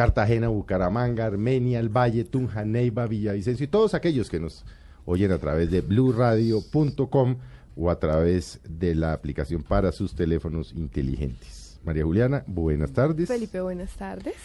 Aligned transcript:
Cartagena, 0.00 0.48
Bucaramanga, 0.48 1.26
Armenia, 1.26 1.78
El 1.78 1.90
Valle, 1.90 2.24
Tunja, 2.24 2.64
Neiva, 2.64 3.06
Villavicencio 3.06 3.64
y 3.64 3.68
todos 3.68 3.92
aquellos 3.92 4.30
que 4.30 4.40
nos 4.40 4.64
oyen 5.04 5.30
a 5.30 5.36
través 5.36 5.70
de 5.70 5.82
bluradio.com 5.82 7.36
o 7.76 7.90
a 7.90 7.98
través 7.98 8.60
de 8.66 8.94
la 8.94 9.12
aplicación 9.12 9.62
para 9.62 9.92
sus 9.92 10.14
teléfonos 10.14 10.72
inteligentes. 10.72 11.78
María 11.84 12.04
Juliana, 12.04 12.44
buenas 12.46 12.92
tardes. 12.92 13.28
Felipe, 13.28 13.60
buenas 13.60 13.94
tardes. 13.94 14.36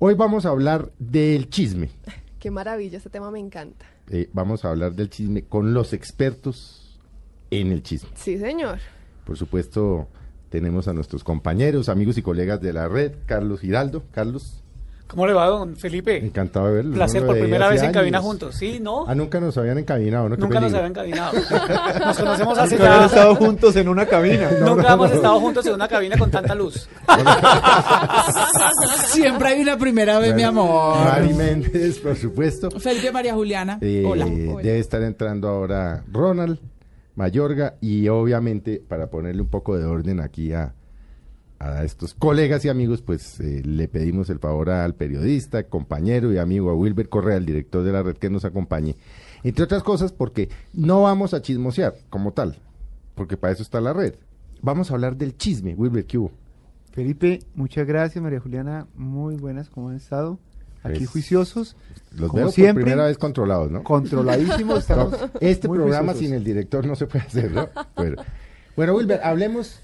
Hoy 0.00 0.14
vamos 0.14 0.46
a 0.46 0.48
hablar 0.48 0.90
del 0.98 1.48
chisme. 1.48 1.90
Qué 2.40 2.50
maravilla, 2.50 2.96
este 2.96 3.08
tema 3.08 3.30
me 3.30 3.38
encanta. 3.38 3.86
Eh, 4.10 4.28
vamos 4.32 4.64
a 4.64 4.70
hablar 4.70 4.96
del 4.96 5.10
chisme 5.10 5.44
con 5.44 5.74
los 5.74 5.92
expertos 5.92 6.98
en 7.52 7.70
el 7.70 7.84
chisme. 7.84 8.08
Sí, 8.16 8.36
señor. 8.36 8.80
Por 9.24 9.36
supuesto, 9.36 10.08
tenemos 10.48 10.88
a 10.88 10.92
nuestros 10.92 11.22
compañeros, 11.22 11.88
amigos 11.88 12.18
y 12.18 12.22
colegas 12.22 12.60
de 12.60 12.72
la 12.72 12.88
red, 12.88 13.12
Carlos 13.26 13.60
Giraldo. 13.60 14.02
Carlos, 14.10 14.63
¿Cómo 15.06 15.26
le 15.26 15.32
va, 15.32 15.46
don 15.46 15.76
Felipe? 15.76 16.16
encantado 16.16 16.66
de 16.68 16.74
verlo. 16.74 16.94
Placer 16.94 17.20
No 17.22 17.28
por 17.28 17.38
primera 17.38 17.68
vez 17.68 17.82
en 17.82 17.92
cabina 17.92 18.20
juntos. 18.20 18.56
Sí, 18.56 18.78
¿no? 18.80 19.04
Ah, 19.06 19.14
nunca 19.14 19.38
nos 19.38 19.56
habían 19.58 19.78
encabinado, 19.78 20.28
¿no? 20.30 20.36
Nunca 20.36 20.60
nos 20.60 20.72
habían 20.72 20.90
encabinado. 20.90 21.32
Nos 21.34 22.18
conocemos 22.18 22.58
hace 22.58 22.76
Nunca 22.76 22.98
ya... 23.00 23.06
estado 23.06 23.34
juntos 23.36 23.76
en 23.76 23.88
una 23.88 24.06
cabina. 24.06 24.50
Nunca 24.60 24.94
hemos 24.94 25.12
estado 25.12 25.38
juntos 25.40 25.66
en 25.66 25.74
una 25.74 25.88
cabina 25.88 26.16
con 26.16 26.30
tanta 26.30 26.54
luz. 26.54 26.88
Siempre 29.06 29.48
hay 29.48 29.60
una 29.60 29.76
primera 29.76 30.18
vez, 30.18 30.34
mi 30.34 30.42
amor. 30.42 30.96
Mari 31.04 31.34
Méndez, 31.34 31.98
por 31.98 32.16
supuesto. 32.16 32.70
Felipe 32.70 33.12
María 33.12 33.34
Juliana. 33.34 33.78
Eh, 33.80 34.04
Hola. 34.06 34.26
Debe 34.26 34.78
estar 34.78 35.02
entrando 35.02 35.48
ahora 35.48 36.02
Ronald 36.10 36.58
Mayorga 37.14 37.74
y 37.80 38.08
obviamente 38.08 38.82
para 38.86 39.08
ponerle 39.08 39.42
un 39.42 39.48
poco 39.48 39.76
de 39.78 39.84
orden 39.84 40.20
aquí 40.20 40.52
a, 40.52 40.74
a 41.58 41.84
estos 41.84 42.14
colegas 42.14 42.64
y 42.64 42.68
amigos, 42.68 43.00
pues 43.02 43.40
eh, 43.40 43.62
le 43.64 43.88
pedimos 43.88 44.28
el 44.30 44.38
favor 44.38 44.70
al 44.70 44.94
periodista, 44.94 45.62
compañero 45.64 46.32
y 46.32 46.38
amigo, 46.38 46.70
a 46.70 46.74
Wilber 46.74 47.08
Correa, 47.08 47.36
el 47.36 47.46
director 47.46 47.82
de 47.84 47.92
la 47.92 48.02
red, 48.02 48.16
que 48.16 48.28
nos 48.30 48.44
acompañe. 48.44 48.96
Entre 49.42 49.64
otras 49.64 49.82
cosas 49.82 50.12
porque 50.12 50.48
no 50.72 51.02
vamos 51.02 51.32
a 51.34 51.42
chismosear 51.42 51.94
como 52.10 52.32
tal, 52.32 52.58
porque 53.14 53.36
para 53.36 53.52
eso 53.52 53.62
está 53.62 53.80
la 53.80 53.92
red. 53.92 54.14
Vamos 54.62 54.90
a 54.90 54.94
hablar 54.94 55.16
del 55.16 55.36
chisme, 55.36 55.74
Wilber, 55.74 56.04
¿qué 56.06 56.18
hubo? 56.18 56.32
Felipe, 56.92 57.40
muchas 57.54 57.86
gracias. 57.86 58.22
María 58.22 58.40
Juliana, 58.40 58.86
muy 58.94 59.36
buenas. 59.36 59.68
¿Cómo 59.68 59.88
han 59.90 59.96
estado? 59.96 60.38
Aquí 60.82 60.98
Pues, 60.98 61.10
juiciosos. 61.10 61.76
Los 62.12 62.30
Como 62.30 62.42
veo 62.44 62.52
siempre, 62.52 62.82
por 62.82 62.90
primera 62.90 63.06
vez 63.08 63.18
controlados, 63.18 63.70
¿no? 63.70 63.82
Controladísimos. 63.82 64.78
Estamos 64.80 65.14
este 65.40 65.68
programa 65.68 66.12
juiciosos. 66.12 66.18
sin 66.20 66.34
el 66.34 66.44
director 66.44 66.86
no 66.86 66.94
se 66.94 67.06
puede 67.06 67.24
hacer, 67.24 67.50
¿no? 67.52 67.68
Pero- 67.96 68.22
bueno, 68.76 68.94
Wilber, 68.94 69.20
hablemos, 69.24 69.80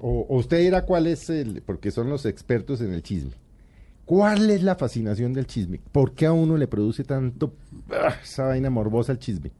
o, 0.00 0.26
usted 0.36 0.58
dirá 0.58 0.84
cuál 0.84 1.06
es 1.06 1.28
el, 1.30 1.62
porque 1.62 1.90
son 1.90 2.08
los 2.08 2.26
expertos 2.26 2.80
en 2.80 2.92
el 2.92 3.02
chisme. 3.02 3.32
¿Cuál 4.04 4.50
es 4.50 4.62
la 4.62 4.74
fascinación 4.74 5.32
del 5.32 5.46
chisme? 5.46 5.80
¿Por 5.92 6.14
qué 6.14 6.26
a 6.26 6.32
uno 6.32 6.56
le 6.56 6.66
produce 6.66 7.04
tanto 7.04 7.54
ah, 7.90 8.16
esa 8.22 8.44
vaina 8.44 8.68
morbosa 8.68 9.12
el 9.12 9.18
chisme? 9.18 9.52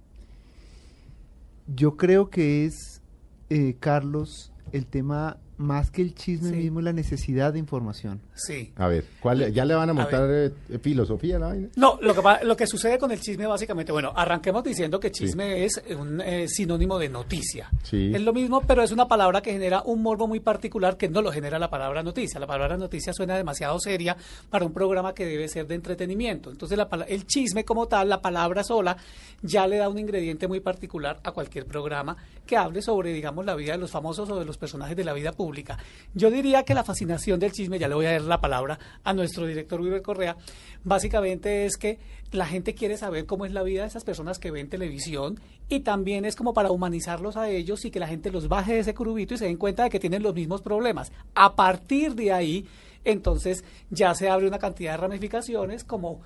Yo 1.69 1.97
creo 1.97 2.31
que 2.31 2.65
es, 2.65 3.01
eh, 3.49 3.77
Carlos, 3.79 4.53
el 4.73 4.87
tema 4.87 5.39
más 5.61 5.91
que 5.91 6.03
el 6.03 6.15
chisme 6.15 6.51
Sí. 6.51 6.57
mismo, 6.57 6.81
la 6.81 6.93
necesidad 6.93 7.53
de 7.53 7.59
información. 7.59 8.21
Sí. 8.35 8.73
A 8.77 8.89
ver, 8.89 9.05
¿cuál, 9.21 9.53
¿ya 9.53 9.65
le 9.65 9.75
van 9.75 9.89
a 9.89 9.93
A 9.93 9.95
montar 9.95 10.29
eh, 10.31 10.51
filosofía 10.83 11.37
a 11.37 11.39
la 11.39 11.47
vaina? 11.49 11.69
No, 11.77 11.99
lo 12.01 12.15
que, 12.15 12.23
lo 12.45 12.57
que 12.57 12.67
sucede 12.67 12.99
con 12.99 13.11
el 13.13 13.21
chisme 13.21 13.47
básicamente, 13.47 13.93
bueno, 13.93 14.13
arranquemos 14.15 14.65
diciendo 14.65 14.99
que 14.99 15.11
chisme 15.11 15.65
es 15.65 15.81
un 15.99 16.21
eh, 16.21 16.47
sinónimo 16.49 16.99
de 16.99 17.09
noticia. 17.09 17.69
Sí. 17.83 18.11
Es 18.15 18.23
lo 18.23 18.33
mismo, 18.33 18.63
pero 18.63 18.83
es 18.83 18.91
una 18.93 19.07
palabra 19.07 19.41
que 19.43 19.53
genera 19.53 19.83
un 19.85 20.03
morbo 20.03 20.27
muy 20.27 20.41
particular 20.41 20.97
que 20.97 21.09
no 21.09 21.23
lo 21.23 21.31
genera 21.33 21.59
la 21.59 21.69
palabra 21.71 22.03
noticia. 22.03 22.41
La 22.41 22.47
palabra 22.47 22.77
noticia 22.77 23.13
suena 23.13 23.37
demasiado 23.37 23.79
seria 23.79 24.17
para 24.49 24.65
un 24.65 24.73
programa 24.73 25.15
que 25.15 25.27
debe 25.27 25.49
ser 25.49 25.67
de 25.67 25.75
entretenimiento. 25.75 26.51
Entonces 26.51 26.79
la 26.79 26.89
el 27.09 27.27
chisme 27.27 27.65
como 27.65 27.87
tal, 27.87 28.09
la 28.09 28.21
palabra 28.21 28.65
sola, 28.65 28.97
ya 29.43 29.67
le 29.67 29.77
da 29.77 29.89
un 29.89 29.99
ingrediente 29.99 30.49
muy 30.49 30.61
particular 30.61 31.21
a 31.25 31.33
cualquier 31.33 31.67
programa 31.67 32.17
que 32.47 32.57
hable 32.57 32.83
sobre, 32.83 33.13
digamos, 33.13 33.45
la 33.45 33.55
vida 33.55 33.73
de 33.73 33.79
los 33.79 33.91
famosos 33.91 34.29
o 34.31 34.39
de 34.39 34.45
los 34.45 34.59
personajes 34.59 34.97
de 34.97 35.05
la 35.05 35.13
vida 35.13 35.33
pública. 35.33 35.50
Yo 36.15 36.31
diría 36.31 36.65
que 36.65 36.75
la 36.75 36.85
fascinación 36.85 37.41
del 37.41 37.53
chisme, 37.53 37.79
ya 37.79 37.89
le 37.89 37.95
voy 37.95 38.07
a 38.07 38.13
dar 38.13 38.23
la 38.23 38.41
palabra 38.41 38.79
a 39.05 39.13
nuestro 39.13 39.47
director 39.47 39.81
Wilber 39.81 40.03
Correa, 40.03 40.37
básicamente 40.85 41.67
es 41.67 41.77
que 41.77 41.99
la 42.33 42.47
gente 42.47 42.75
quiere 42.75 42.97
saber 42.97 43.27
cómo 43.27 43.45
es 43.45 43.53
la 43.53 43.63
vida 43.63 43.83
de 43.83 43.89
esas 43.89 44.05
personas 44.05 44.39
que 44.39 44.51
ven 44.51 44.69
televisión 44.69 45.41
y 45.69 45.81
también 45.81 46.25
es 46.25 46.37
como 46.37 46.55
para 46.55 46.71
humanizarlos 46.71 47.37
a 47.37 47.49
ellos 47.49 47.85
y 47.85 47.91
que 47.91 48.01
la 48.01 48.07
gente 48.07 48.31
los 48.31 48.49
baje 48.49 48.75
de 48.75 48.81
ese 48.81 48.95
curubito 48.95 49.35
y 49.35 49.39
se 49.39 49.47
den 49.47 49.57
cuenta 49.57 49.85
de 49.85 49.91
que 49.91 50.01
tienen 50.01 50.23
los 50.23 50.35
mismos 50.35 50.63
problemas. 50.63 51.13
A 51.35 51.57
partir 51.57 52.15
de 52.15 52.33
ahí, 52.33 52.67
entonces 53.05 53.65
ya 53.91 54.15
se 54.15 54.29
abre 54.29 54.47
una 54.47 54.59
cantidad 54.59 54.93
de 54.93 54.99
ramificaciones 54.99 55.85
como 55.85 56.21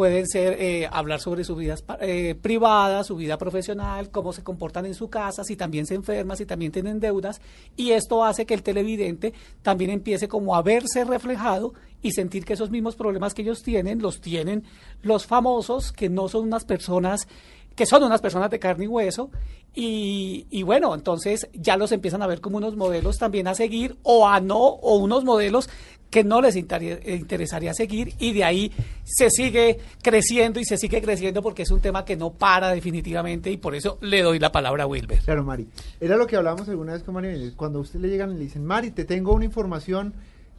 pueden 0.00 0.26
ser 0.26 0.56
eh, 0.58 0.88
hablar 0.90 1.20
sobre 1.20 1.44
su 1.44 1.54
vida 1.54 1.74
eh, 2.00 2.34
privada, 2.40 3.04
su 3.04 3.16
vida 3.16 3.36
profesional, 3.36 4.10
cómo 4.10 4.32
se 4.32 4.42
comportan 4.42 4.86
en 4.86 4.94
su 4.94 5.10
casa, 5.10 5.44
si 5.44 5.56
también 5.56 5.84
se 5.84 5.94
enferman, 5.94 6.38
si 6.38 6.46
también 6.46 6.72
tienen 6.72 7.00
deudas, 7.00 7.42
y 7.76 7.90
esto 7.90 8.24
hace 8.24 8.46
que 8.46 8.54
el 8.54 8.62
televidente 8.62 9.34
también 9.60 9.90
empiece 9.90 10.26
como 10.26 10.56
a 10.56 10.62
verse 10.62 11.04
reflejado 11.04 11.74
y 12.00 12.12
sentir 12.12 12.46
que 12.46 12.54
esos 12.54 12.70
mismos 12.70 12.96
problemas 12.96 13.34
que 13.34 13.42
ellos 13.42 13.62
tienen 13.62 14.00
los 14.00 14.22
tienen 14.22 14.64
los 15.02 15.26
famosos, 15.26 15.92
que 15.92 16.08
no 16.08 16.30
son 16.30 16.44
unas 16.44 16.64
personas 16.64 17.28
que 17.76 17.86
son 17.86 18.02
unas 18.02 18.20
personas 18.20 18.50
de 18.50 18.58
carne 18.58 18.84
y 18.84 18.88
hueso, 18.88 19.30
y, 19.74 20.46
y, 20.50 20.62
bueno, 20.64 20.94
entonces 20.94 21.48
ya 21.54 21.76
los 21.76 21.92
empiezan 21.92 22.22
a 22.22 22.26
ver 22.26 22.40
como 22.40 22.56
unos 22.56 22.76
modelos 22.76 23.18
también 23.18 23.46
a 23.48 23.54
seguir, 23.54 23.96
o 24.02 24.26
a 24.26 24.40
no, 24.40 24.58
o 24.58 24.96
unos 24.96 25.24
modelos 25.24 25.70
que 26.10 26.24
no 26.24 26.40
les 26.40 26.56
inter- 26.56 27.00
interesaría 27.06 27.72
seguir, 27.72 28.14
y 28.18 28.32
de 28.32 28.42
ahí 28.44 28.72
se 29.04 29.30
sigue 29.30 29.78
creciendo 30.02 30.58
y 30.58 30.64
se 30.64 30.76
sigue 30.76 31.00
creciendo 31.00 31.40
porque 31.40 31.62
es 31.62 31.70
un 31.70 31.80
tema 31.80 32.04
que 32.04 32.16
no 32.16 32.30
para 32.32 32.70
definitivamente, 32.70 33.50
y 33.50 33.56
por 33.56 33.74
eso 33.74 33.96
le 34.00 34.22
doy 34.22 34.38
la 34.40 34.50
palabra 34.50 34.84
a 34.84 34.86
Wilber. 34.86 35.20
Claro, 35.20 35.44
Mari. 35.44 35.68
Era 36.00 36.16
lo 36.16 36.26
que 36.26 36.36
hablábamos 36.36 36.68
alguna 36.68 36.94
vez 36.94 37.02
con 37.02 37.14
Mari. 37.14 37.52
Cuando 37.56 37.78
a 37.78 37.82
usted 37.82 38.00
le 38.00 38.08
llegan 38.08 38.32
y 38.32 38.34
le 38.34 38.40
dicen, 38.44 38.64
Mari, 38.64 38.90
te 38.90 39.04
tengo 39.04 39.32
una 39.32 39.44
información. 39.44 40.12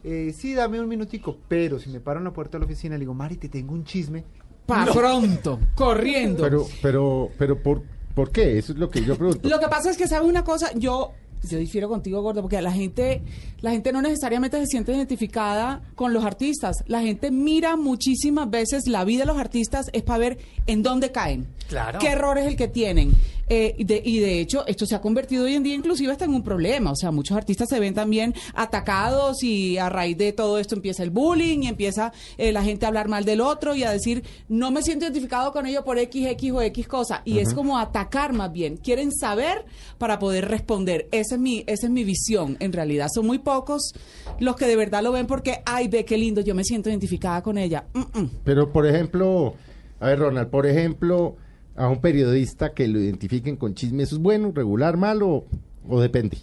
Eh, 0.04 0.34
sí, 0.36 0.54
dame 0.54 0.80
un 0.80 0.88
minutico. 0.88 1.36
Pero 1.48 1.78
si 1.78 1.90
me 1.90 2.00
paro 2.00 2.18
en 2.18 2.24
la 2.24 2.32
puerta 2.32 2.56
de 2.58 2.60
la 2.60 2.64
oficina 2.66 2.94
le 2.96 3.00
digo, 3.00 3.14
Mari, 3.14 3.36
te 3.36 3.48
tengo 3.48 3.74
un 3.74 3.84
chisme. 3.84 4.24
Pa' 4.66 4.86
pronto, 4.86 5.58
corriendo. 5.74 6.42
Pero, 6.44 6.66
pero, 6.80 7.28
pero, 7.36 7.62
¿por, 7.62 7.82
¿por 8.14 8.30
qué? 8.30 8.58
Eso 8.58 8.72
es 8.72 8.78
lo 8.78 8.88
que 8.88 9.04
yo 9.04 9.16
pregunto. 9.16 9.48
Lo 9.48 9.58
que 9.60 9.68
pasa 9.68 9.90
es 9.90 9.96
que 9.96 10.08
sabe 10.08 10.24
una 10.26 10.44
cosa, 10.44 10.70
yo 10.74 11.12
yo 11.48 11.58
difiero 11.58 11.88
contigo, 11.88 12.22
gordo, 12.22 12.40
porque 12.42 12.60
la 12.62 12.72
gente, 12.72 13.22
la 13.60 13.70
gente 13.72 13.92
no 13.92 14.00
necesariamente 14.02 14.58
se 14.60 14.66
siente 14.66 14.92
identificada 14.92 15.82
con 15.94 16.12
los 16.12 16.24
artistas. 16.24 16.76
La 16.86 17.00
gente 17.00 17.30
mira 17.30 17.76
muchísimas 17.76 18.48
veces 18.50 18.86
la 18.86 19.04
vida 19.04 19.20
de 19.20 19.26
los 19.26 19.38
artistas 19.38 19.86
es 19.92 20.02
para 20.02 20.18
ver 20.18 20.38
en 20.66 20.82
dónde 20.82 21.10
caen, 21.12 21.46
Claro. 21.68 21.98
qué 21.98 22.08
error 22.08 22.38
es 22.38 22.46
el 22.46 22.56
que 22.56 22.68
tienen. 22.68 23.12
Eh, 23.48 23.74
y, 23.76 23.84
de, 23.84 24.02
y 24.04 24.20
de 24.20 24.40
hecho, 24.40 24.66
esto 24.66 24.86
se 24.86 24.94
ha 24.94 25.00
convertido 25.00 25.44
hoy 25.44 25.54
en 25.54 25.62
día 25.62 25.74
inclusive 25.74 26.12
hasta 26.12 26.24
en 26.24 26.34
un 26.34 26.42
problema. 26.42 26.90
O 26.90 26.96
sea, 26.96 27.10
muchos 27.10 27.36
artistas 27.36 27.68
se 27.68 27.80
ven 27.80 27.94
también 27.94 28.34
atacados 28.54 29.42
y 29.42 29.78
a 29.78 29.88
raíz 29.88 30.16
de 30.16 30.32
todo 30.32 30.58
esto 30.58 30.74
empieza 30.74 31.02
el 31.02 31.10
bullying 31.10 31.60
y 31.62 31.68
empieza 31.68 32.12
eh, 32.38 32.52
la 32.52 32.62
gente 32.62 32.86
a 32.86 32.88
hablar 32.88 33.08
mal 33.08 33.24
del 33.24 33.40
otro 33.40 33.74
y 33.74 33.84
a 33.84 33.90
decir, 33.90 34.24
no 34.48 34.70
me 34.70 34.82
siento 34.82 35.04
identificado 35.04 35.52
con 35.52 35.66
ello 35.66 35.84
por 35.84 35.98
X, 35.98 36.26
X 36.26 36.52
o 36.52 36.62
X 36.62 36.88
cosa. 36.88 37.22
Y 37.24 37.38
es 37.38 37.54
como 37.54 37.78
atacar 37.78 38.32
más 38.32 38.52
bien. 38.52 38.76
Quieren 38.76 39.12
saber 39.12 39.64
para 39.98 40.18
poder 40.18 40.48
responder. 40.48 41.08
Esa 41.12 41.34
es 41.34 41.40
mi, 41.40 41.64
esa 41.66 41.86
es 41.86 41.92
mi 41.92 42.04
visión. 42.04 42.56
En 42.60 42.72
realidad 42.72 43.08
son 43.12 43.26
muy 43.26 43.38
pocos 43.38 43.92
los 44.38 44.56
que 44.56 44.66
de 44.66 44.76
verdad 44.76 45.02
lo 45.02 45.12
ven 45.12 45.26
porque, 45.26 45.62
ay, 45.64 45.88
ve 45.88 46.04
qué 46.04 46.16
lindo, 46.16 46.40
yo 46.40 46.54
me 46.54 46.64
siento 46.64 46.88
identificada 46.88 47.42
con 47.42 47.58
ella. 47.58 47.84
Mm, 47.92 48.20
mm. 48.20 48.30
Pero, 48.44 48.72
por 48.72 48.86
ejemplo, 48.86 49.54
A 50.00 50.06
ver, 50.06 50.18
Ronald, 50.18 50.48
por 50.48 50.66
ejemplo, 50.66 51.36
a 51.76 51.88
un 51.88 52.00
periodista 52.00 52.72
que 52.72 52.86
lo 52.88 52.98
identifiquen 53.00 53.56
con 53.56 53.74
chisme, 53.74 54.02
¿eso 54.02 54.16
es 54.16 54.22
bueno, 54.22 54.52
regular, 54.54 54.96
malo 54.96 55.44
o 55.88 56.00
depende? 56.00 56.38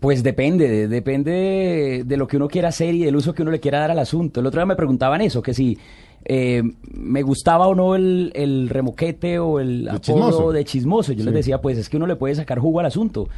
Pues 0.00 0.22
depende, 0.24 0.68
de- 0.68 0.88
depende 0.88 1.30
de, 1.30 2.04
de 2.04 2.16
lo 2.16 2.26
que 2.26 2.36
uno 2.36 2.48
quiera 2.48 2.68
hacer 2.68 2.94
y 2.94 3.04
del 3.04 3.14
uso 3.14 3.32
que 3.34 3.42
uno 3.42 3.52
le 3.52 3.60
quiera 3.60 3.78
dar 3.78 3.92
al 3.92 3.98
asunto. 4.00 4.40
El 4.40 4.46
otro 4.46 4.60
día 4.60 4.66
me 4.66 4.74
preguntaban 4.76 5.20
eso, 5.20 5.40
que 5.42 5.54
si 5.54 5.78
eh, 6.24 6.62
me 6.92 7.22
gustaba 7.22 7.68
o 7.68 7.74
no 7.76 7.94
el, 7.94 8.32
el 8.34 8.68
remoquete 8.68 9.38
o 9.38 9.60
el 9.60 9.88
apodo 9.88 10.00
chismoso. 10.00 10.52
de 10.52 10.64
chismoso. 10.64 11.12
Yo 11.12 11.24
les 11.24 11.34
decía, 11.34 11.60
pues 11.60 11.78
es 11.78 11.88
que 11.88 11.96
uno 11.96 12.06
le 12.08 12.16
puede 12.16 12.34
sacar 12.34 12.58
jugo 12.58 12.80
al 12.80 12.86
asunto. 12.86 13.28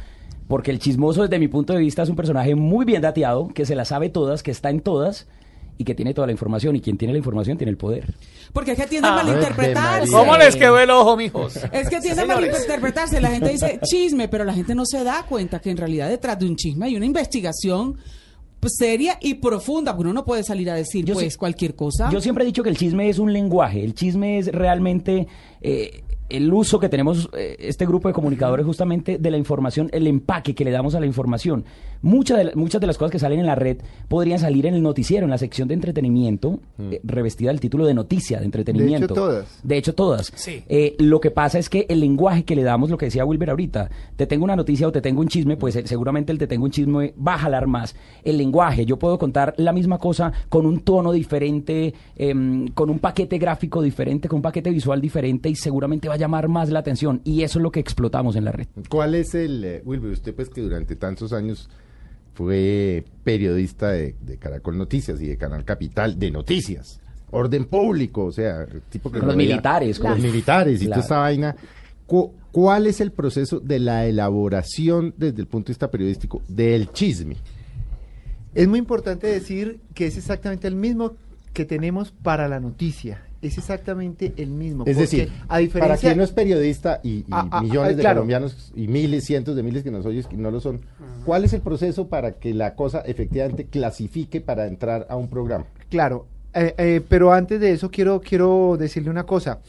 Porque 0.47 0.69
el 0.71 0.79
chismoso, 0.79 1.21
desde 1.23 1.39
mi 1.39 1.47
punto 1.47 1.73
de 1.73 1.79
vista, 1.79 2.01
es 2.03 2.09
un 2.09 2.15
personaje 2.15 2.53
muy 2.55 2.85
bien 2.85 3.01
dateado, 3.03 3.47
que 3.49 3.65
se 3.65 3.75
las 3.75 3.87
sabe 3.89 4.09
todas, 4.09 4.41
que 4.43 4.51
está 4.51 4.69
en 4.71 4.79
todas 4.79 5.27
y 5.77 5.83
que 5.83 5.93
tiene 5.95 6.13
toda 6.13 6.27
la 6.27 6.31
información. 6.33 6.75
Y 6.75 6.81
quien 6.81 6.97
tiene 6.97 7.13
la 7.13 7.17
información 7.17 7.57
tiene 7.57 7.71
el 7.71 7.77
poder. 7.77 8.13
Porque 8.53 8.71
es 8.71 8.77
que 8.77 8.87
tiende 8.87 9.07
a 9.07 9.13
Ah, 9.13 9.23
malinterpretarse. 9.23 10.11
¿Cómo 10.11 10.37
les 10.37 10.55
quedó 10.55 10.79
el 10.79 10.89
ojo, 10.89 11.17
mijos? 11.17 11.57
Es 11.71 11.89
que 11.89 11.99
tiende 11.99 12.21
a 12.21 12.25
malinterpretarse. 12.25 13.19
La 13.21 13.29
gente 13.29 13.49
dice 13.49 13.79
chisme, 13.83 14.27
pero 14.27 14.43
la 14.43 14.53
gente 14.53 14.75
no 14.75 14.85
se 14.85 15.03
da 15.03 15.25
cuenta 15.27 15.59
que 15.59 15.71
en 15.71 15.77
realidad 15.77 16.09
detrás 16.09 16.39
de 16.39 16.45
un 16.45 16.55
chisme 16.55 16.85
hay 16.85 16.95
una 16.95 17.05
investigación 17.05 17.97
seria 18.67 19.17
y 19.21 19.35
profunda. 19.35 19.95
Porque 19.95 20.09
uno 20.09 20.21
no 20.21 20.25
puede 20.25 20.43
salir 20.43 20.69
a 20.69 20.75
decir 20.75 21.05
Yo 21.05 21.13
pues 21.13 21.37
cualquier 21.37 21.75
cosa. 21.75 22.09
Yo 22.11 22.21
siempre 22.21 22.43
he 22.43 22.47
dicho 22.47 22.63
que 22.63 22.69
el 22.69 22.77
chisme 22.77 23.09
es 23.09 23.19
un 23.19 23.31
lenguaje. 23.31 23.83
El 23.83 23.93
chisme 23.93 24.39
es 24.39 24.47
realmente 24.47 25.27
eh, 25.61 26.03
el 26.29 26.51
uso 26.53 26.79
que 26.79 26.89
tenemos 26.89 27.29
eh, 27.37 27.55
este 27.59 27.85
grupo 27.85 28.07
de 28.07 28.13
comunicadores 28.13 28.65
justamente 28.65 29.17
de 29.17 29.31
la 29.31 29.37
información, 29.37 29.89
el 29.93 30.07
empaque 30.07 30.55
que 30.55 30.65
le 30.65 30.71
damos 30.71 30.95
a 30.95 30.99
la 30.99 31.05
información. 31.05 31.65
Muchas 32.01 32.37
de, 32.37 32.43
la- 32.45 32.51
muchas 32.55 32.81
de 32.81 32.87
las 32.87 32.97
cosas 32.97 33.11
que 33.11 33.19
salen 33.19 33.39
en 33.39 33.45
la 33.45 33.55
red 33.55 33.77
podrían 34.07 34.37
salir 34.39 34.65
en 34.65 34.75
el 34.75 34.81
noticiero, 34.83 35.25
en 35.25 35.31
la 35.31 35.37
sección 35.37 35.67
de 35.67 35.73
entretenimiento, 35.75 36.59
eh, 36.79 36.99
revestida 37.03 37.49
del 37.49 37.59
título 37.59 37.85
de 37.85 37.93
noticia, 37.93 38.39
de 38.39 38.45
entretenimiento. 38.45 39.13
todas. 39.13 39.59
De 39.63 39.77
hecho, 39.77 39.93
todas. 39.95 40.31
Sí. 40.35 40.63
Eh, 40.67 40.95
lo 40.99 41.19
que 41.19 41.31
pasa 41.31 41.57
es 41.59 41.69
que 41.69 41.85
el 41.89 41.99
lenguaje 41.99 42.43
que 42.43 42.55
le 42.55 42.63
damos, 42.63 42.89
lo 42.89 42.97
que 42.97 43.05
decía 43.05 43.25
Wilber 43.25 43.49
ahorita, 43.49 43.89
te 44.15 44.27
tengo 44.27 44.43
una 44.43 44.55
noticia 44.55 44.87
o 44.87 44.91
te 44.91 45.01
tengo 45.01 45.21
un 45.21 45.27
chisme, 45.27 45.57
pues 45.57 45.75
eh, 45.75 45.83
seguramente 45.87 46.31
el 46.31 46.37
te 46.37 46.47
tengo 46.47 46.65
un 46.65 46.71
chisme 46.71 47.13
va 47.25 47.35
a 47.35 47.37
jalar 47.39 47.67
más. 47.67 47.95
El 48.23 48.37
lenguaje, 48.37 48.85
yo 48.85 48.97
puedo 48.97 49.17
contar 49.17 49.53
la 49.57 49.71
misma 49.73 49.97
cosa 49.97 50.31
con 50.49 50.65
un 50.65 50.79
tono 50.81 51.11
diferente, 51.11 51.93
em, 52.15 52.67
con 52.69 52.89
un 52.89 52.99
paquete 52.99 53.37
gráfico 53.37 53.81
diferente, 53.81 54.27
con 54.27 54.37
un 54.37 54.41
paquete 54.43 54.69
visual 54.69 54.99
diferente 55.01 55.49
y 55.49 55.55
seguramente 55.55 56.07
va 56.07 56.14
a 56.15 56.17
llamar 56.17 56.47
más 56.49 56.69
la 56.69 56.79
atención. 56.79 57.21
Y 57.23 57.43
eso 57.43 57.59
es 57.59 57.63
lo 57.63 57.71
que 57.71 57.79
explotamos 57.79 58.35
en 58.35 58.45
la 58.45 58.51
red. 58.51 58.67
¿Cuál 58.89 59.15
es 59.15 59.35
el, 59.35 59.63
eh, 59.63 59.81
Wilber, 59.85 60.11
usted 60.11 60.33
pues 60.35 60.49
que 60.49 60.61
durante 60.61 60.95
tantos 60.95 61.31
años 61.33 61.69
fue 62.33 63.05
periodista 63.23 63.91
de, 63.91 64.15
de 64.21 64.37
Caracol 64.37 64.77
Noticias 64.77 65.21
y 65.21 65.27
de 65.27 65.37
Canal 65.37 65.63
Capital 65.63 66.19
de 66.19 66.31
noticias, 66.31 66.99
orden 67.31 67.65
público, 67.65 68.25
o 68.25 68.31
sea, 68.31 68.65
tipo 68.89 69.11
que 69.11 69.19
Con 69.19 69.27
los 69.29 69.37
militares, 69.37 69.99
con 69.99 70.11
los 70.11 70.19
militares 70.19 70.81
y 70.81 70.85
Claro. 70.87 71.01
toda 71.01 71.03
esta 71.03 71.17
vaina. 71.19 71.55
Cu- 72.05 72.33
¿Cuál 72.51 72.87
es 72.87 73.01
el 73.01 73.11
proceso 73.11 73.59
de 73.59 73.79
la 73.79 74.05
elaboración 74.05 75.13
desde 75.17 75.41
el 75.41 75.47
punto 75.47 75.67
de 75.67 75.71
vista 75.71 75.89
periodístico 75.91 76.41
del 76.47 76.91
chisme? 76.91 77.35
Es 78.53 78.67
muy 78.67 78.79
importante 78.79 79.27
decir 79.27 79.79
que 79.93 80.07
es 80.07 80.17
exactamente 80.17 80.67
el 80.67 80.75
mismo 80.75 81.15
que 81.53 81.65
tenemos 81.65 82.11
para 82.11 82.47
la 82.47 82.59
noticia. 82.59 83.23
Es 83.45 83.57
exactamente 83.57 84.33
el 84.37 84.49
mismo. 84.49 84.83
Es 84.85 84.95
porque, 84.95 85.01
decir, 85.01 85.31
a 85.43 85.47
para 85.47 85.59
diferencia 85.59 86.09
quien 86.09 86.17
no 86.17 86.23
es 86.23 86.31
periodista 86.31 86.99
y, 87.03 87.09
y 87.09 87.25
Ah, 87.31 87.47
ah, 87.51 87.61
millones 87.61 87.93
ah, 87.93 87.95
de 87.95 88.01
claro. 88.01 88.15
colombianos 88.17 88.71
y 88.75 88.87
miles, 88.87 89.23
cientos 89.25 89.55
de 89.55 89.63
miles 89.63 89.83
que 89.83 89.91
nos 89.91 90.05
oyes 90.05 90.27
que 90.27 90.37
no 90.37 90.51
lo 90.51 90.59
son, 90.59 90.81
¿cuál 91.25 91.43
es 91.45 91.53
el 91.53 91.61
proceso 91.61 92.07
para 92.07 92.33
que 92.33 92.53
la 92.53 92.75
cosa 92.75 93.01
efectivamente 93.01 93.65
clasifique 93.65 94.41
para 94.41 94.67
entrar 94.67 95.05
a 95.09 95.15
un 95.15 95.29
programa? 95.29 95.65
Claro, 95.89 96.27
eh, 96.53 96.73
eh, 96.77 97.01
pero 97.07 97.33
antes 97.33 97.59
de 97.59 97.71
eso 97.71 97.91
quiero, 97.91 98.21
quiero 98.21 98.77
decirle 98.79 99.09
una 99.09 99.25
cosa. 99.25 99.59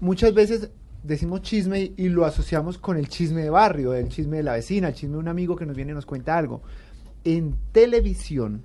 Muchas 0.00 0.34
veces 0.34 0.70
decimos 1.02 1.42
chisme 1.42 1.80
y, 1.80 1.94
y 1.96 2.08
lo 2.08 2.24
asociamos 2.24 2.78
con 2.78 2.96
el 2.96 3.08
chisme 3.08 3.42
de 3.42 3.50
barrio, 3.50 3.94
el 3.94 4.08
chisme 4.08 4.38
de 4.38 4.42
la 4.42 4.54
vecina, 4.54 4.88
el 4.88 4.94
chisme 4.94 5.14
de 5.14 5.20
un 5.20 5.28
amigo 5.28 5.56
que 5.56 5.66
nos 5.66 5.76
viene 5.76 5.92
y 5.92 5.94
nos 5.94 6.06
cuenta 6.06 6.36
algo. 6.36 6.62
En 7.24 7.54
televisión, 7.72 8.62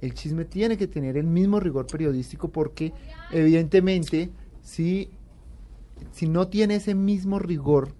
el 0.00 0.14
chisme 0.14 0.44
tiene 0.44 0.76
que 0.76 0.86
tener 0.86 1.16
el 1.16 1.26
mismo 1.26 1.60
rigor 1.60 1.86
periodístico 1.86 2.48
porque 2.48 2.92
evidentemente 3.32 4.30
si, 4.62 5.10
si 6.12 6.28
no 6.28 6.48
tiene 6.48 6.76
ese 6.76 6.94
mismo 6.94 7.38
rigor, 7.38 7.92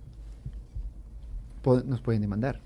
po- 1.62 1.80
nos 1.82 2.00
pueden 2.00 2.22
demandar 2.22 2.60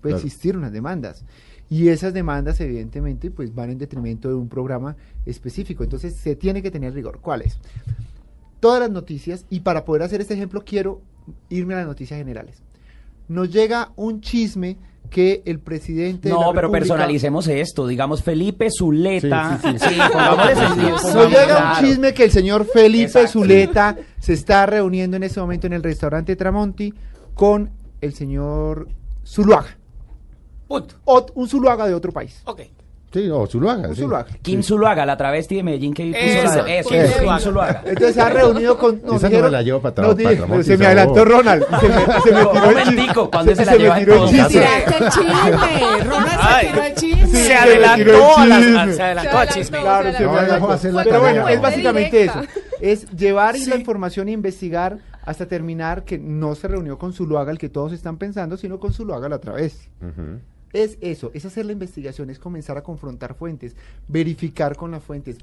puede 0.00 0.14
Claro. 0.14 0.16
existir 0.26 0.56
unas 0.56 0.70
demandas. 0.72 1.24
Y 1.68 1.88
esas 1.88 2.14
demandas, 2.14 2.60
evidentemente, 2.60 3.28
pues 3.32 3.52
van 3.52 3.70
en 3.70 3.78
detrimento 3.78 4.28
de 4.28 4.36
un 4.36 4.48
programa 4.48 4.94
específico. 5.24 5.82
Entonces, 5.82 6.14
se 6.14 6.36
tiene 6.36 6.62
que 6.62 6.70
tener 6.70 6.94
rigor. 6.94 7.18
¿Cuál 7.20 7.42
es? 7.42 7.58
Todas 8.60 8.78
las 8.78 8.90
noticias, 8.90 9.46
y 9.50 9.60
para 9.60 9.84
poder 9.84 10.02
hacer 10.02 10.20
este 10.20 10.34
ejemplo, 10.34 10.62
quiero 10.64 11.00
irme 11.48 11.74
a 11.74 11.78
las 11.78 11.86
noticias 11.88 12.18
generales. 12.18 12.62
Nos 13.26 13.50
llega 13.52 13.90
un 13.96 14.20
chisme 14.20 14.76
que 15.08 15.42
el 15.46 15.60
presidente. 15.60 16.28
de 16.28 16.34
No, 16.34 16.40
la 16.40 16.46
pero 16.48 16.60
República- 16.68 16.78
personalicemos 16.94 17.46
esto. 17.48 17.86
Digamos, 17.86 18.22
Felipe 18.22 18.68
Zuleta. 18.70 19.58
Sí, 19.62 19.68
sí, 19.72 19.78
sí. 19.88 20.00
Pongamos- 20.12 21.30
llega 21.30 21.72
un 21.80 21.84
chisme 21.86 22.14
que 22.14 22.24
el 22.24 22.30
señor 22.30 22.64
Felipe 22.66 23.04
Exacto. 23.04 23.30
Zuleta 23.32 23.96
se 24.20 24.32
está 24.32 24.66
reuniendo 24.66 25.16
en 25.16 25.22
ese 25.22 25.40
momento 25.40 25.66
en 25.66 25.72
el 25.74 25.82
restaurante 25.82 26.36
Tramonti 26.36 26.92
con 27.34 27.70
el 28.00 28.14
señor 28.14 28.88
Zuluaga. 29.26 29.76
Punto. 30.68 30.96
Ot- 31.04 31.32
un 31.34 31.48
Zuluaga 31.48 31.86
de 31.86 31.94
otro 31.94 32.12
país. 32.12 32.42
Ok. 32.44 32.62
Sí, 33.16 33.30
o 33.30 33.46
Zuluaga. 33.46 33.88
Un 33.88 33.94
sí. 33.94 34.02
Zuluaga. 34.02 34.26
Kim 34.42 34.62
Zuluaga, 34.62 35.06
la 35.06 35.16
travesti 35.16 35.56
de 35.56 35.62
Medellín 35.62 35.94
que 35.94 36.04
puso 36.06 36.18
Eso, 36.18 36.62
la- 36.66 36.74
eso, 36.74 36.88
Kim 36.90 36.98
Zuluaga. 37.06 37.38
Zuluaga. 37.40 37.82
Entonces 37.86 38.14
se 38.14 38.20
ha 38.20 38.28
reunido 38.28 38.76
con. 38.78 39.00
nos 39.02 39.14
Esa 39.16 39.26
no 39.26 39.28
dijeron- 39.30 39.44
me 39.46 39.50
la 39.50 39.62
llevo 39.62 39.80
para 39.80 39.92
atrás, 39.92 40.36
para 40.48 40.62
Se 40.62 40.76
me 40.76 40.86
adelantó 40.86 41.24
Ronald. 41.24 41.64
Se 41.80 41.88
me, 41.88 41.94
se 42.22 42.32
me 42.32 42.44
Un 42.44 42.52
tiró 42.52 42.52
el 42.52 42.60
momentico, 42.74 43.04
chiste. 43.22 43.30
¿cuándo 43.32 43.54
se 43.54 43.64
la 43.64 43.72
me 43.72 43.78
lleva 43.78 43.96
tiró 43.98 44.24
el. 44.24 44.30
Tiraste 44.30 45.04
chisme. 45.10 46.04
Ronald 46.04 46.40
se 46.60 46.66
tiró 46.66 46.82
el 46.82 46.94
chisme. 46.94 47.26
Se 47.26 47.54
adelantó, 47.54 48.10
el 48.10 48.12
a 48.16 48.46
las- 48.46 48.60
chisme. 48.60 48.78
a- 48.80 48.92
se 48.92 49.02
adelantó 49.02 49.38
al 49.38 49.48
chisme. 49.48 49.80
Claro, 49.80 50.12
se 50.12 50.18
me 50.20 50.24
No, 50.26 50.32
adelantó. 50.38 50.70
hacer 50.72 50.92
la 50.94 51.04
Pero 51.04 51.20
bueno, 51.20 51.48
es 51.48 51.60
básicamente 51.62 52.24
eso. 52.24 52.40
Es 52.80 53.10
llevar 53.12 53.56
Sí. 53.56 53.70
la 53.70 53.76
información 53.76 54.28
e 54.28 54.32
investigar 54.32 54.98
hasta 55.24 55.46
terminar 55.46 56.04
que 56.04 56.18
no 56.18 56.54
se 56.54 56.68
reunió 56.68 56.98
con 56.98 57.12
Zuluaga, 57.14 57.50
el 57.50 57.58
que 57.58 57.68
todos 57.70 57.92
están 57.92 58.18
pensando, 58.18 58.56
sino 58.58 58.78
con 58.78 58.92
Zuluaga 58.92 59.28
la 59.28 59.36
otra 59.36 59.54
vez. 59.54 59.88
Ujú. 60.02 60.38
Es 60.76 60.98
eso, 61.00 61.30
es 61.32 61.44
hacer 61.44 61.64
la 61.66 61.72
investigación, 61.72 62.28
es 62.28 62.38
comenzar 62.38 62.76
a 62.76 62.82
confrontar 62.82 63.34
fuentes, 63.34 63.76
verificar 64.08 64.76
con 64.76 64.90
las 64.90 65.02
fuentes, 65.02 65.38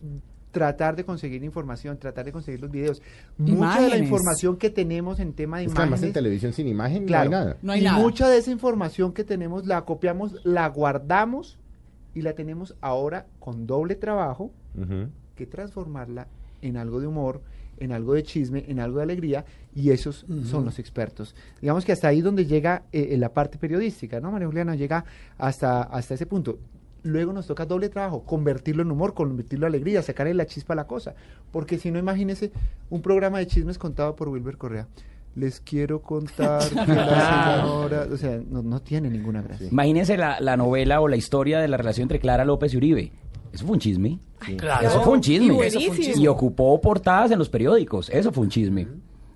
tratar 0.51 0.95
de 0.95 1.03
conseguir 1.03 1.43
información, 1.43 1.97
tratar 1.97 2.25
de 2.25 2.31
conseguir 2.31 2.61
los 2.61 2.69
videos. 2.69 3.01
Mucha 3.37 3.55
de 3.55 3.57
la 3.57 3.65
Imágenes. 3.97 4.01
información 4.03 4.57
que 4.57 4.69
tenemos 4.69 5.19
en 5.19 5.33
tema 5.33 5.57
de 5.57 5.65
Es 5.65 5.73
que 5.73 5.79
además 5.79 5.99
en 5.99 6.09
imágenes, 6.09 6.13
televisión 6.13 6.53
sin 6.53 6.67
imagen 6.67 7.05
claro, 7.05 7.31
no 7.31 7.37
hay 7.37 7.43
nada. 7.43 7.57
No 7.61 7.71
hay 7.71 7.81
y 7.81 7.83
nada. 7.83 7.97
mucha 7.97 8.29
de 8.29 8.37
esa 8.37 8.51
información 8.51 9.13
que 9.13 9.23
tenemos 9.23 9.65
la 9.65 9.83
copiamos, 9.83 10.35
la 10.43 10.67
guardamos 10.69 11.57
y 12.13 12.21
la 12.21 12.33
tenemos 12.33 12.75
ahora 12.81 13.25
con 13.39 13.65
doble 13.65 13.95
trabajo 13.95 14.51
que 15.35 15.47
transformarla 15.47 16.27
en 16.61 16.77
algo 16.77 17.01
de 17.01 17.07
humor, 17.07 17.41
en 17.77 17.91
algo 17.91 18.13
de 18.13 18.23
chisme, 18.23 18.65
en 18.67 18.79
algo 18.79 18.97
de 18.97 19.03
alegría, 19.03 19.45
y 19.75 19.91
esos 19.91 20.25
son 20.43 20.65
los 20.65 20.79
expertos. 20.79 21.35
Digamos 21.61 21.85
que 21.85 21.91
hasta 21.91 22.07
ahí 22.07 22.21
donde 22.21 22.45
llega 22.45 22.83
eh, 22.91 23.15
la 23.17 23.33
parte 23.33 23.57
periodística, 23.57 24.19
¿no? 24.19 24.31
María 24.31 24.47
Juliana 24.47 24.75
llega 24.75 25.05
hasta, 25.37 25.83
hasta 25.83 26.13
ese 26.13 26.25
punto. 26.25 26.59
Luego 27.03 27.33
nos 27.33 27.47
toca 27.47 27.65
doble 27.65 27.89
trabajo, 27.89 28.23
convertirlo 28.23 28.81
en 28.83 28.91
humor, 28.91 29.13
convertirlo 29.13 29.67
en 29.67 29.73
alegría, 29.73 30.01
sacarle 30.01 30.33
la 30.33 30.45
chispa 30.45 30.73
a 30.73 30.77
la 30.77 30.87
cosa. 30.87 31.15
Porque 31.51 31.77
si 31.77 31.91
no, 31.91 31.99
imagínese 31.99 32.51
un 32.89 33.01
programa 33.01 33.39
de 33.39 33.47
chismes 33.47 33.77
contado 33.77 34.15
por 34.15 34.29
Wilber 34.29 34.57
Correa. 34.57 34.87
Les 35.35 35.59
quiero 35.59 36.01
contar 36.01 36.61
que 36.69 36.93
la 36.93 37.61
señora... 37.61 38.07
O 38.09 38.17
sea, 38.17 38.39
no, 38.49 38.61
no 38.61 38.79
tiene 38.79 39.09
ninguna 39.09 39.41
gracia. 39.41 39.67
Imagínense 39.69 40.15
la, 40.15 40.39
la 40.39 40.55
novela 40.55 41.01
o 41.01 41.07
la 41.07 41.17
historia 41.17 41.59
de 41.59 41.67
la 41.67 41.75
relación 41.75 42.03
entre 42.03 42.19
Clara 42.19 42.45
López 42.45 42.73
y 42.73 42.77
Uribe. 42.77 43.11
Eso 43.53 43.65
fue 43.65 43.75
un 43.75 43.79
chisme. 43.79 44.19
Claro. 44.57 44.87
Eso 44.87 45.01
fue 45.01 45.13
un 45.13 45.21
chisme. 45.21 45.69
Y. 45.69 46.21
Y 46.21 46.27
ocupó 46.27 46.81
portadas 46.81 47.31
en 47.31 47.39
los 47.39 47.49
periódicos. 47.49 48.09
Eso 48.09 48.31
fue 48.31 48.43
un 48.43 48.49
chisme. 48.49 48.87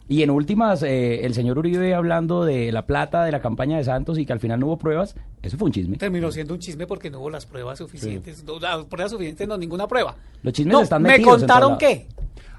Y 0.09 0.23
en 0.23 0.29
últimas, 0.29 0.83
eh, 0.83 1.25
el 1.25 1.33
señor 1.33 1.57
Uribe 1.59 1.93
hablando 1.93 2.45
de 2.45 2.71
la 2.71 2.85
plata 2.85 3.25
de 3.25 3.31
la 3.31 3.41
campaña 3.41 3.77
de 3.77 3.83
Santos 3.83 4.17
y 4.17 4.25
que 4.25 4.31
al 4.31 4.39
final 4.39 4.59
no 4.59 4.67
hubo 4.67 4.77
pruebas, 4.77 5.15
eso 5.41 5.57
fue 5.57 5.65
un 5.65 5.73
chisme. 5.73 5.97
Terminó 5.97 6.31
siendo 6.31 6.53
un 6.53 6.61
chisme 6.61 6.87
porque 6.87 7.09
no 7.09 7.19
hubo 7.19 7.29
las 7.29 7.45
pruebas 7.45 7.77
suficientes. 7.77 8.43
No, 8.45 8.57
las 8.57 8.85
pruebas 8.85 9.11
suficientes, 9.11 9.45
no, 9.47 9.57
ninguna 9.57 9.85
prueba. 9.85 10.15
Los 10.43 10.53
chismes 10.53 10.73
No, 10.73 10.81
están 10.81 11.01
¿Me 11.01 11.09
metidos 11.09 11.39
contaron 11.39 11.77
qué? 11.77 12.07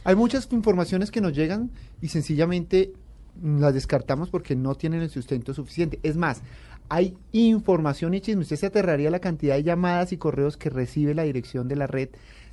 Hay 0.04 0.14
muchas 0.14 0.46
informaciones 0.52 1.10
que 1.10 1.22
nos 1.22 1.32
llegan 1.32 1.70
y 2.02 2.08
sencillamente 2.08 2.92
las 3.42 3.72
descartamos 3.72 4.28
porque 4.28 4.54
no 4.54 4.74
tienen 4.74 5.00
el 5.00 5.08
sustento 5.08 5.54
suficiente. 5.54 6.00
Es 6.02 6.16
más, 6.16 6.42
hay 6.88 7.16
información 7.32 8.14
y 8.14 8.20
chisme. 8.20 8.42
Usted 8.42 8.56
se 8.56 8.66
aterraría 8.66 9.10
la 9.10 9.18
cantidad 9.20 9.54
de 9.56 9.62
llamadas 9.62 10.12
y 10.12 10.16
correos 10.16 10.56
que 10.56 10.70
recibe 10.70 11.14
la 11.14 11.24
dirección 11.24 11.68
de 11.68 11.76
la 11.76 11.86
red 11.86 12.08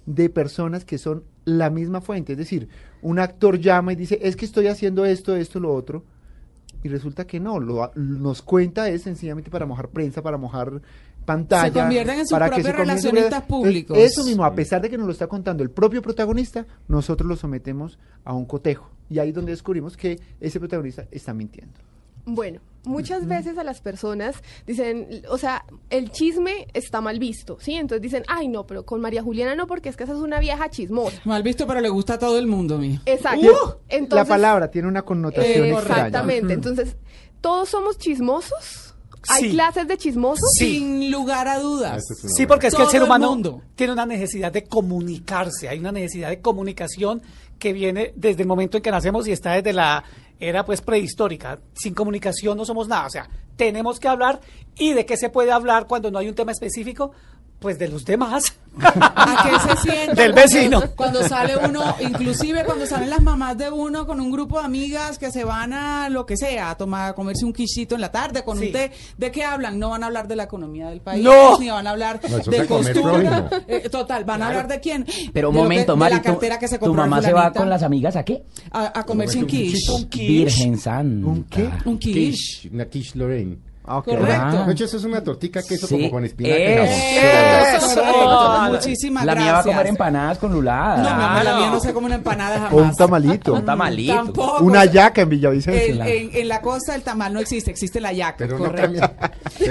de 0.05 0.29
personas 0.29 0.85
que 0.85 0.97
son 0.97 1.23
la 1.45 1.69
misma 1.69 2.01
fuente. 2.01 2.33
Es 2.33 2.37
decir, 2.37 2.67
un 3.01 3.19
actor 3.19 3.59
llama 3.59 3.93
y 3.93 3.95
dice, 3.95 4.19
es 4.21 4.35
que 4.35 4.45
estoy 4.45 4.67
haciendo 4.67 5.05
esto, 5.05 5.35
esto, 5.35 5.59
lo 5.59 5.73
otro. 5.73 6.03
Y 6.83 6.89
resulta 6.89 7.25
que 7.25 7.39
no, 7.39 7.59
lo, 7.59 7.91
nos 7.95 8.41
cuenta 8.43 8.87
es 8.89 9.01
sencillamente 9.03 9.49
para 9.49 9.65
mojar 9.65 9.89
prensa, 9.89 10.21
para 10.21 10.37
mojar 10.37 10.81
pantalla. 11.25 11.73
Se 11.73 11.79
convierten 11.79 12.19
en 12.19 12.27
sus 12.27 12.31
para 12.31 12.45
que 12.49 12.61
propios 12.61 12.65
se 12.67 12.71
conviertan- 12.73 12.87
relacionistas 12.87 13.41
Entonces, 13.41 13.47
públicos. 13.47 13.97
Eso 13.97 14.23
mismo, 14.23 14.45
a 14.45 14.53
pesar 14.53 14.81
de 14.81 14.89
que 14.91 14.97
nos 14.97 15.07
lo 15.07 15.11
está 15.13 15.25
contando 15.25 15.63
el 15.63 15.71
propio 15.71 16.03
protagonista, 16.03 16.67
nosotros 16.87 17.27
lo 17.27 17.35
sometemos 17.35 17.97
a 18.23 18.33
un 18.33 18.45
cotejo. 18.45 18.91
Y 19.09 19.17
ahí 19.17 19.29
es 19.29 19.35
donde 19.35 19.51
descubrimos 19.51 19.97
que 19.97 20.19
ese 20.39 20.59
protagonista 20.59 21.07
está 21.09 21.33
mintiendo. 21.33 21.73
Bueno, 22.25 22.59
muchas 22.85 23.27
veces 23.27 23.57
a 23.57 23.63
las 23.63 23.81
personas 23.81 24.35
dicen, 24.65 25.23
o 25.29 25.37
sea, 25.37 25.65
el 25.89 26.11
chisme 26.11 26.67
está 26.73 27.01
mal 27.01 27.19
visto, 27.19 27.57
¿sí? 27.59 27.73
Entonces 27.75 28.01
dicen, 28.01 28.23
ay, 28.27 28.47
no, 28.47 28.65
pero 28.65 28.85
con 28.85 29.01
María 29.01 29.21
Juliana 29.23 29.55
no, 29.55 29.67
porque 29.67 29.89
es 29.89 29.95
que 29.95 30.03
esa 30.03 30.13
es 30.13 30.19
una 30.19 30.39
vieja 30.39 30.69
chismosa. 30.69 31.19
Mal 31.25 31.43
visto, 31.43 31.65
pero 31.67 31.81
le 31.81 31.89
gusta 31.89 32.15
a 32.15 32.19
todo 32.19 32.37
el 32.39 32.47
mundo, 32.47 32.77
mío. 32.77 32.99
Exacto. 33.05 33.79
la 33.89 33.95
Entonces, 33.97 34.27
palabra 34.27 34.69
tiene 34.71 34.87
una 34.87 35.01
connotación 35.03 35.65
eh, 35.65 35.71
extraña. 35.71 36.07
exactamente. 36.07 36.53
Entonces, 36.53 36.95
¿todos 37.41 37.69
somos 37.69 37.97
chismosos? 37.97 38.93
¿Hay 39.27 39.45
Sí. 39.45 39.49
clases 39.51 39.87
de 39.87 39.97
chismosos? 39.97 40.47
Sin 40.55 41.09
lugar 41.09 41.47
a 41.47 41.57
dudas. 41.59 42.03
Sí, 42.35 42.45
porque 42.45 42.67
es 42.67 42.75
que 42.75 42.83
el 42.83 42.89
ser 42.89 43.01
el 43.01 43.07
humano 43.07 43.31
mundo. 43.31 43.61
tiene 43.73 43.93
una 43.93 44.05
necesidad 44.05 44.51
de 44.51 44.63
comunicarse, 44.65 45.67
hay 45.67 45.79
una 45.79 45.91
necesidad 45.91 46.29
de 46.29 46.41
comunicación 46.41 47.23
que 47.57 47.73
viene 47.73 48.13
desde 48.15 48.43
el 48.43 48.47
momento 48.47 48.77
en 48.77 48.83
que 48.83 48.91
nacemos 48.91 49.27
y 49.27 49.31
está 49.31 49.53
desde 49.53 49.73
la 49.73 50.03
era 50.39 50.65
pues 50.65 50.81
prehistórica. 50.81 51.59
Sin 51.73 51.93
comunicación 51.93 52.57
no 52.57 52.65
somos 52.65 52.87
nada, 52.87 53.07
o 53.07 53.09
sea, 53.09 53.29
tenemos 53.55 53.99
que 53.99 54.07
hablar 54.07 54.41
y 54.77 54.93
de 54.93 55.05
qué 55.05 55.17
se 55.17 55.29
puede 55.29 55.51
hablar 55.51 55.87
cuando 55.87 56.11
no 56.11 56.19
hay 56.19 56.27
un 56.27 56.35
tema 56.35 56.51
específico, 56.51 57.11
pues 57.65 57.79
de 57.79 57.87
los 57.87 58.05
demás. 58.05 58.43
¿A 58.79 59.37
qué 59.43 59.75
se 59.81 59.81
siente? 59.91 60.21
Del 60.21 60.33
vecino. 60.33 60.83
Cuando 60.95 61.23
sale 61.27 61.57
uno, 61.57 61.95
inclusive 61.99 62.63
cuando 62.63 62.85
salen 62.85 63.09
las 63.09 63.23
mamás 63.23 63.57
de 63.57 63.71
uno 63.71 64.05
con 64.05 64.21
un 64.21 64.31
grupo 64.31 64.59
de 64.59 64.65
amigas 64.65 65.17
que 65.17 65.31
se 65.31 65.43
van 65.43 65.73
a 65.73 66.07
lo 66.09 66.27
que 66.27 66.37
sea, 66.37 66.69
a 66.69 66.77
tomar, 66.77 67.09
a 67.09 67.13
comerse 67.15 67.43
un 67.43 67.53
quichito 67.53 67.95
en 67.95 68.01
la 68.01 68.11
tarde 68.11 68.43
con 68.43 68.59
Sí. 68.59 68.67
un 68.67 68.71
té. 68.71 68.91
¿De 69.17 69.31
qué 69.31 69.43
hablan? 69.43 69.79
No 69.79 69.89
van 69.89 70.03
a 70.03 70.05
hablar 70.05 70.27
de 70.27 70.35
la 70.35 70.43
economía 70.43 70.89
del 70.89 71.01
país, 71.01 71.23
No. 71.23 71.57
ni 71.57 71.71
van 71.71 71.87
a 71.87 71.89
hablar 71.89 72.19
No, 72.29 72.37
de 72.37 72.67
costura. 72.67 73.49
Eh, 73.67 73.89
total, 73.89 74.25
van 74.25 74.43
a 74.43 74.47
hablar 74.49 74.67
de 74.67 74.79
quién. 74.79 75.03
Pero 75.33 75.49
un 75.49 75.55
De 75.55 75.59
que- 75.59 75.63
momento, 75.63 75.91
de 75.93 75.97
Mari, 75.97 76.15
la 76.17 76.21
tu- 76.21 76.29
cartera 76.29 76.59
que 76.59 76.67
se 76.67 76.77
tu 76.77 76.93
mamá 76.93 77.19
se 77.23 77.33
va 77.33 77.51
con 77.51 77.67
las 77.67 77.81
amigas 77.81 78.15
a 78.15 78.23
qué? 78.23 78.43
a, 78.73 78.99
a 78.99 79.03
comerse 79.05 79.39
un 79.39 79.47
quiche. 79.47 79.91
Un 79.91 80.05
quiche. 80.07 80.27
Virgen 80.27 80.77
Santa. 80.77 81.27
¿Un 81.27 81.43
qué? 81.45 81.67
Un. 81.85 81.97
Quiche, 81.97 82.69
una 82.71 82.85
quiche 82.85 83.17
Lorraine. 83.17 83.57
Ah, 83.87 83.97
ok. 83.99 84.05
Correcto. 84.05 84.65
De 84.65 84.71
hecho, 84.73 84.85
eso 84.85 84.97
es 84.97 85.03
una 85.03 85.23
tortica 85.23 85.61
queso 85.61 85.85
Sí. 85.87 85.95
como 85.95 86.09
con 86.11 86.25
espinaca 86.25 86.55
Eso. 86.55 87.85
Eso, 87.85 88.01
Eso. 88.01 88.71
Muchísimas 88.71 89.25
La 89.25 89.33
gracias. 89.33 89.45
mía 89.45 89.53
va 89.53 89.59
a 89.59 89.63
comer 89.63 89.87
empanadas 89.87 90.37
con 90.39 90.51
lulada. 90.53 90.97
No, 90.97 91.15
mi 91.15 91.23
amor, 91.23 91.43
la 91.43 91.55
mía 91.57 91.69
no 91.69 91.79
se 91.79 91.93
come 91.93 92.05
una 92.07 92.15
empanada 92.15 92.55
jamás. 92.55 92.73
O 92.73 92.77
un 92.77 92.95
tamalito. 92.95 93.53
Un 93.53 93.65
tamalito. 93.65 94.13
Tampoco. 94.15 94.63
Una 94.63 94.85
yaca 94.85 95.21
en 95.21 95.29
Villavicencio. 95.29 95.95
En, 95.95 96.01
en- 96.01 96.29
en 96.35 96.47
la 96.47 96.61
costa 96.61 96.95
el 96.95 97.03
tamal 97.03 97.33
no 97.33 97.39
existe, 97.39 97.69
existe 97.71 98.01
la 98.01 98.11
yaca, 98.11 98.35
Pero 98.37 98.57
no 98.57 98.65
correcto. 98.65 98.99
cambia. 98.99 99.31
Sí, 99.57 99.69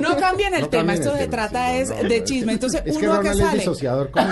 no 0.00 0.16
cambian 0.16 0.54
el 0.54 0.62
No 0.62 0.68
tema, 0.68 0.92
cambien 0.94 0.98
esto 1.00 1.10
el 1.12 1.18
se 1.18 1.24
tema, 1.28 1.48
trata 1.48 1.70
sí, 1.72 1.76
es 1.78 1.88
no, 1.90 2.08
de 2.08 2.24
chisme. 2.24 2.52
Entonces, 2.52 2.82
Es 2.84 2.98
que 2.98 3.08
uno 3.08 3.20
que 3.20 3.28
es 3.30 3.38
sale. 3.38 3.58
disociador 3.58 4.10
sí. 4.16 4.22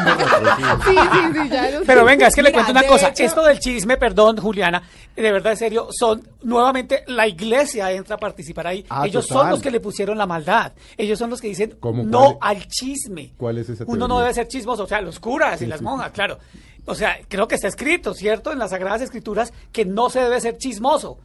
Sí, 0.84 0.96
sí, 1.42 1.48
ya 1.50 1.68
Pero 1.86 2.04
venga, 2.04 2.26
es 2.28 2.34
que 2.34 2.42
le 2.42 2.52
cuento 2.52 2.70
una 2.70 2.82
cosa. 2.84 3.08
hecho- 3.08 3.24
Esto 3.24 3.42
del 3.44 3.58
chisme, 3.58 3.96
perdón, 3.96 4.36
Juliana, 4.38 4.82
de 5.16 5.32
verdad, 5.32 5.52
en 5.52 5.58
serio, 5.58 5.88
son 5.90 6.22
nuevamente 6.42 7.04
la 7.08 7.26
iglesia 7.26 7.90
entra 7.92 8.16
a 8.16 8.18
participar 8.18 8.66
ahí. 8.66 8.84
Ah, 8.88 9.06
Ellos 9.24 9.40
son 9.40 9.50
los 9.50 9.60
que 9.60 9.70
le 9.70 9.80
pusieron 9.80 10.18
la 10.18 10.26
maldad. 10.26 10.72
Ellos 10.96 11.18
son 11.18 11.30
los 11.30 11.40
que 11.40 11.48
dicen 11.48 11.76
no 11.80 12.38
¿Cuál 12.38 12.38
al 12.40 12.66
chisme. 12.68 13.32
cuál 13.36 13.58
es 13.58 13.68
esa 13.68 13.84
Uno 13.86 14.08
no 14.08 14.20
debe 14.20 14.34
ser 14.34 14.48
chismoso, 14.48 14.84
o 14.84 14.86
sea, 14.86 15.00
los 15.00 15.18
curas 15.20 15.60
y 15.62 15.66
las 15.66 15.82
monjas, 15.82 16.12
claro. 16.12 16.38
O 16.86 16.94
sea, 16.94 17.18
creo 17.28 17.48
que 17.48 17.54
está 17.54 17.68
escrito, 17.68 18.12
¿cierto? 18.14 18.52
En 18.52 18.58
las 18.58 18.70
Sagradas 18.70 19.00
Escrituras 19.00 19.52
que 19.72 19.84
no 19.84 20.10
se 20.10 20.20
debe 20.20 20.40
ser 20.40 20.58
chismoso. 20.58 21.18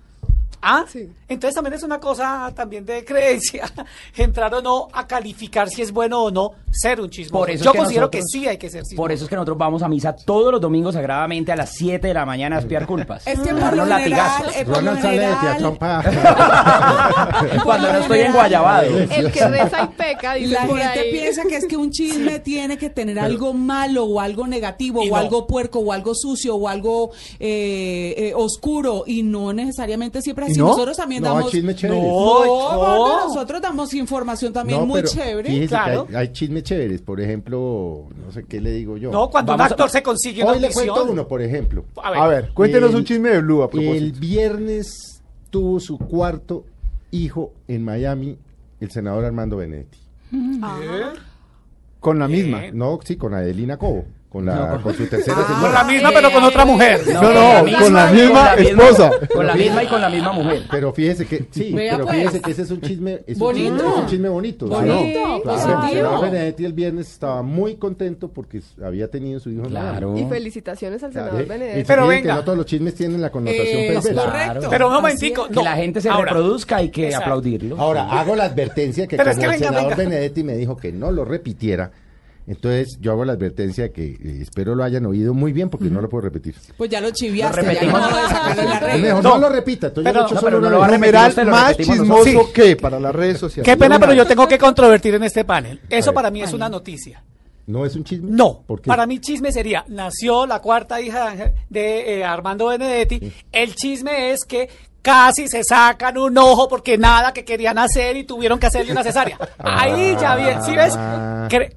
Ah, 0.61 0.83
Sí. 0.87 1.09
entonces 1.27 1.55
también 1.55 1.73
es 1.73 1.83
una 1.83 1.99
cosa 1.99 2.51
también 2.55 2.85
de 2.85 3.05
creencia, 3.05 3.71
entrar 4.17 4.53
o 4.53 4.61
no 4.61 4.87
a 4.91 5.07
calificar 5.07 5.69
si 5.69 5.81
es 5.81 5.91
bueno 5.91 6.23
o 6.23 6.31
no 6.31 6.51
ser 6.71 6.99
un 7.01 7.09
chismoso. 7.09 7.39
Por 7.39 7.49
eso 7.49 7.59
es 7.61 7.65
Yo 7.65 7.71
que 7.71 7.77
considero 7.79 8.01
nosotros- 8.07 8.25
que 8.25 8.39
sí 8.39 8.47
hay 8.47 8.57
que 8.57 8.69
ser 8.69 8.83
chismoso. 8.83 9.01
Por 9.01 9.11
eso 9.11 9.23
es 9.23 9.29
que 9.29 9.35
nosotros 9.35 9.57
vamos 9.57 9.81
a 9.83 9.87
misa 9.87 10.13
todos 10.15 10.51
los 10.51 10.61
domingos 10.61 10.93
sagradamente 10.95 11.51
a 11.51 11.55
las 11.55 11.71
7 11.73 12.07
de 12.07 12.13
la 12.13 12.25
mañana 12.25 12.57
a 12.57 12.59
espiar 12.59 12.85
culpas. 12.87 13.25
Es 13.25 13.39
que 13.39 13.49
por 13.53 13.73
lo 13.75 13.85
general, 13.85 13.89
latigazos. 13.89 14.55
eh, 14.55 14.65
por 14.65 14.83
lo 14.83 14.91
Ronald 14.91 15.01
sale 15.01 15.19
de 15.19 15.35
general. 15.35 15.77
Cuando 17.63 17.93
no 17.93 17.99
estoy 17.99 18.19
en 18.19 18.33
Guayabado. 18.33 18.97
El 18.99 19.31
que 19.31 19.47
reza 19.47 19.83
y 19.83 19.87
peca, 19.95 20.33
dice 20.35 20.53
La 20.53 20.61
gente 20.67 20.83
ahí. 20.99 21.11
piensa 21.11 21.43
que 21.43 21.55
es 21.57 21.65
que 21.65 21.77
un 21.77 21.91
chisme 21.91 22.39
tiene 22.39 22.77
que 22.77 22.89
tener 22.89 23.19
algo 23.19 23.53
malo 23.53 24.05
o 24.05 24.19
algo 24.19 24.47
negativo 24.47 25.01
o 25.01 25.07
no. 25.07 25.15
algo 25.15 25.47
puerco 25.47 25.79
o 25.79 25.91
algo 25.91 26.13
sucio 26.15 26.55
o 26.55 26.67
algo 26.67 27.11
eh, 27.39 28.13
eh, 28.17 28.33
oscuro 28.35 29.03
y 29.05 29.23
no 29.23 29.53
necesariamente 29.53 30.21
siempre 30.21 30.45
es 30.51 30.57
¿Y 30.57 30.59
así. 30.59 30.59
no? 30.59 30.67
Nosotros 30.67 30.97
también 30.97 31.21
No, 31.23 31.33
damos... 31.35 31.51
chisme 31.51 31.75
chévere. 31.75 32.01
No, 32.01 32.73
No, 32.73 33.27
nosotros 33.27 33.61
damos 33.61 33.93
información 33.93 34.53
también 34.53 34.79
No, 34.79 34.85
muy 34.85 35.03
chévere. 35.03 35.49
Fíjese 35.49 35.67
claro. 35.67 36.07
hay, 36.09 36.15
hay 36.15 36.31
chismes 36.31 36.63
chéveres. 36.63 37.01
Por 37.01 37.19
ejemplo, 37.21 38.05
no 38.25 38.31
sé 38.31 38.43
qué 38.45 38.59
le 38.61 38.71
digo 38.71 38.97
yo. 38.97 39.11
No, 39.11 39.29
cuando 39.29 39.51
Vamos 39.53 39.65
un 39.67 39.71
a- 39.71 39.73
actor 39.73 39.89
se 39.89 40.03
consigue 40.03 40.43
una 40.43 40.51
Hoy 40.53 40.59
le 40.59 40.71
cuento 40.71 41.05
uno, 41.05 41.27
por 41.27 41.41
ejemplo. 41.41 41.85
A 42.03 42.11
ver, 42.11 42.19
A 42.19 42.27
ver, 42.27 42.51
cuéntenos 42.53 42.89
El- 42.91 42.95
un 42.97 43.03
chisme 43.05 43.29
de 43.29 43.41
Blue 43.41 43.63
a 43.63 43.69
El 43.73 44.11
viernes 44.13 45.21
tuvo 45.49 45.79
su 45.79 45.97
cuarto 45.97 46.65
hijo 47.11 47.53
en 47.67 47.83
Miami 47.83 48.37
el 48.79 48.91
senador 48.91 49.25
Armando 49.25 49.57
Benedetti. 49.57 49.97
Con 51.99 52.19
la 52.19 52.27
misma. 52.27 52.61
No, 52.71 52.99
sí, 53.03 53.15
con 53.17 53.33
Adelina 53.33 53.77
Cobo. 53.77 54.05
Con, 54.29 54.45
la, 54.45 54.79
con 54.83 54.93
su 54.93 55.07
tercera 55.07 55.37
con 55.37 55.47
señora. 55.55 55.73
la 55.73 55.83
misma, 55.85 56.11
pero 56.13 56.31
con 56.31 56.43
otra 56.43 56.63
mujer. 56.63 57.01
No, 57.15 57.21
no, 57.33 57.79
con 57.79 57.93
la 57.95 58.11
misma 58.11 58.53
esposa. 58.53 59.11
Con 59.33 59.47
la 59.47 59.55
misma 59.55 59.83
y 59.83 59.87
con 59.87 59.99
la 60.01 60.09
misma 60.09 60.31
mujer. 60.33 60.63
Pero 60.69 60.93
fíjese 60.93 61.25
que, 61.25 61.47
sí, 61.49 61.73
Vea, 61.73 61.93
pero 61.95 62.05
pues. 62.05 62.17
fíjese 62.17 62.41
que 62.41 62.51
ese 62.51 62.61
es 62.61 62.69
un 62.69 62.79
chisme, 62.81 63.21
es 63.25 63.37
un 63.37 63.39
Bonito. 63.39 63.73
chisme, 63.75 63.89
es 63.89 63.97
un 63.97 64.05
chisme 64.05 64.29
bonito. 64.29 64.67
Bonito, 64.67 65.41
Claro, 65.41 65.41
positivo. 65.43 65.81
el 65.83 65.89
senador 65.93 66.21
Benedetti 66.21 66.65
el 66.65 66.73
viernes 66.73 67.09
estaba 67.09 67.41
muy 67.41 67.77
contento 67.77 68.27
porque 68.27 68.61
había 68.85 69.09
tenido 69.09 69.39
su 69.39 69.49
hijo. 69.49 69.63
Claro. 69.63 70.15
Y 70.15 70.23
felicitaciones 70.25 71.01
al 71.03 71.11
senador 71.11 71.47
Benedetti. 71.47 71.83
Pero 71.87 72.05
venga. 72.05 72.35
no 72.35 72.43
todos 72.43 72.57
los 72.59 72.67
chismes 72.67 72.93
tienen 72.93 73.21
la 73.21 73.31
connotación 73.31 73.65
Eh, 73.67 73.99
correcto. 74.13 74.67
Pero 74.69 74.87
un 74.89 74.93
momentico. 74.93 75.47
Que 75.47 75.63
la 75.63 75.75
gente 75.75 76.01
se 76.01 76.09
Ahora, 76.09 76.25
reproduzca 76.33 76.75
hay 76.77 76.89
que 76.89 77.05
Exacto. 77.05 77.25
aplaudirlo. 77.25 77.79
Ahora, 77.79 78.03
hago 78.11 78.35
la 78.35 78.43
advertencia 78.43 79.07
que 79.07 79.17
como 79.17 79.27
el 79.27 79.57
senador. 79.57 79.95
Benedetti 79.95 80.43
me 80.43 80.53
dijo 80.55 80.77
que 80.77 80.91
no 80.91 81.09
lo 81.09 81.25
repitiera, 81.25 81.89
entonces 82.49 82.97
yo 82.99 83.11
hago 83.11 83.23
la 83.23 83.33
advertencia 83.33 83.85
de 83.85 83.91
que 83.91 84.05
eh, 84.11 84.39
espero 84.41 84.75
lo 84.75 84.83
hayan 84.83 85.05
oído 85.05 85.33
muy 85.33 85.53
bien 85.53 85.69
porque 85.69 85.85
no 85.89 86.01
lo 86.01 86.09
puedo 86.09 86.23
repetir. 86.23 86.55
Pues 86.77 86.89
ya 86.89 86.99
lo 86.99 87.11
chiviaste, 87.11 87.61
Lo 87.63 87.71
ya 87.71 87.83
no 87.83 87.97
de 88.07 88.21
sacarlo 88.27 88.61
en 88.63 88.69
la 88.69 88.75
Es 88.75 88.81
red. 88.81 89.01
mejor, 89.01 89.23
No. 89.23 89.29
no, 89.35 89.37
lo 89.39 89.49
repita, 89.49 89.87
entonces 89.87 90.11
Pero- 90.11 90.13
yo 90.13 90.19
lo 90.19 90.25
he 90.25 90.25
hecho 90.27 90.35
no, 90.35 90.41
solo 90.41 90.47
pero 90.49 90.61
no 90.61 90.67
una 90.67 90.69
lo 90.75 90.79
va 90.79 90.85
a 90.85 90.89
vez. 90.89 90.99
repetir 90.99 91.13
Numeral 91.13 91.29
usted, 91.29 91.43
lo 91.45 91.51
más 91.51 91.67
repetimos 91.69 91.97
chismoso 91.99 92.25
nosotros. 92.25 92.49
Que 92.53 92.75
para 92.75 92.99
las 92.99 93.15
redes 93.15 93.37
sociales. 93.37 93.65
Qué 93.71 93.77
pena, 93.77 93.99
pero 93.99 94.13
yo 94.13 94.25
tengo 94.25 94.47
que 94.47 94.57
controvertir 94.57 95.13
en 95.15 95.23
este 95.23 95.45
panel. 95.45 95.79
Eso 95.89 96.07
ver. 96.11 96.15
para 96.15 96.31
mí 96.31 96.41
es 96.41 96.51
una 96.53 96.67
noticia. 96.69 97.23
¿No 97.67 97.85
es 97.85 97.95
un 97.95 98.03
chisme? 98.03 98.29
No, 98.31 98.63
¿Por 98.65 98.81
qué? 98.81 98.87
para 98.87 99.05
mí 99.05 99.19
chisme 99.19 99.51
sería, 99.51 99.85
nació 99.87 100.47
la 100.47 100.59
cuarta 100.59 100.99
hija 101.01 101.25
de 101.25 101.29
Ángel- 101.37 101.53
de 101.69 102.15
eh, 102.19 102.23
Armando 102.25 102.65
Benedetti, 102.65 103.31
el 103.51 103.75
chisme 103.75 104.31
es 104.31 104.43
que 104.43 104.67
casi 105.03 105.47
se 105.47 105.63
sacan 105.63 106.17
un 106.17 106.35
ojo 106.39 106.67
porque 106.67 106.97
nada 106.97 107.31
que 107.31 107.45
querían 107.45 107.77
hacer 107.77 108.17
y 108.17 108.23
tuvieron 108.23 108.57
que 108.57 108.65
hacerle 108.65 108.91
una 108.91 109.03
cesárea. 109.03 109.37
Ahí 109.59 110.17
ya 110.19 110.35
bien, 110.35 110.63
¿sí 110.63 110.75
ves? 110.75 110.95
Ah. 110.97 111.47
Cre- 111.47 111.75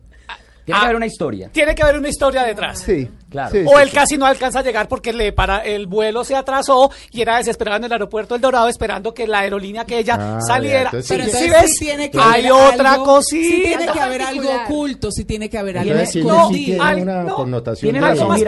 Tiene 0.64 0.78
que 0.78 0.85
Ah, 0.85 0.88
haber 0.88 0.97
una 0.97 1.07
historia. 1.07 1.49
Tiene 1.52 1.75
que 1.75 1.83
haber 1.83 1.99
una 1.99 2.09
historia 2.09 2.45
detrás. 2.45 2.78
Sí, 2.81 3.09
Claro. 3.33 3.51
sí, 3.51 3.59
O 3.67 3.71
sí, 3.77 3.83
él 3.83 3.89
sí. 3.89 3.95
casi 3.95 4.17
no 4.19 4.27
alcanza 4.27 4.61
a 4.61 4.62
llegar 4.62 4.87
porque 4.89 5.12
le 5.12 5.33
para 5.33 5.59
el 5.59 5.87
vuelo 5.87 6.23
se 6.23 6.37
atrasó 6.37 6.91
y 7.11 7.21
era 7.23 7.39
desesperado 7.39 7.79
en 7.79 7.85
el 7.85 7.93
aeropuerto 7.93 8.35
El 8.37 8.41
Dorado 8.41 8.69
esperando 8.69 9.12
que 9.12 9.27
la 9.27 9.41
aerolínea 9.41 9.85
que 9.85 9.99
ella 9.99 10.17
Ah, 10.21 10.39
saliera. 10.47 10.79
ya, 10.93 10.99
entonces 10.99 11.09
Pero 11.09 11.25
sí. 11.25 11.31
¿Sí 11.31 11.37
entonces 11.45 11.62
ves? 11.62 11.71
sí 11.79 11.85
tiene 11.87 12.11
que 12.11 12.19
Hay 12.21 12.47
haber 12.47 12.53
otra 12.75 12.93
algo- 12.93 13.05
cosita. 13.05 13.43
Sí 13.49 13.62
tiene 13.65 13.87
que 13.93 14.01
haber 14.01 14.23
algo 14.23 14.49
oculto, 14.65 15.11
sí 15.11 15.25
tiene 15.25 15.51
que 15.51 15.59
haber 15.59 15.79
algo 15.79 15.91
Entonces, 15.93 16.12
¿quién 16.12 16.27
escondido. 16.27 16.59
sí 16.59 16.65
tiene 16.79 17.03
una 17.03 17.23
no. 17.25 17.35
connotación 17.35 17.93
Tiene 17.93 18.07
algo 18.07 18.27
más 18.29 18.43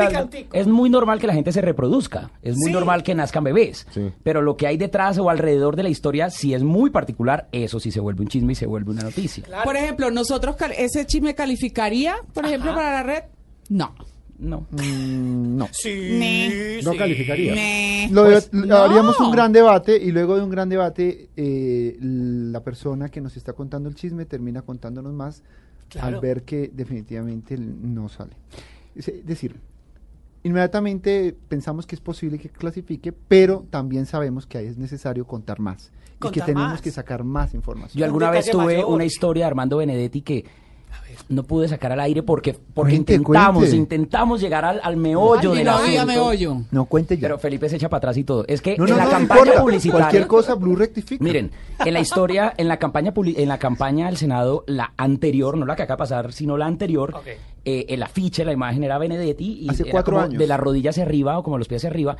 es 0.53 0.67
muy 0.67 0.91
normal 0.91 1.19
que 1.19 1.27
la 1.27 1.35
gente 1.35 1.51
se 1.53 1.61
reproduzca, 1.61 2.31
es 2.43 2.55
muy 2.57 2.67
Sí. 2.67 2.73
normal 2.73 3.03
que 3.03 3.15
nazcan 3.15 3.45
bebés, 3.45 3.87
Sí. 3.93 4.13
pero 4.23 4.43
lo 4.43 4.57
que 4.57 4.67
hay 4.67 4.77
detrás 4.77 5.19
o 5.19 5.31
alrededor 5.31 5.77
de 5.77 5.83
la 5.83 5.89
historia, 5.89 6.31
si 6.31 6.55
es 6.55 6.63
muy 6.63 6.91
particular, 6.91 7.49
eso 7.53 7.81
sí 7.81 7.91
se 7.91 8.01
vuelve 8.01 8.23
un 8.23 8.29
chisme 8.29 8.53
y 8.53 8.57
se 8.57 8.67
vuelve 8.67 8.91
una 8.91 9.03
noticia. 9.03 9.45
Claro. 9.45 9.65
Por 9.65 9.77
ejemplo, 9.77 10.11
nosotros 10.11 10.57
ese 10.77 11.07
chisme 11.07 11.35
calificaría, 11.35 12.17
por 12.33 12.45
ejemplo, 12.47 12.75
para 12.75 12.93
la 12.93 13.03
red. 13.03 13.23
No. 13.69 13.95
No. 14.45 14.67
Mm, 14.71 15.57
no. 15.57 15.69
Sí, 15.73 16.81
No 16.85 16.93
sí. 16.93 16.99
calificaría. 16.99 17.55
Ne. 17.55 18.09
Lo, 18.13 18.25
Pues, 18.25 18.49
lo- 18.53 18.67
no. 18.67 18.77
haríamos 18.77 19.19
un 19.21 19.31
gran 19.31 19.53
debate 19.53 19.97
y 19.97 20.13
luego 20.13 20.37
de 20.37 20.43
un 20.43 20.51
gran 20.51 20.69
debate 20.69 21.29
eh, 21.37 21.97
la 22.01 22.61
persona 22.63 23.09
que 23.09 23.21
nos 23.21 23.37
está 23.37 23.53
contando 23.55 23.89
el 23.89 23.95
chisme 23.95 24.25
termina 24.27 24.63
contándonos 24.63 25.13
más 25.13 25.43
Claro. 25.89 26.07
al 26.17 26.21
ver 26.21 26.43
que 26.43 26.71
definitivamente 26.73 27.57
no 27.59 28.09
sale. 28.09 28.33
Es 28.97 29.09
es 29.09 29.25
decir, 29.27 29.57
inmediatamente 30.43 31.35
pensamos 31.49 31.87
que 31.87 31.95
es 31.95 32.01
posible 32.01 32.39
que 32.39 32.49
clasifique, 32.49 33.13
pero 33.13 33.65
también 33.71 34.07
sabemos 34.07 34.47
que 34.47 34.59
ahí 34.59 34.67
es 34.67 34.77
necesario 34.79 35.27
contar 35.27 35.61
más 35.61 35.91
y 36.23 36.31
que 36.31 36.41
tenemos 36.41 36.71
más. 36.71 36.83
que 36.83 36.91
sacar 36.91 37.23
más 37.25 37.55
información. 37.55 37.99
Yo 37.99 38.05
alguna 38.05 38.31
vez 38.31 38.51
tuve 38.51 38.65
mayor. 38.77 38.87
una 38.87 39.05
historia 39.05 39.45
de 39.45 39.49
Armando 39.49 39.77
Benedetti 39.79 40.23
que 40.23 40.45
no 41.29 41.43
pude 41.43 41.69
sacar 41.69 41.93
al 41.93 42.01
aire 42.01 42.23
porque, 42.23 42.53
porque 42.75 42.93
Cuente, 42.95 43.15
intentamos, 43.15 43.61
cuente. 43.63 43.77
intentamos 43.77 44.41
llegar 44.41 44.65
al, 44.65 44.81
al 44.83 44.97
meollo 44.97 45.53
Ay, 45.53 45.61
y 45.61 45.65
del 45.65 45.67
no 45.97 46.07
meollo. 46.07 46.57
No 46.71 46.85
cuente 46.87 47.17
ya. 47.17 47.23
Pero 47.23 47.39
Felipe 47.39 47.69
se 47.69 47.77
echa 47.77 47.89
para 47.89 47.99
atrás 47.99 48.17
y 48.17 48.25
todo. 48.25 48.45
Es 48.49 48.61
que 48.61 48.77
no, 48.77 48.85
en 48.85 48.91
no, 48.91 48.97
la 48.97 49.09
campaña 49.09 49.41
importa. 49.43 49.63
publicitaria. 49.63 50.01
Cualquier 50.05 50.27
cosa, 50.27 50.55
Blue 50.55 50.77
rectifica. 50.77 51.23
Miren, 51.25 51.51
en 51.85 51.93
la 51.95 52.01
historia, 52.01 52.53
en 52.57 52.69
la 52.69 52.79
campaña 52.79 53.13
en 53.17 53.49
la 53.49 53.59
campaña 53.59 54.07
del 54.07 54.17
Senado, 54.17 54.65
la 54.67 54.93
anterior, 54.97 55.57
no 55.57 55.67
la 55.67 55.77
que 55.77 55.83
acaba 55.83 55.97
de 55.97 55.99
pasar, 55.99 56.33
sino 56.33 56.57
la 56.57 56.67
anterior, 56.67 57.15
eh, 57.65 57.87
el 57.89 58.03
afiche, 58.03 58.45
la 58.45 58.53
imagen 58.53 58.85
era 58.85 58.99
Benedetti 58.99 59.59
y 59.63 59.69
Hace 59.71 59.83
era 59.85 59.93
cuatro 59.93 60.15
como 60.17 60.25
años. 60.27 60.39
de 60.39 60.47
la 60.47 60.57
rodilla 60.57 60.91
hacia 60.91 61.05
arriba 61.05 61.39
o 61.39 61.43
como 61.43 61.59
los 61.59 61.67
pies 61.69 61.81
hacia 61.81 61.91
arriba. 61.91 62.17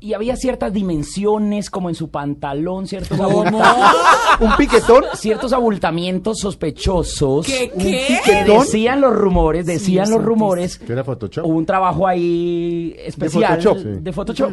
Y 0.00 0.12
había 0.12 0.36
ciertas 0.36 0.72
dimensiones, 0.72 1.70
como 1.70 1.88
en 1.88 1.94
su 1.94 2.10
pantalón, 2.10 2.86
ciertos, 2.86 3.18
Un 4.40 4.56
piquetón. 4.58 5.04
ciertos 5.14 5.52
abultamientos 5.52 6.38
sospechosos. 6.40 7.46
¿Qué, 7.46 7.70
qué? 7.78 8.18
Que 8.38 8.44
piquetón. 8.44 8.64
decían 8.64 9.00
los 9.00 9.14
rumores, 9.14 9.66
decían 9.66 10.10
los 10.10 10.22
rumores 10.22 10.78
¿Que 10.78 10.92
era 10.92 11.04
Photoshop? 11.04 11.44
Hubo 11.46 11.56
un 11.56 11.66
trabajo 11.66 12.06
ahí 12.06 12.94
especial 12.98 13.60
Photoshop, 13.60 13.78
sí. 13.78 13.88
de 14.00 14.12
Photoshop. 14.12 14.52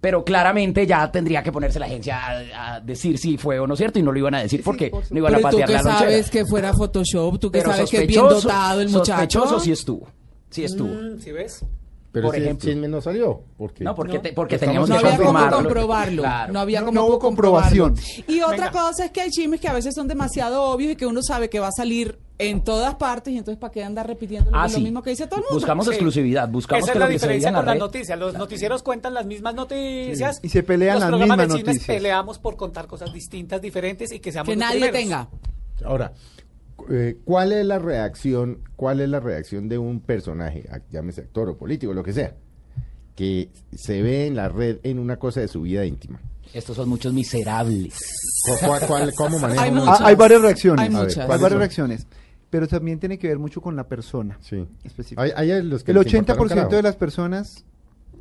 Pero 0.00 0.22
claramente 0.22 0.86
ya 0.86 1.10
tendría 1.10 1.42
que 1.42 1.50
ponerse 1.50 1.78
la 1.78 1.86
agencia 1.86 2.18
a, 2.54 2.74
a 2.74 2.80
decir 2.80 3.16
si 3.18 3.38
fue 3.38 3.58
o 3.58 3.66
no 3.66 3.74
cierto 3.74 3.98
y 3.98 4.02
no 4.02 4.12
lo 4.12 4.18
iban 4.18 4.34
a 4.34 4.40
decir 4.40 4.62
porque 4.62 4.90
por 4.90 5.02
no 5.10 5.18
iban 5.18 5.34
a 5.34 5.38
tú 5.38 5.42
patear 5.44 5.70
la 5.70 5.76
lonchera. 5.82 5.98
sabes 5.98 6.30
que 6.30 6.44
fuera 6.44 6.74
Photoshop, 6.74 7.38
tú 7.38 7.50
que 7.50 7.60
Pero 7.60 7.72
sabes 7.72 7.90
que 7.90 8.02
es 8.02 8.06
bien 8.06 8.20
dotado 8.20 8.80
el 8.82 8.90
muchacho. 8.90 9.40
Sospechoso 9.40 9.60
sí 9.60 9.72
estuvo. 9.72 10.06
Sí 10.50 10.62
estuvo. 10.64 10.90
Mm, 10.92 11.18
¿Sí 11.20 11.32
ves? 11.32 11.64
Pero 12.12 12.28
por 12.28 12.36
ese 12.36 12.44
ejemplo. 12.44 12.68
chisme 12.70 12.86
no 12.86 13.00
salió. 13.00 13.40
¿Por 13.56 13.72
qué? 13.72 13.82
No, 13.82 13.94
porque, 13.94 14.16
No. 14.16 14.20
te- 14.20 14.32
porque 14.34 14.58
teníamos 14.58 14.88
No 14.90 14.98
que 15.00 15.06
había 15.06 15.16
cómo 15.26 15.50
comprobarlo. 15.50 16.22
Claro. 16.22 16.52
No 16.52 16.60
había 16.60 16.80
No- 16.80 16.86
cómo 16.86 17.00
no 17.00 17.06
hubo 17.06 17.18
comprobarlo. 17.18 17.84
comprobación. 17.86 18.24
Y 18.28 18.40
otra 18.42 18.56
Venga. 18.68 18.70
cosa 18.70 19.06
es 19.06 19.10
que 19.10 19.22
hay 19.22 19.30
chismes 19.30 19.58
que 19.58 19.66
a 19.68 19.72
veces 19.72 19.94
son 19.94 20.06
demasiado 20.06 20.62
obvios 20.64 20.92
y 20.92 20.96
que 20.96 21.06
uno 21.06 21.22
sabe 21.22 21.48
que 21.50 21.58
va 21.58 21.68
a 21.68 21.72
salir 21.76 22.18
en 22.38 22.64
todas 22.64 22.96
partes 22.96 23.32
y 23.32 23.38
entonces 23.38 23.60
para 23.60 23.72
qué 23.72 23.84
andar 23.84 24.06
repitiendo 24.08 24.50
lo, 24.50 24.56
Ah, 24.58 24.64
lo 24.64 24.68
sí. 24.70 24.82
mismo 24.82 25.02
que 25.02 25.10
dice 25.10 25.26
todo 25.26 25.36
el 25.36 25.42
mundo. 25.44 25.54
Buscamos 25.54 25.84
Sí. 25.86 25.92
exclusividad, 25.92 26.48
buscamos 26.48 26.82
Esa 26.84 26.92
que 26.92 26.98
es 26.98 27.00
la 27.00 27.04
lo 27.06 27.08
que 27.08 27.12
diferencia 27.14 27.52
con 27.52 27.64
las 27.66 27.78
noticias. 27.78 28.18
Los 28.18 28.34
noticieros 28.34 28.82
cuentan 28.82 29.14
las 29.14 29.26
mismas 29.26 29.54
noticias. 29.54 30.40
Y 30.42 30.48
se 30.48 30.62
pelean 30.64 30.98
Los 31.00 31.10
las 31.10 31.20
mismas 31.20 31.38
de 31.38 31.46
noticias. 31.46 31.86
peleamos 31.86 32.38
por 32.40 32.56
contar 32.56 32.86
cosas 32.88 33.12
distintas, 33.12 33.62
diferentes 33.62 34.10
y 34.12 34.18
que 34.20 34.32
seamos 34.32 34.48
que 34.48 34.56
los 34.56 34.60
nadie 34.60 34.80
primeros. 34.90 35.00
tenga. 35.00 35.28
Ahora, 35.84 36.12
eh, 36.90 37.18
¿cuál 37.24 37.52
es 37.52 37.64
la 37.66 37.78
reacción, 37.78 38.58
cuál 38.74 39.00
es 39.00 39.08
la 39.08 39.20
reacción 39.20 39.68
de 39.68 39.78
un 39.78 40.00
personaje, 40.00 40.68
llámese 40.90 41.20
actor 41.20 41.48
o 41.50 41.56
político, 41.56 41.94
lo 41.94 42.02
que 42.02 42.12
sea, 42.12 42.34
que 43.14 43.48
se 43.76 44.02
ve 44.02 44.26
en 44.26 44.34
la 44.34 44.48
red 44.48 44.78
en 44.82 44.98
una 44.98 45.18
cosa 45.18 45.40
de 45.40 45.46
su 45.48 45.62
vida 45.62 45.84
íntima? 45.86 46.20
Estos 46.52 46.76
son 46.76 46.88
muchos 46.88 47.12
miserables. 47.12 47.94
¿Cu- 48.44 48.66
cuál- 48.66 48.86
cuál- 48.86 49.14
¿Cómo 49.14 49.38
Hay 49.58 49.70
muchas. 49.70 50.00
Ah, 50.00 50.06
hay 50.08 50.14
varias 50.14 50.42
reacciones. 50.42 50.82
Hay 50.88 50.94
ver. 50.94 51.08
Hay 51.08 51.14
¿cuáles 51.14 51.28
varias 51.28 51.50
son? 51.50 51.58
reacciones. 51.58 52.06
Pero 52.54 52.68
también 52.68 53.00
tiene 53.00 53.18
que 53.18 53.26
ver 53.26 53.40
mucho 53.40 53.60
con 53.60 53.74
la 53.74 53.88
persona. 53.88 54.38
Sí. 54.40 54.64
específica. 54.84 55.20
Hay, 55.22 55.32
hay 55.34 55.60
los 55.64 55.82
que 55.82 55.90
El 55.90 55.98
les 55.98 56.14
importa 56.14 56.40
un 56.40 56.48
80% 56.48 56.68
de 56.68 56.82
las 56.82 56.94
personas 56.94 57.64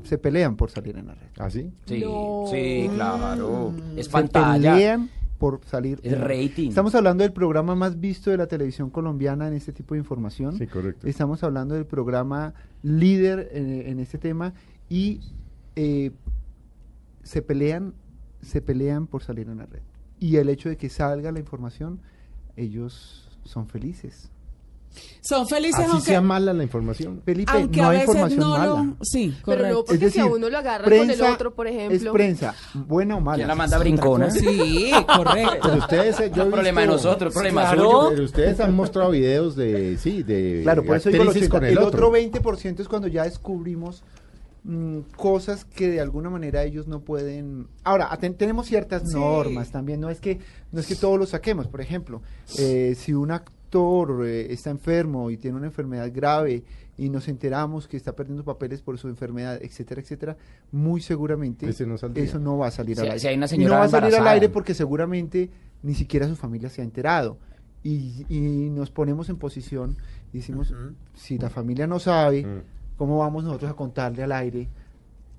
se 0.01 0.17
pelean 0.17 0.55
por 0.55 0.71
salir 0.71 0.97
en 0.97 1.05
la 1.05 1.13
red. 1.13 1.27
¿Ah, 1.37 1.51
sí? 1.51 1.69
Sí, 1.85 2.01
No. 2.03 2.45
sí, 2.49 2.89
claro. 2.95 3.75
Es 3.95 4.07
Se 4.07 4.11
pantalla. 4.11 4.73
pelean 4.73 5.11
por 5.37 5.61
salir. 5.65 5.99
Es 6.01 6.19
rating. 6.19 6.69
Estamos 6.69 6.95
hablando 6.95 7.23
del 7.23 7.31
programa 7.31 7.75
más 7.75 7.99
visto 7.99 8.31
de 8.31 8.37
la 8.37 8.47
televisión 8.47 8.89
colombiana 8.89 9.47
en 9.47 9.53
este 9.53 9.71
tipo 9.71 9.93
de 9.93 9.99
información. 9.99 10.57
Sí, 10.57 10.65
correcto. 10.65 11.05
Estamos 11.07 11.43
hablando 11.43 11.75
del 11.75 11.85
programa 11.85 12.55
líder 12.81 13.49
en, 13.53 13.87
en 13.87 13.99
este 13.99 14.17
tema 14.17 14.55
y 14.89 15.19
eh, 15.75 16.09
se 17.21 17.43
pelean, 17.43 17.93
se 18.41 18.61
pelean 18.61 19.05
por 19.05 19.21
salir 19.21 19.47
en 19.47 19.59
la 19.59 19.67
red. 19.67 19.81
Y 20.19 20.37
el 20.37 20.49
hecho 20.49 20.69
de 20.69 20.77
que 20.77 20.89
salga 20.89 21.31
la 21.31 21.37
información, 21.37 21.99
ellos 22.57 23.22
son 23.45 23.67
felices. 23.67 24.29
Son 25.21 25.47
felices 25.47 25.79
Así 25.79 25.89
aunque, 25.91 26.05
sea 26.05 26.21
mala 26.21 26.53
la 26.53 26.61
información. 26.61 27.19
Felipe, 27.25 27.51
aunque 27.51 27.81
no 27.81 27.87
a 27.87 27.89
hay 27.91 27.97
veces 27.97 28.09
información 28.09 28.39
no 28.41 28.49
mala. 28.49 28.65
lo... 28.65 28.97
Sí, 29.01 29.35
Pero 29.43 29.57
correcto. 29.57 29.77
no, 29.79 29.85
porque 29.85 30.09
si 30.11 30.19
a 30.19 30.25
uno 30.27 30.49
lo 30.49 30.57
agarran 30.59 30.97
con 30.99 31.09
el 31.09 31.21
otro, 31.23 31.55
por 31.55 31.65
ejemplo. 31.67 31.97
Es 31.97 32.05
prensa, 32.13 32.53
buena 32.75 33.15
o 33.15 33.19
mala. 33.19 33.37
¿Quién 33.37 33.47
la 33.47 33.55
manda 33.55 33.77
brincona? 33.79 34.29
Sí, 34.29 34.91
correcto. 35.15 35.59
Pero 35.63 35.77
ustedes, 35.77 36.19
eh, 36.19 36.29
yo 36.29 36.43
No 36.43 36.43
es 36.43 36.49
problema 36.53 36.81
de 36.81 36.87
visto- 36.87 37.07
nosotros, 37.07 37.33
problema 37.33 37.61
Claro. 37.63 37.81
suyo. 37.91 38.09
Pero 38.11 38.23
ustedes 38.25 38.59
han 38.59 38.75
mostrado 38.75 39.09
videos 39.09 39.55
de, 39.55 39.97
sí, 39.97 40.21
de 40.21 40.59
Claro, 40.61 40.83
por 40.85 40.97
eso 40.97 41.09
digo 41.09 41.23
80. 41.23 41.49
con 41.49 41.65
el 41.65 41.71
el, 41.71 41.77
otro 41.79 42.11
20% 42.11 42.79
es 42.81 42.87
cuando 42.87 43.07
ya 43.07 43.23
descubrimos 43.23 44.03
mm, 44.63 44.99
cosas 45.15 45.65
que 45.65 45.89
de 45.89 45.99
alguna 46.01 46.29
manera 46.29 46.63
ellos 46.63 46.87
no 46.87 47.01
pueden. 47.01 47.67
Ahora, 47.83 48.09
aten- 48.09 48.37
tenemos 48.37 48.67
ciertas 48.67 49.09
Sí. 49.09 49.15
normas 49.15 49.71
también, 49.71 49.99
no 49.99 50.09
es 50.09 50.19
que 50.19 50.39
no 50.71 50.79
es 50.79 50.87
que 50.87 50.95
todo 50.95 51.17
lo 51.17 51.25
saquemos, 51.25 51.67
por 51.67 51.81
ejemplo, 51.81 52.21
eh, 52.59 52.95
si 52.97 53.13
un 53.13 53.31
actor 53.31 54.25
eh, 54.25 54.53
está 54.53 54.69
enfermo 54.69 55.29
y 55.31 55.37
tiene 55.37 55.57
una 55.57 55.65
enfermedad 55.67 56.09
grave 56.13 56.63
y 56.97 57.09
nos 57.09 57.27
enteramos 57.27 57.87
que 57.87 57.97
está 57.97 58.15
perdiendo 58.15 58.43
papeles 58.43 58.81
por 58.83 58.97
su 58.99 59.07
enfermedad, 59.09 59.59
etcétera, 59.61 59.99
etcétera, 60.01 60.37
muy 60.71 61.01
seguramente 61.01 61.65
no 61.65 61.71
eso 62.21 62.39
no 62.39 62.57
va 62.57 62.67
a 62.67 62.71
salir 62.71 62.95
Si- 62.95 63.01
al 63.01 63.07
aire. 63.07 63.19
si 63.19 63.27
hay 63.27 63.35
una 63.35 63.47
y 63.51 63.57
no 63.57 63.71
va 63.71 63.83
a 63.83 63.89
salir 63.89 64.15
al 64.15 64.27
aire 64.27 64.49
porque 64.49 64.73
seguramente 64.75 65.49
ni 65.81 65.95
siquiera 65.95 66.27
su 66.27 66.35
familia 66.35 66.69
se 66.69 66.81
ha 66.81 66.83
enterado. 66.85 67.37
Y, 67.85 68.25
y 68.29 68.69
nos 68.69 68.91
ponemos 68.91 69.27
en 69.29 69.35
posición 69.35 69.97
y 70.31 70.37
decimos, 70.37 70.73
si 71.15 71.37
la 71.37 71.49
familia 71.49 71.85
no 71.85 71.99
sabe, 71.99 72.45
Mm. 72.45 72.61
¿Cómo 72.97 73.19
vamos 73.19 73.43
nosotros 73.43 73.71
a 73.71 73.75
contarle 73.75 74.23
al 74.23 74.31
aire? 74.31 74.67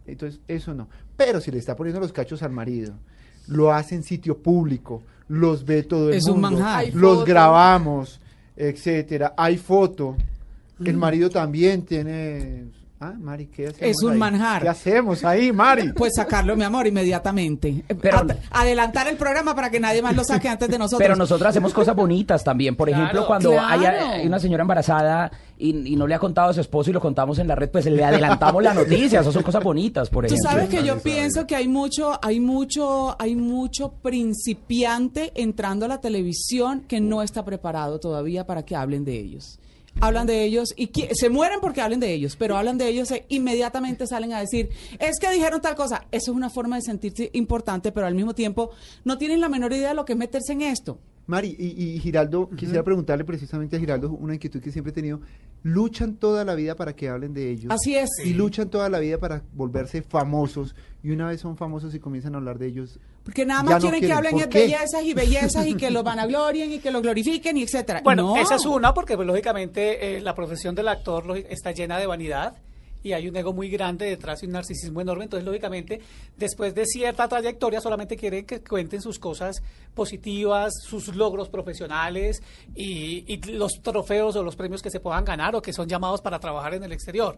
Entonces, 0.06 0.40
eso 0.48 0.74
no. 0.74 0.88
Pero 1.16 1.40
si 1.40 1.50
le 1.50 1.58
está 1.58 1.76
poniendo 1.76 2.00
los 2.00 2.12
cachos 2.12 2.42
al 2.42 2.52
marido, 2.52 2.94
lo 3.46 3.72
hace 3.72 3.94
en 3.94 4.02
sitio 4.02 4.38
público, 4.38 5.02
los 5.28 5.64
ve 5.64 5.82
todo 5.82 6.10
el 6.10 6.16
Es 6.16 6.26
un 6.26 6.40
mundo, 6.40 6.58
manjar. 6.58 6.78
Hay 6.80 6.92
los 6.92 7.18
foto. 7.18 7.24
grabamos, 7.26 8.20
etcétera, 8.56 9.34
hay 9.36 9.56
foto. 9.56 10.16
Mm. 10.78 10.86
El 10.86 10.96
marido 10.96 11.30
también 11.30 11.82
tiene... 11.82 12.66
Ah, 13.04 13.12
Mari, 13.20 13.46
¿qué 13.46 13.66
hacemos 13.68 13.90
Es 13.96 14.02
un 14.02 14.12
ahí? 14.12 14.18
manjar. 14.18 14.62
¿Qué 14.62 14.68
hacemos 14.68 15.24
ahí, 15.24 15.52
Mari? 15.52 15.92
Pues 15.92 16.12
sacarlo, 16.16 16.56
mi 16.56 16.64
amor, 16.64 16.86
inmediatamente. 16.86 17.84
Pero- 18.00 18.18
ad- 18.18 18.36
adelantar 18.50 19.08
el 19.08 19.16
programa 19.16 19.54
para 19.54 19.70
que 19.70 19.78
nadie 19.80 20.00
más 20.00 20.16
lo 20.16 20.24
saque 20.24 20.48
antes 20.48 20.68
de 20.68 20.78
nosotros. 20.78 20.98
Pero 21.00 21.16
nosotros 21.16 21.48
hacemos 21.50 21.72
cosas 21.74 21.94
bonitas 21.94 22.42
también. 22.42 22.76
Por 22.76 22.88
ejemplo, 22.88 23.10
Claro. 23.10 23.26
cuando 23.26 23.50
Claro. 23.50 23.66
hay, 23.82 23.84
hay 24.20 24.26
una 24.26 24.38
señora 24.38 24.62
embarazada 24.62 25.30
y, 25.58 25.92
y 25.92 25.96
no 25.96 26.06
le 26.06 26.14
ha 26.14 26.18
contado 26.18 26.50
a 26.50 26.52
su 26.54 26.60
esposo 26.60 26.90
y 26.90 26.92
lo 26.92 27.00
contamos 27.00 27.38
en 27.38 27.46
la 27.48 27.54
red, 27.54 27.68
pues 27.70 27.84
le 27.86 28.02
adelantamos 28.04 28.62
la 28.62 28.72
noticia. 28.74 29.20
Esas 29.20 29.34
son 29.34 29.42
cosas 29.42 29.62
bonitas, 29.62 30.08
por 30.08 30.26
Tú 30.26 30.34
ejemplo. 30.34 30.50
sabes 30.50 30.68
que 30.68 30.82
yo 30.86 30.98
pienso 30.98 31.46
que 31.46 31.56
hay 31.56 31.68
mucho, 31.68 32.18
hay 32.22 32.40
mucho, 32.40 33.16
hay 33.20 33.36
mucho 33.36 33.92
principiante 34.02 35.32
entrando 35.34 35.84
a 35.84 35.88
la 35.88 36.00
televisión 36.00 36.84
que 36.88 37.00
no 37.00 37.22
está 37.22 37.44
preparado 37.44 37.98
todavía 38.00 38.46
para 38.46 38.64
que 38.64 38.74
hablen 38.76 39.04
de 39.04 39.18
ellos. 39.18 39.58
Hablan 40.00 40.26
de 40.26 40.42
ellos 40.44 40.74
y 40.76 40.88
qui- 40.88 41.08
se 41.14 41.28
mueren 41.30 41.60
porque 41.60 41.80
hablen 41.80 42.00
de 42.00 42.12
ellos, 42.12 42.36
pero 42.36 42.56
hablan 42.56 42.78
de 42.78 42.88
ellos 42.88 43.10
e 43.12 43.24
inmediatamente 43.28 44.06
salen 44.06 44.32
a 44.32 44.40
decir, 44.40 44.68
es 44.98 45.18
que 45.20 45.30
dijeron 45.30 45.60
tal 45.60 45.74
cosa. 45.76 46.06
Eso 46.10 46.32
es 46.32 46.36
una 46.36 46.50
forma 46.50 46.76
de 46.76 46.82
sentirse 46.82 47.30
importante, 47.32 47.92
pero 47.92 48.06
al 48.06 48.14
mismo 48.14 48.34
tiempo 48.34 48.70
no 49.04 49.16
tienen 49.18 49.40
la 49.40 49.48
menor 49.48 49.72
idea 49.72 49.90
de 49.90 49.94
lo 49.94 50.04
que 50.04 50.12
es 50.14 50.18
meterse 50.18 50.52
en 50.52 50.62
esto. 50.62 50.98
Mari, 51.26 51.56
y, 51.58 51.94
y 51.94 51.98
Giraldo, 52.00 52.50
quisiera 52.50 52.82
preguntarle 52.82 53.24
precisamente 53.24 53.76
a 53.76 53.80
Giraldo 53.80 54.10
una 54.10 54.34
inquietud 54.34 54.60
que 54.60 54.70
siempre 54.70 54.90
he 54.90 54.94
tenido. 54.94 55.20
Luchan 55.62 56.16
toda 56.16 56.44
la 56.44 56.54
vida 56.54 56.76
para 56.76 56.94
que 56.94 57.08
hablen 57.08 57.32
de 57.32 57.50
ellos. 57.50 57.72
Así 57.72 57.96
es. 57.96 58.10
Y 58.24 58.34
luchan 58.34 58.68
toda 58.68 58.90
la 58.90 58.98
vida 58.98 59.16
para 59.18 59.42
volverse 59.54 60.02
famosos. 60.02 60.74
Y 61.04 61.10
una 61.10 61.28
vez 61.28 61.40
son 61.40 61.56
famosos 61.56 61.94
y 61.94 62.00
comienzan 62.00 62.34
a 62.34 62.38
hablar 62.38 62.58
de 62.58 62.66
ellos. 62.66 62.98
Porque 63.22 63.44
nada 63.44 63.60
ya 63.60 63.64
más 63.64 63.74
no 63.74 63.80
quieren 63.90 64.00
que 64.00 64.06
quieren. 64.06 64.16
hablen 64.16 64.32
¿Por 64.32 64.52
de 64.54 64.58
bellezas 64.60 65.04
y 65.04 65.14
bellezas 65.14 65.66
y 65.66 65.74
que 65.74 65.90
los 65.90 66.02
vanaglorien 66.04 66.72
y 66.72 66.78
que 66.78 66.90
los 66.90 67.02
glorifiquen 67.02 67.58
y 67.58 67.62
etcétera. 67.62 68.00
Bueno, 68.02 68.34
No. 68.34 68.36
esa 68.38 68.54
es 68.56 68.64
una, 68.64 68.94
porque 68.94 69.14
pues, 69.14 69.26
lógicamente 69.28 70.16
eh, 70.16 70.20
la 70.22 70.34
profesión 70.34 70.74
del 70.74 70.88
actor 70.88 71.26
lógi- 71.26 71.46
está 71.50 71.72
llena 71.72 71.98
de 71.98 72.06
vanidad 72.06 72.56
y 73.02 73.12
hay 73.12 73.28
un 73.28 73.36
ego 73.36 73.52
muy 73.52 73.68
grande 73.68 74.06
detrás 74.06 74.42
y 74.42 74.46
un 74.46 74.52
narcisismo 74.52 75.02
enorme. 75.02 75.24
Entonces, 75.24 75.44
lógicamente, 75.44 76.00
después 76.38 76.74
de 76.74 76.86
cierta 76.86 77.28
trayectoria, 77.28 77.82
solamente 77.82 78.16
quieren 78.16 78.46
que 78.46 78.62
cuenten 78.62 79.02
sus 79.02 79.18
cosas 79.18 79.56
positivas, 79.94 80.72
sus 80.82 81.14
logros 81.14 81.50
profesionales 81.50 82.42
y, 82.74 83.24
y 83.30 83.42
los 83.52 83.82
trofeos 83.82 84.36
o 84.36 84.42
los 84.42 84.56
premios 84.56 84.80
que 84.80 84.88
se 84.90 85.00
puedan 85.00 85.26
ganar 85.26 85.54
o 85.54 85.60
que 85.60 85.74
son 85.74 85.86
llamados 85.86 86.22
para 86.22 86.38
trabajar 86.38 86.72
en 86.72 86.82
el 86.82 86.92
exterior. 86.92 87.36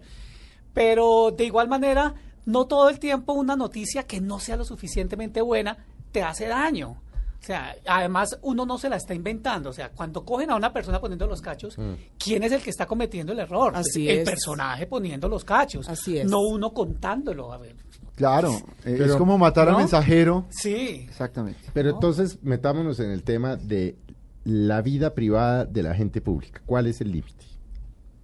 Pero 0.73 1.31
de 1.37 1.45
igual 1.45 1.69
manera, 1.69 2.15
no 2.47 2.67
todo 2.67 2.89
el 2.89 2.99
tiempo 2.99 3.35
una 3.35 3.55
noticia 3.57 4.05
que 4.05 4.21
no 4.21 4.41
sea 4.41 4.57
lo 4.57 4.65
suficientemente 4.65 5.41
buena 5.43 5.77
te 6.13 6.23
hace 6.23 6.47
daño. 6.47 7.03
O 7.39 7.45
sea, 7.47 7.77
además 7.87 8.39
uno 8.43 8.65
no 8.67 8.79
se 8.79 8.89
la 8.89 8.97
está 8.97 9.15
inventando. 9.15 9.71
O 9.71 9.73
sea, 9.73 9.91
cuando 9.91 10.25
cogen 10.25 10.51
a 10.51 10.57
una 10.57 10.73
persona 10.73 11.01
poniendo 11.01 11.27
los 11.27 11.41
cachos, 11.43 11.77
¿quién 12.19 12.43
es 12.43 12.51
el 12.53 12.61
que 12.63 12.71
está 12.71 12.87
cometiendo 12.87 13.33
el 13.33 13.39
error? 13.39 13.73
Pues, 13.75 13.87
Así 13.89 14.09
el 14.09 14.21
es. 14.21 14.25
personaje 14.31 14.87
poniendo 14.87 15.29
los 15.29 15.45
cachos. 15.45 15.89
Así 15.89 16.19
es. 16.19 16.29
No 16.29 16.41
uno 16.41 16.73
contándolo. 16.73 17.53
A 17.53 17.59
ver. 17.59 17.77
Claro, 18.17 18.53
eh, 18.85 18.93
es 18.95 18.99
Pero- 18.99 19.19
como 19.19 19.37
matar 19.39 19.69
al 19.69 19.75
¿No? 19.75 19.79
mensajero. 19.81 20.47
Sí. 20.51 21.05
Exactamente. 21.09 21.61
Pero 21.75 21.91
entonces 21.91 22.39
metámonos 22.43 22.99
en 23.01 23.11
el 23.11 23.23
tema 23.23 23.57
de 23.57 23.97
la 24.45 24.81
vida 24.81 25.13
privada 25.15 25.67
de 25.67 25.83
la 25.83 25.95
gente 25.95 26.21
pública. 26.21 26.63
¿Cuál 26.65 26.87
es 26.87 27.01
el 27.01 27.13
límite? 27.13 27.45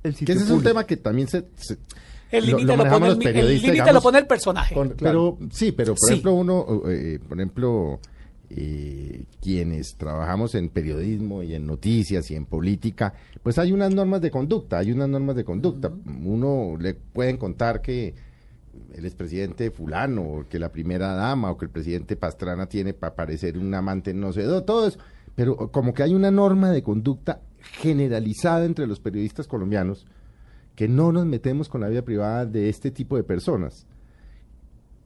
El 0.02 0.16
Que 0.16 0.32
ese 0.32 0.44
es 0.44 0.50
un 0.50 0.62
tema 0.62 0.84
que 0.84 0.96
también 0.96 1.28
se... 1.28 1.46
se- 1.56 1.78
El 2.32 2.44
lo- 2.44 2.56
límite 2.56 2.72
lo, 2.72 2.76
manejamos 2.78 3.14
pone 3.16 3.30
el, 3.30 3.36
los 3.52 3.62
digamos, 3.62 3.94
lo 3.94 4.00
pone 4.02 4.18
el 4.18 4.26
personaje. 4.26 4.74
con- 4.74 4.88
Claro. 4.90 5.36
Pero 5.38 5.50
sí, 5.52 5.72
pero 5.72 5.94
por 5.94 5.98
Sí. 6.00 6.06
ejemplo 6.14 6.32
uno, 6.34 6.82
eh, 6.88 7.18
por 7.28 7.38
ejemplo, 7.38 8.00
eh, 8.50 9.24
quienes 9.40 9.94
trabajamos 9.96 10.54
en 10.54 10.68
periodismo 10.68 11.42
y 11.42 11.54
en 11.54 11.66
noticias 11.66 12.30
y 12.30 12.34
en 12.34 12.44
política, 12.46 13.14
pues 13.42 13.58
hay 13.58 13.72
unas 13.72 13.94
normas 13.94 14.20
de 14.20 14.30
conducta, 14.30 14.78
hay 14.78 14.92
unas 14.92 15.08
normas 15.08 15.36
de 15.36 15.44
conducta. 15.44 15.90
Uno 16.24 16.76
le 16.78 16.94
pueden 16.94 17.36
contar 17.38 17.80
que 17.80 18.14
el 18.94 19.04
expresidente 19.06 19.70
fulano, 19.70 20.22
o 20.22 20.44
que 20.48 20.58
la 20.58 20.70
primera 20.70 21.14
dama, 21.14 21.50
o 21.50 21.56
que 21.58 21.64
el 21.66 21.70
presidente 21.70 22.16
Pastrana 22.16 22.66
tiene 22.66 22.92
para 22.94 23.14
parecer 23.14 23.56
un 23.58 23.72
amante 23.74 24.12
no 24.14 24.32
sé, 24.32 24.42
do- 24.42 24.64
todo 24.64 24.86
eso. 24.88 24.98
Pero 25.34 25.56
como 25.70 25.94
que 25.94 26.02
hay 26.02 26.12
una 26.14 26.30
norma 26.30 26.70
de 26.70 26.82
conducta 26.82 27.40
generalizada 27.80 28.64
entre 28.66 28.86
los 28.86 29.00
periodistas 29.00 29.46
colombianos 29.46 30.06
que 30.74 30.88
no 30.88 31.12
nos 31.12 31.26
metemos 31.26 31.68
con 31.68 31.80
la 31.80 31.88
vida 31.88 32.02
privada 32.02 32.46
de 32.46 32.68
este 32.68 32.90
tipo 32.90 33.16
de 33.16 33.24
personas. 33.24 33.86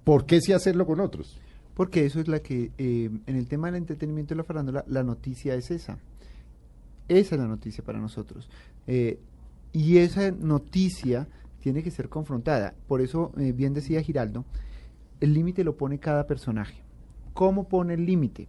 ¿Por 0.04 0.26
qué 0.26 0.40
sí 0.40 0.52
hacerlo 0.52 0.86
con 0.86 1.00
otros? 1.00 1.38
Porque 1.74 2.06
eso 2.06 2.20
es 2.20 2.28
la 2.28 2.40
que, 2.40 2.70
eh, 2.78 3.10
en 3.26 3.36
el 3.36 3.48
tema 3.48 3.66
del 3.66 3.76
entretenimiento 3.76 4.34
y 4.34 4.36
la 4.36 4.44
farándula, 4.44 4.84
la 4.88 5.02
noticia 5.02 5.54
es 5.54 5.70
esa. 5.70 5.98
Esa 7.08 7.34
es 7.34 7.40
la 7.40 7.46
noticia 7.46 7.84
para 7.84 7.98
nosotros. 7.98 8.48
Eh, 8.86 9.18
y 9.72 9.98
esa 9.98 10.30
noticia 10.30 11.28
tiene 11.60 11.82
que 11.82 11.90
ser 11.90 12.08
confrontada. 12.08 12.74
Por 12.86 13.00
eso, 13.00 13.32
eh, 13.36 13.52
bien 13.52 13.74
decía 13.74 14.00
Giraldo, 14.00 14.44
el 15.20 15.34
límite 15.34 15.64
lo 15.64 15.76
pone 15.76 15.98
cada 15.98 16.26
personaje. 16.26 16.80
¿Cómo 17.34 17.68
pone 17.68 17.94
el 17.94 18.06
límite? 18.06 18.48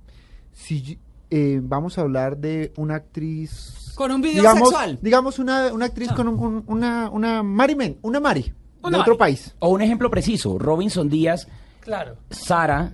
Si 0.54 1.00
eh, 1.30 1.60
vamos 1.62 1.98
a 1.98 2.02
hablar 2.02 2.38
de 2.38 2.72
una 2.78 2.96
actriz... 2.96 3.94
Con 3.96 4.12
un 4.12 4.22
video 4.22 4.42
digamos, 4.44 4.70
sexual. 4.70 5.00
Digamos 5.02 5.40
una, 5.40 5.74
una 5.74 5.86
actriz 5.86 6.12
con 6.12 6.28
un- 6.28 6.40
un- 6.40 6.64
una, 6.68 7.10
una 7.10 7.42
Mari 7.44 7.76
Men, 7.76 7.98
una 8.04 8.20
Mari, 8.20 8.44
de 8.44 8.54
Una 8.84 9.00
otro 9.00 9.14
Mari. 9.14 9.18
país. 9.34 9.56
O 9.60 9.70
un 9.70 9.82
ejemplo 9.82 10.10
preciso, 10.12 10.58
Robinson 10.60 11.10
Díaz, 11.10 11.48
Claro. 11.82 12.16
Sara 12.30 12.94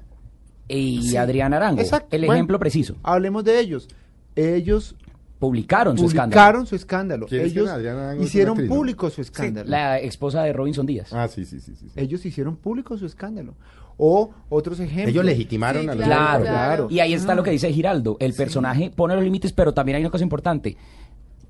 y 0.67 1.01
Sí. 1.09 1.17
Adrián 1.17 1.53
Arango. 1.53 1.81
Exacto. 1.81 2.15
El 2.15 2.21
Bueno, 2.21 2.35
ejemplo 2.35 2.57
preciso. 2.59 2.95
Hablemos 3.03 3.43
de 3.43 3.59
ellos. 3.59 3.87
Ellos 4.35 4.95
Publicaron 5.39 5.97
su 5.97 6.05
escándalo. 6.05 6.29
publicaron 6.41 6.65
su 6.65 6.75
escándalo. 6.75 7.25
¿Quién 7.27 7.41
es 7.41 7.51
Ellos 7.51 7.69
hicieron 8.21 8.65
público 8.65 9.09
su 9.09 9.19
escándalo. 9.19 9.69
La 9.69 9.99
esposa 9.99 10.41
de 10.43 10.53
Robinson 10.53 10.85
Díaz. 10.85 11.11
Ah, 11.11 11.27
sí, 11.27 11.43
sí, 11.43 11.59
sí. 11.59 11.75
sí, 11.75 11.89
sí. 11.89 11.99
Ellos 11.99 12.25
hicieron 12.25 12.55
público 12.55 12.97
su 12.97 13.05
escándalo. 13.05 13.55
O 13.97 14.31
otros 14.49 14.79
ejemplos. 14.79 15.09
Ellos 15.09 15.25
legitimaron 15.25 15.89
a 15.89 15.95
los 15.95 16.05
Claro, 16.05 16.43
claro. 16.45 16.87
Y 16.89 16.99
ahí 16.99 17.13
está 17.13 17.35
lo 17.35 17.43
que 17.43 17.51
dice 17.51 17.71
Giraldo. 17.71 18.17
El 18.19 18.33
personaje 18.33 18.91
pone 18.95 19.15
los 19.15 19.23
límites, 19.23 19.53
pero 19.53 19.73
también 19.73 19.97
hay 19.97 20.01
una 20.03 20.09
cosa 20.11 20.23
importante. 20.23 20.75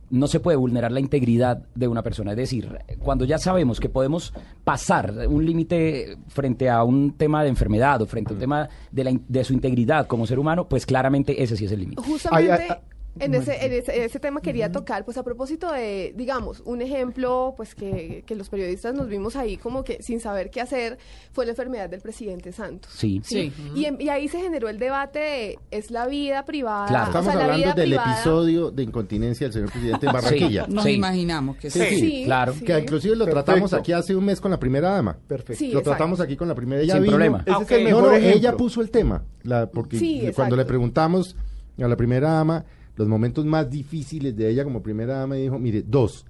No 0.10 0.28
se 0.28 0.40
puede 0.40 0.58
vulnerar 0.58 0.92
la 0.92 1.00
integridad 1.00 1.64
de 1.74 1.88
una 1.88 2.04
persona. 2.04 2.32
Es 2.32 2.38
decir, 2.38 2.70
cuando 3.00 3.26
ya 3.26 3.40
sabemos 3.40 3.80
que 3.80 3.90
podemos 3.90 4.32
pasar 4.64 5.12
un 5.28 5.44
límite 5.44 6.18
frente 6.28 6.70
a 6.70 6.84
un 6.84 7.14
tema 7.18 7.42
de 7.42 7.50
enfermedad 7.50 8.00
o 8.02 8.06
frente 8.06 8.32
a 8.32 8.34
un 8.36 8.40
tema 8.40 8.70
de, 8.92 9.04
la 9.04 9.10
in- 9.10 9.26
de 9.28 9.44
su 9.44 9.54
integridad 9.54 10.06
como 10.06 10.28
ser 10.28 10.38
humano, 10.38 10.68
pues 10.70 10.86
claramente 10.86 11.42
ese 11.42 11.58
sí 11.58 11.66
es 11.66 11.72
el 11.72 11.80
límite. 11.80 12.02
Justamente 12.04 12.52
Ay, 12.52 12.60
ay, 12.62 12.68
ay. 12.70 12.78
En, 13.20 13.36
ese, 13.36 13.66
en 13.66 13.74
ese, 13.74 14.06
ese 14.06 14.20
tema 14.20 14.42
quería 14.42 14.72
tocar, 14.72 15.06
pues 15.06 15.18
a 15.18 15.24
propósito 15.24 15.72
de, 15.72 16.14
digamos, 16.16 16.62
un 16.66 16.82
ejemplo, 16.82 17.54
pues 17.56 17.76
que, 17.76 18.24
que 18.26 18.36
los 18.36 18.50
periodistas 18.50 18.96
nos 18.96 19.08
vimos 19.08 19.36
ahí 19.36 19.58
como 19.58 19.84
que 19.84 20.02
sin 20.02 20.20
saber 20.20 20.50
qué 20.50 20.62
hacer, 20.62 20.98
fue 21.32 21.46
la 21.46 21.52
enfermedad 21.52 21.90
del 21.90 22.02
presidente 22.02 22.52
Santos. 22.52 22.92
Sí. 22.96 23.22
Sí. 23.24 23.54
Y, 23.76 23.86
en- 23.86 24.02
y 24.02 24.10
ahí 24.10 24.28
se 24.28 24.40
generó 24.42 24.68
el 24.70 24.80
debate 24.80 25.20
de, 25.20 25.60
¿es 25.72 25.92
la 25.92 26.08
vida 26.08 26.44
privada? 26.46 26.88
Claro. 26.88 27.04
O 27.06 27.08
Estamos 27.08 27.34
sea, 27.34 27.42
hablando 27.44 27.58
vida 27.66 27.74
del 27.74 27.90
privada- 27.90 28.14
episodio 28.14 28.72
de 28.72 28.84
incontinencia 28.84 29.46
del 29.48 29.54
señor 29.54 29.72
presidente 29.72 30.06
en 30.08 30.12
Barranquilla. 30.14 30.66
Nos 30.68 30.84
Sí. 30.84 30.92
imaginamos 30.92 31.58
que 31.58 31.70
Sí, 31.70 31.80
sí. 31.80 31.86
sí, 31.90 32.00
Sí, 32.00 32.24
claro. 32.26 32.54
sí. 32.54 32.66
Que 32.66 32.80
inclusive 32.80 33.16
lo 33.16 33.26
Perfecto. 33.26 33.44
tratamos 33.46 33.74
aquí 33.74 33.92
hace 33.92 34.16
un 34.16 34.26
mes 34.26 34.42
con 34.42 34.50
la 34.52 34.60
primera 34.60 34.90
dama. 34.90 35.18
Perfecto. 35.28 35.60
Sí, 35.60 35.66
lo 35.72 35.80
exacto. 35.80 35.90
tratamos 35.92 36.20
aquí 36.20 36.36
con 36.36 36.48
la 36.48 36.56
primera. 36.56 36.82
Ella 36.82 36.94
Sin 36.94 37.04
vino- 37.04 37.12
problema. 37.12 37.44
Ese 37.46 37.64
es 37.64 37.72
el 37.72 37.84
mejor 37.84 38.02
No, 38.04 38.10
no, 38.10 38.16
ejemplo. 38.16 38.38
ella 38.40 38.58
puso 38.58 38.82
el 38.82 38.90
tema. 38.90 39.24
La, 39.44 39.70
porque 39.70 40.00
Sí, 40.00 40.24
cuando 40.36 40.56
le 40.56 40.66
preguntamos 40.66 41.36
a 41.82 41.88
la 41.88 41.96
primera 41.96 42.32
dama 42.32 42.66
los 42.96 43.08
momentos 43.08 43.46
más 43.46 43.70
difíciles 43.70 44.36
de 44.36 44.50
ella 44.50 44.64
como 44.64 44.84
primera 44.84 45.18
dama, 45.20 45.36
dijo, 45.36 45.58
mire, 45.60 45.84
dos, 45.86 46.26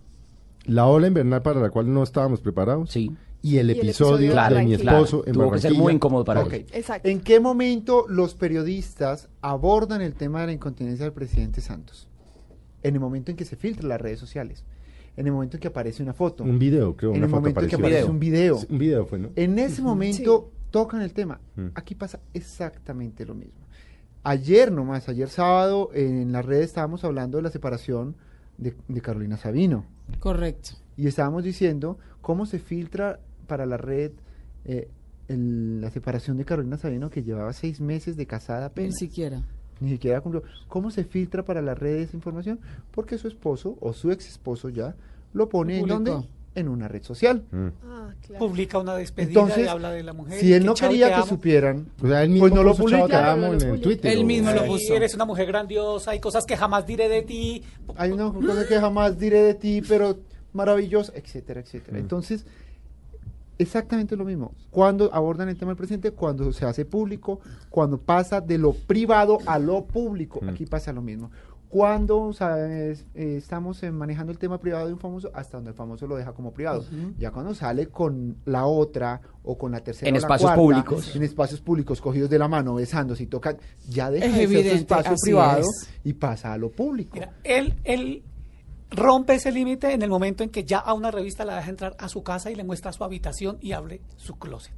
la 0.65 0.85
ola 0.87 1.07
invernal 1.07 1.41
para 1.41 1.59
la 1.59 1.69
cual 1.69 1.93
no 1.93 2.03
estábamos 2.03 2.39
preparados 2.39 2.89
Sí. 2.91 3.11
y 3.41 3.57
el 3.57 3.67
Y 3.67 3.71
el 3.73 3.77
episodio, 3.79 4.31
episodio 4.31 4.55
de 4.57 4.63
mi 4.65 4.73
esposo 4.73 5.23
Claro, 5.23 5.27
en 5.27 5.33
tuvo 5.33 5.51
que 5.51 5.59
ser 5.59 5.73
muy 5.73 5.93
incómodo 5.93 6.23
para 6.23 6.41
Ok. 6.43 6.53
él. 6.53 6.65
Exacto. 6.71 7.09
¿En 7.09 7.19
qué 7.19 7.39
momento 7.41 8.05
los 8.07 8.33
periodistas 8.35 9.27
abordan 9.41 10.01
el 10.01 10.13
tema 10.13 10.41
de 10.41 10.47
la 10.47 10.53
incontinencia 10.53 11.03
del 11.05 11.13
presidente 11.13 11.59
Santos? 11.59 12.07
En 12.81 12.93
el 12.95 12.99
momento 13.01 13.31
en 13.31 13.37
que 13.37 13.43
se 13.45 13.55
filtran 13.57 13.89
las 13.89 13.99
redes 13.99 14.19
sociales. 14.19 14.63
En 15.17 15.27
el 15.27 15.33
momento 15.33 15.57
en 15.57 15.61
que 15.61 15.67
aparece 15.67 16.01
una 16.01 16.13
foto. 16.13 16.43
Un 16.43 16.57
video, 16.57 16.95
creo, 16.95 17.11
En 17.11 17.17
una 17.17 17.25
el 17.25 17.29
foto 17.29 17.41
momento 17.41 17.59
en 17.61 17.67
que 17.67 17.75
aparece 17.75 18.05
un 18.05 18.19
video. 18.19 18.57
Sí, 18.57 18.67
Un 18.69 18.77
video 18.77 19.05
fue, 19.05 19.19
¿no? 19.19 19.29
En 19.35 19.59
ese 19.59 19.81
momento 19.81 20.49
tocan 20.71 21.01
el 21.01 21.13
tema. 21.13 21.39
Mm. 21.55 21.67
Aquí 21.75 21.93
pasa 21.95 22.19
exactamente 22.33 23.25
lo 23.25 23.35
mismo. 23.35 23.62
Ayer 24.23 24.71
nomás, 24.71 25.09
ayer 25.09 25.29
sábado, 25.29 25.89
en 25.93 26.31
las 26.31 26.45
redes 26.45 26.65
estábamos 26.67 27.03
hablando 27.03 27.37
de 27.37 27.43
la 27.43 27.49
separación 27.49 28.15
de, 28.57 28.73
de 28.87 29.01
Carolina 29.01 29.35
Sabino. 29.37 29.85
Correcto. 30.19 30.71
Y 30.95 31.07
estábamos 31.07 31.43
diciendo 31.43 31.97
cómo 32.21 32.45
se 32.45 32.59
filtra 32.59 33.19
para 33.47 33.65
la 33.65 33.77
red 33.77 34.11
eh, 34.65 34.87
el- 35.27 35.81
la 35.81 35.89
separación 35.89 36.37
de 36.37 36.45
Carolina 36.45 36.77
Sabino, 36.77 37.09
que 37.09 37.23
llevaba 37.23 37.51
seis 37.53 37.81
meses 37.81 38.15
de 38.15 38.25
casada 38.25 38.61
Ni 38.61 38.65
apenas. 38.67 38.95
siquiera. 38.97 39.41
Ni 39.81 39.89
siquiera 39.89 40.21
cumplió. 40.21 40.43
¿Cómo 40.69 40.91
se 40.91 41.03
filtra 41.03 41.43
para 41.43 41.61
la 41.61 41.75
red 41.75 41.97
esa 41.97 42.15
información? 42.15 42.59
Porque 42.91 43.17
su 43.17 43.27
esposo, 43.27 43.75
o 43.81 43.91
su 43.91 44.11
ex 44.11 44.27
esposo 44.29 44.69
ya, 44.69 44.95
lo 45.33 45.49
pone 45.49 45.79
en 45.79 45.87
donde? 45.87 46.11
En 46.55 46.67
una 46.69 46.87
red 46.87 47.01
social. 47.03 47.43
Mm. 47.51 47.67
Ah, 47.83 48.13
claro. 48.21 48.45
Publica 48.45 48.77
una 48.77 48.95
despedida 48.95 49.29
Entonces, 49.41 49.65
y 49.65 49.67
habla 49.67 49.91
de 49.91 50.03
la 50.03 50.13
mujer. 50.13 50.39
si 50.39 50.53
él 50.53 50.61
que 50.61 50.65
no 50.67 50.73
quería 50.75 51.07
que 51.07 51.13
amo. 51.15 51.25
supieran, 51.25 51.87
O 52.01 52.07
sea, 52.07 52.21
él 52.23 52.29
mismo 52.29 52.43
pues 52.43 52.53
no 52.53 52.63
lo 52.63 52.75
puso, 52.75 52.89
"Chao, 52.89 52.99
publica. 53.01 53.19
te 53.23 53.29
amo", 53.29 53.49
Claro, 53.49 53.65
no 53.67 53.73
en. 53.75 53.81
Twitter. 53.81 54.11
Él 54.11 54.23
mismo 54.25 54.51
lo 54.51 54.65
puso. 54.65 54.93
Eres 54.93 55.15
una 55.15 55.25
mujer 55.25 55.47
grandiosa, 55.47 56.11
hay 56.11 56.19
cosas 56.19 56.45
que 56.45 56.55
jamás 56.55 56.85
diré 56.85 57.09
de 57.09 57.23
ti. 57.23 57.63
hay 57.95 58.11
una 58.11 58.31
cosa 58.31 58.67
que 58.67 58.79
jamás 58.79 59.17
diré 59.17 59.41
de 59.41 59.53
ti, 59.55 59.81
pero 59.87 60.17
maravillosa, 60.53 61.11
etcétera, 61.15 61.61
etcétera. 61.61 61.97
Mm. 61.97 62.01
Entonces, 62.01 62.45
exactamente 63.57 64.15
lo 64.15 64.25
mismo. 64.25 64.53
Cuando 64.71 65.13
abordan 65.13 65.49
el 65.49 65.57
tema 65.57 65.71
del 65.71 65.77
presidente, 65.77 66.11
cuando 66.11 66.51
se 66.53 66.65
hace 66.65 66.85
público, 66.85 67.39
cuando 67.69 67.97
pasa 67.99 68.41
de 68.41 68.57
lo 68.57 68.73
privado 68.73 69.39
a 69.45 69.59
lo 69.59 69.85
público, 69.85 70.39
Mm. 70.41 70.49
aquí 70.49 70.65
pasa 70.65 70.91
lo 70.93 71.01
mismo. 71.01 71.31
Cuando. 71.73 72.31
Eh, 72.39 72.95
estamos 73.15 73.81
eh, 73.81 73.89
manejando 73.89 74.31
el 74.31 74.37
tema 74.37 74.59
privado 74.59 74.85
de 74.85 74.93
un 74.93 74.99
famoso, 74.99 75.31
hasta 75.33 75.57
donde 75.57 75.71
el 75.71 75.75
famoso 75.75 76.05
lo 76.05 76.15
deja 76.15 76.31
como 76.31 76.51
privado. 76.53 76.85
Ya 77.17 77.31
cuando 77.31 77.55
sale 77.55 77.87
con 77.87 78.37
la 78.45 78.67
otra 78.67 79.19
o 79.43 79.57
con 79.57 79.71
la 79.71 79.79
tercera 79.79 80.07
En 80.07 80.13
o 80.15 80.19
la 80.19 80.19
espacios 80.19 80.47
cuarta, 80.51 80.61
públicos. 80.61 81.15
en 81.15 81.23
espacios 81.23 81.61
públicos, 81.61 81.99
cogidos 81.99 82.29
de 82.29 82.37
la 82.37 82.47
mano, 82.47 82.75
besándose 82.75 83.23
y 83.23 83.25
tocan, 83.25 83.57
ya 83.89 84.11
deja 84.11 84.27
Es 84.27 84.33
de 84.33 84.37
ser 84.37 84.47
su 84.47 84.53
evidente, 84.53 84.75
espacio 84.81 85.11
así 85.13 85.21
privado 85.23 85.61
es. 85.61 85.89
y 86.03 86.13
pasa 86.13 86.53
a 86.53 86.57
lo 86.59 86.69
público. 86.69 87.13
Mira, 87.15 87.33
él, 87.43 87.73
él 87.83 88.21
rompe 88.91 89.33
ese 89.33 89.51
límite 89.51 89.93
en 89.93 90.03
el 90.03 90.11
momento 90.11 90.43
en 90.43 90.51
que 90.51 90.65
ya 90.65 90.77
a 90.77 90.93
una 90.93 91.09
revista 91.09 91.43
la 91.43 91.55
deja 91.55 91.71
entrar 91.71 91.95
a 91.97 92.07
su 92.07 92.21
casa 92.21 92.51
y 92.51 92.55
le 92.55 92.63
muestra 92.63 92.93
su 92.93 93.03
habitación 93.03 93.57
y 93.61 93.71
abre 93.71 93.99
su 94.15 94.35
closet. 94.37 94.73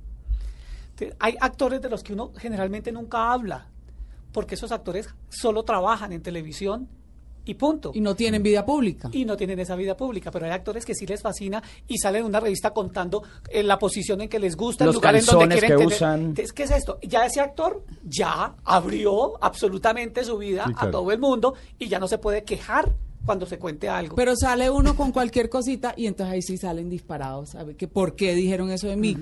Hay 1.20 1.36
actores 1.42 1.82
de 1.82 1.90
los 1.90 2.04
que 2.04 2.14
uno 2.14 2.32
generalmente 2.38 2.90
nunca 2.94 3.34
habla, 3.34 3.68
porque 4.36 4.56
esos 4.56 4.72
actores 4.74 5.08
solo 5.30 5.64
trabajan 5.64 6.12
en 6.12 6.22
televisión 6.22 6.88
y 7.48 7.54
punto. 7.54 7.92
Y 7.94 8.02
no 8.02 8.16
tienen 8.16 8.42
vida 8.44 8.66
pública. 8.66 9.08
y 9.14 9.24
no 9.24 9.38
tienen 9.38 9.60
esa 9.60 9.76
vida 9.76 9.96
pública, 9.96 10.32
pero 10.32 10.46
hay 10.48 10.52
actores 10.52 10.84
que 10.84 10.94
sí 10.96 11.06
les 11.06 11.22
fascina 11.22 11.62
y 11.88 11.98
salen 12.00 12.22
en 12.22 12.28
una 12.28 12.40
revista 12.40 12.72
contando 12.72 13.22
eh, 13.50 13.62
la 13.64 13.78
posición 13.80 14.20
en 14.22 14.30
que 14.30 14.40
les 14.40 14.56
gusta, 14.58 14.84
Los 14.84 14.96
el 14.96 14.98
lugar 14.98 15.16
en 15.16 15.26
donde 15.26 15.40
calzones 15.48 15.60
quieren 15.60 15.78
que 15.78 15.84
tener. 15.84 15.96
usan. 15.96 16.20
Entonces, 16.22 16.54
¿Qué 16.54 16.64
es 16.64 16.72
esto? 16.72 16.98
Ya 17.04 17.26
ese 17.26 17.40
actor 17.42 17.84
ya 18.04 18.56
abrió 18.64 19.42
absolutamente 19.44 20.24
su 20.24 20.38
vida 20.40 20.66
Sí, 20.68 20.74
a 20.76 20.90
todo 20.92 21.12
el 21.12 21.20
mundo 21.20 21.54
y 21.80 21.88
ya 21.88 22.00
no 22.00 22.08
se 22.08 22.18
puede 22.18 22.44
quejar 22.44 22.92
cuando 23.26 23.46
se 23.46 23.58
cuente 23.60 23.90
algo. 23.90 24.16
Pero 24.16 24.36
sale 24.36 24.70
uno 24.72 24.96
con 24.96 25.12
cualquier 25.12 25.50
cosita 25.50 25.94
y 25.98 26.08
entonces 26.08 26.34
ahí 26.34 26.42
sí 26.42 26.58
salen 26.58 26.90
disparados. 26.90 27.50
¿sabe? 27.52 27.76
Que 27.76 27.88
¿Por 27.88 28.16
qué 28.16 28.34
dijeron 28.36 28.72
eso 28.72 28.88
de 28.88 28.96
mí? 28.98 29.16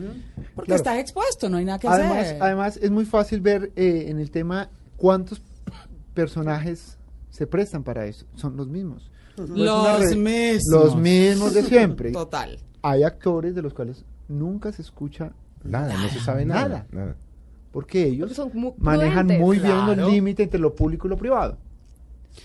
Porque 0.56 0.68
Claro. 0.68 0.76
estás 0.78 0.98
expuesto, 1.00 1.50
no 1.50 1.58
hay 1.58 1.66
nada 1.66 1.78
que 1.80 1.88
Además, 1.90 2.18
hacer. 2.20 2.38
además 2.42 2.78
es 2.82 2.90
muy 2.92 3.06
fácil 3.06 3.42
ver 3.42 3.72
eh, 3.76 4.06
en 4.08 4.20
el 4.20 4.30
tema 4.32 4.70
cuántos 5.04 5.42
personajes 6.14 6.98
se 7.30 7.46
prestan 7.46 7.84
para 7.84 8.06
eso. 8.06 8.26
Son 8.36 8.56
los 8.56 8.70
mismos. 8.70 9.12
Los 9.36 10.00
red- 10.00 10.16
mismos. 10.16 10.64
Los 10.72 10.96
mismos 10.96 11.54
de 11.54 11.64
siempre. 11.64 12.12
Total. 12.12 12.58
Hay 12.82 13.04
actores 13.04 13.54
de 13.54 13.62
los 13.62 13.74
cuales 13.74 14.06
nunca 14.30 14.72
se 14.72 14.82
escucha 14.82 15.34
Nada, 15.64 15.94
no 15.98 16.08
se 16.10 16.20
sabe 16.22 16.46
nada. 16.46 16.68
Nada. 16.68 16.88
nada. 16.92 17.16
porque 17.72 18.04
ellos 18.06 18.30
Porque 18.34 18.36
son 18.36 18.62
muy 18.62 18.74
manejan 18.78 19.26
prudentes. 19.28 19.40
muy 19.40 19.58
bien 19.60 19.72
Claro. 19.74 19.96
los 19.96 20.12
límites 20.12 20.44
entre 20.46 20.60
lo 20.60 20.74
público 20.76 21.08
y 21.08 21.10
lo 21.10 21.18
privado. 21.18 21.58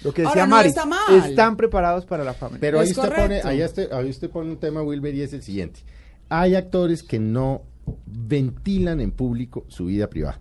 Lo 0.02 0.12
que 0.12 0.22
decía 0.22 0.30
Ahora, 0.42 0.46
no 0.46 0.56
Mari, 0.56 0.68
está 0.70 0.86
mal. 0.86 1.14
están 1.24 1.56
preparados 1.56 2.06
para 2.06 2.24
la 2.24 2.32
fama. 2.34 2.56
Pero 2.60 2.80
ahí 2.80 2.90
usted, 2.90 3.14
pone, 3.14 3.40
ahí, 3.44 3.62
usted, 3.62 3.92
ahí 3.92 4.10
usted 4.10 4.30
pone 4.30 4.50
un 4.50 4.56
tema, 4.58 4.82
Wilber, 4.82 5.14
y 5.14 5.22
es 5.22 5.32
el 5.32 5.42
siguiente. 5.42 5.80
Hay 6.28 6.54
actores 6.56 7.02
que 7.02 7.18
no 7.20 7.62
ventilan 8.06 9.00
en 9.00 9.10
público 9.12 9.64
su 9.68 9.86
vida 9.86 10.08
privada. 10.08 10.40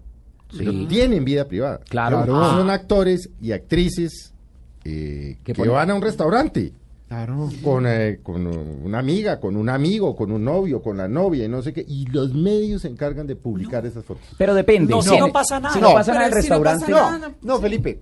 Pero 0.55 0.71
tienen 0.87 1.25
vida 1.25 1.45
privada. 1.47 1.79
Claro. 1.89 2.23
Ah. 2.29 2.55
Son 2.57 2.69
actores 2.69 3.29
y 3.41 3.51
actrices 3.51 4.33
eh, 4.85 5.37
que 5.43 5.53
ponen- 5.53 5.71
van 5.73 5.91
a 5.91 5.95
un 5.95 6.01
restaurante 6.01 6.73
Claro. 7.09 7.49
Con, 7.63 7.85
eh, 7.87 8.19
con 8.21 8.45
una 8.47 8.99
amiga, 8.99 9.39
con 9.39 9.55
un 9.55 9.69
amigo, 9.69 10.13
con 10.13 10.29
un 10.29 10.43
novio, 10.43 10.81
con 10.81 10.97
la 10.97 11.07
novia 11.07 11.45
y 11.45 11.47
no 11.47 11.61
sé 11.61 11.71
qué. 11.71 11.85
Y 11.87 12.05
los 12.07 12.33
medios 12.33 12.81
se 12.81 12.89
encargan 12.89 13.25
de 13.25 13.37
publicar 13.37 13.85
esas 13.85 14.03
fotos. 14.03 14.23
Pero 14.37 14.53
depende. 14.53 14.93
No, 14.93 15.01
si 15.01 15.17
no 15.17 15.31
pasa 15.31 15.57
nada. 15.57 15.73
Si 15.73 15.79
no, 15.79 15.87
No, 15.89 15.93
pasa 15.95 16.11
nada 16.13 16.25
en 16.25 16.27
el 16.27 16.31
pero 16.33 16.43
si 16.43 16.49
no 16.49 16.61
pasa 16.63 16.85
restaurante. 16.85 17.19
nada. 17.21 17.33
No, 17.41 17.53
no, 17.55 17.61
Felipe. 17.61 18.01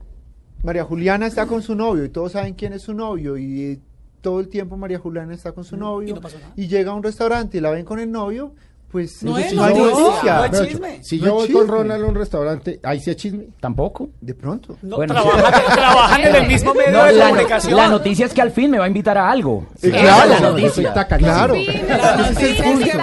María 0.64 0.84
Juliana 0.86 1.28
está 1.28 1.46
con 1.46 1.62
su 1.62 1.76
novio 1.76 2.04
y 2.04 2.10
todos 2.10 2.32
saben 2.32 2.56
quién 2.56 2.74
es 2.74 2.82
su 2.82 2.96
novio 2.96 3.38
y 3.38 3.62
eh, 3.62 3.80
todo 4.22 4.40
el 4.40 4.48
tiempo 4.48 4.76
María 4.76 4.98
Juliana 4.98 5.36
está 5.36 5.52
con 5.52 5.64
su 5.64 5.78
novio 5.78 6.10
y 6.10 6.14
no 6.14 6.22
pasó 6.22 6.40
nada. 6.40 6.54
y 6.56 6.68
llega 6.68 6.90
a 6.92 6.96
un 6.96 7.04
restaurante 7.04 7.60
y 7.60 7.62
la 7.62 7.70
ven 7.70 7.86
con 7.86 8.00
el 8.00 8.12
novio, 8.12 8.54
pues 8.92 9.22
No 9.24 9.38
es 9.38 9.50
sí 9.50 9.58
hay 9.60 9.74
noticia. 9.74 10.36
noticia. 10.38 10.48
No 10.62 10.66
chisme. 10.66 11.00
Si 11.04 11.18
No 11.20 11.26
yo 11.26 11.34
voy 11.36 11.50
con. 11.52 11.68
Ronald 11.68 12.04
a 12.04 12.08
un 12.08 12.16
restaurante, 12.16 12.80
ahí 12.84 13.00
sí 13.02 13.10
es 13.12 13.18
chisme. 13.18 13.46
Tampoco. 13.60 14.10
De 14.22 14.34
pronto. 14.34 14.78
No, 14.82 14.96
Bueno, 14.98 15.14
trabajan, 15.14 15.64
trabajan 15.76 16.22
en 16.22 16.36
el 16.36 16.48
mismo 16.48 16.74
medio 16.74 16.92
No, 16.92 17.04
de 17.06 17.12
la, 17.14 17.26
comunicación. 17.30 17.76
la 17.78 17.88
noticia 17.90 18.26
es 18.26 18.34
que 18.34 18.42
al 18.42 18.52
fin 18.52 18.72
me 18.72 18.78
va 18.80 18.86
a 18.86 18.88
invitar 18.88 19.18
a 19.18 19.30
algo. 19.30 19.66
Sí, 19.82 19.88
Esa 19.90 19.98
claro, 20.00 20.30
la 20.30 20.40
no, 20.40 20.50
noticia. 20.52 20.94
Claro. 21.18 21.54
Con 21.56 21.64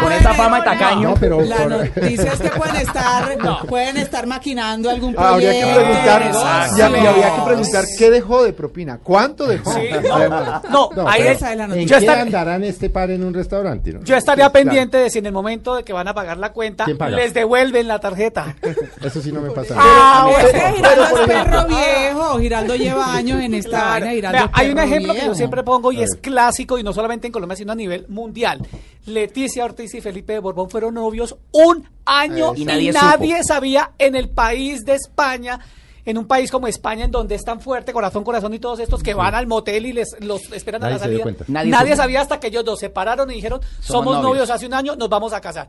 pueden- 0.00 0.12
esa 0.18 0.34
fama 0.34 0.58
de 0.58 0.64
tacaño. 0.64 1.08
No, 1.10 1.14
pero 1.16 1.40
La 1.42 1.56
por- 1.56 1.68
noticia 1.70 2.32
es 2.32 2.40
que 2.40 2.48
pueden 2.50 2.76
estar, 2.76 3.36
pueden 3.68 3.96
estar 3.96 4.26
maquinando 4.26 4.90
algún 4.90 5.14
Ah, 5.18 5.30
Habría 5.30 5.50
proyecto. 5.50 5.68
que 5.68 5.84
preguntar, 5.84 6.22
y, 6.22 6.80
hab- 6.80 7.02
y 7.02 7.06
habría 7.06 7.34
que 7.36 7.42
preguntar 7.44 7.84
qué 7.98 8.10
dejó 8.10 8.44
de 8.44 8.52
propina, 8.52 8.98
cuánto 9.02 9.46
dejó. 9.46 9.72
Sí, 9.72 9.80
no, 10.08 10.60
no, 10.70 10.90
No, 10.96 11.08
ahí 11.08 11.22
es- 11.22 11.36
Esa 11.36 11.52
es 11.52 11.58
la 11.58 11.64
¿En 11.64 11.70
noticia. 11.70 11.98
Yo 12.00 12.06
qué 12.06 12.10
andarán 12.20 12.64
este 12.64 12.90
par 12.90 13.10
en 13.10 13.24
un 13.24 13.34
restaurante? 13.34 13.92
no? 13.92 14.02
Yo 14.04 14.16
estaría 14.16 14.50
pendiente 14.50 14.96
de 14.98 15.10
si 15.10 15.18
en 15.18 15.26
el 15.26 15.32
momento 15.32 15.71
de 15.76 15.84
que 15.84 15.92
van 15.92 16.08
a 16.08 16.14
pagar 16.14 16.36
la 16.38 16.52
cuenta 16.52 16.86
les 16.86 17.34
devuelven 17.34 17.88
la 17.88 17.98
tarjeta. 18.00 18.56
Eso 19.04 19.20
sí 19.22 19.32
no 19.32 19.40
me 19.40 19.50
pasa. 19.50 19.74
Ah, 19.78 20.28
Es 20.30 20.52
bueno. 20.52 20.58
que 20.68 20.72
Giraldo 20.76 21.02
es 21.18 21.26
perro 21.26 21.66
viejo, 21.66 22.38
Giraldo 22.38 22.76
lleva 22.76 23.14
años 23.14 23.40
en 23.40 23.54
esta 23.54 23.70
Claro. 23.70 23.90
vaina, 24.06 24.10
Giraldo 24.12 24.38
Vea, 24.38 24.44
es 24.44 24.50
hay 24.54 24.70
un 24.70 24.78
ejemplo 24.78 25.14
que 25.14 25.26
yo 25.26 25.34
siempre 25.34 25.62
pongo 25.62 25.92
y 25.92 26.00
A 26.00 26.04
es 26.04 26.16
clásico 26.20 26.78
y 26.78 26.82
no 26.82 26.92
solamente 26.92 27.26
en 27.26 27.32
Colombia 27.32 27.56
sino 27.56 27.72
a 27.72 27.74
nivel 27.76 28.06
mundial. 28.08 28.60
Leticia 29.06 29.64
Ortiz 29.64 29.94
y 29.94 30.00
Felipe 30.00 30.32
de 30.34 30.38
Borbón 30.38 30.70
fueron 30.70 30.94
novios 30.94 31.36
un 31.52 31.88
año 32.04 32.52
Y 32.54 32.62
y 32.62 32.64
nadie 32.92 33.42
sabía 33.44 33.92
en 33.98 34.14
el 34.16 34.28
país 34.28 34.84
de 34.84 34.94
España. 34.94 35.58
En 36.04 36.18
un 36.18 36.26
país 36.26 36.50
como 36.50 36.66
España, 36.66 37.04
en 37.04 37.10
donde 37.12 37.36
es 37.36 37.44
tan 37.44 37.60
fuerte, 37.60 37.92
corazón, 37.92 38.24
corazón 38.24 38.52
y 38.54 38.58
todos 38.58 38.80
estos 38.80 39.02
que 39.02 39.14
van 39.14 39.34
al 39.36 39.46
motel 39.46 39.86
y 39.86 39.92
les 39.92 40.16
los 40.20 40.52
esperan 40.52 40.82
a 40.82 40.90
la 40.90 40.98
se 40.98 41.08
dio 41.10 41.22
salida. 41.22 41.64
Nadie 41.64 41.94
sabía 41.94 42.20
hasta 42.22 42.40
que 42.40 42.48
ellos 42.48 42.64
dos 42.64 42.80
se 42.80 42.90
pararon 42.90 43.30
y 43.30 43.34
dijeron, 43.34 43.60
somos, 43.80 44.16
novios. 44.16 44.22
novios. 44.22 44.50
hace 44.50 44.66
un 44.66 44.74
año, 44.74 44.96
nos 44.96 45.08
vamos 45.08 45.32
a 45.32 45.40
casar. 45.40 45.68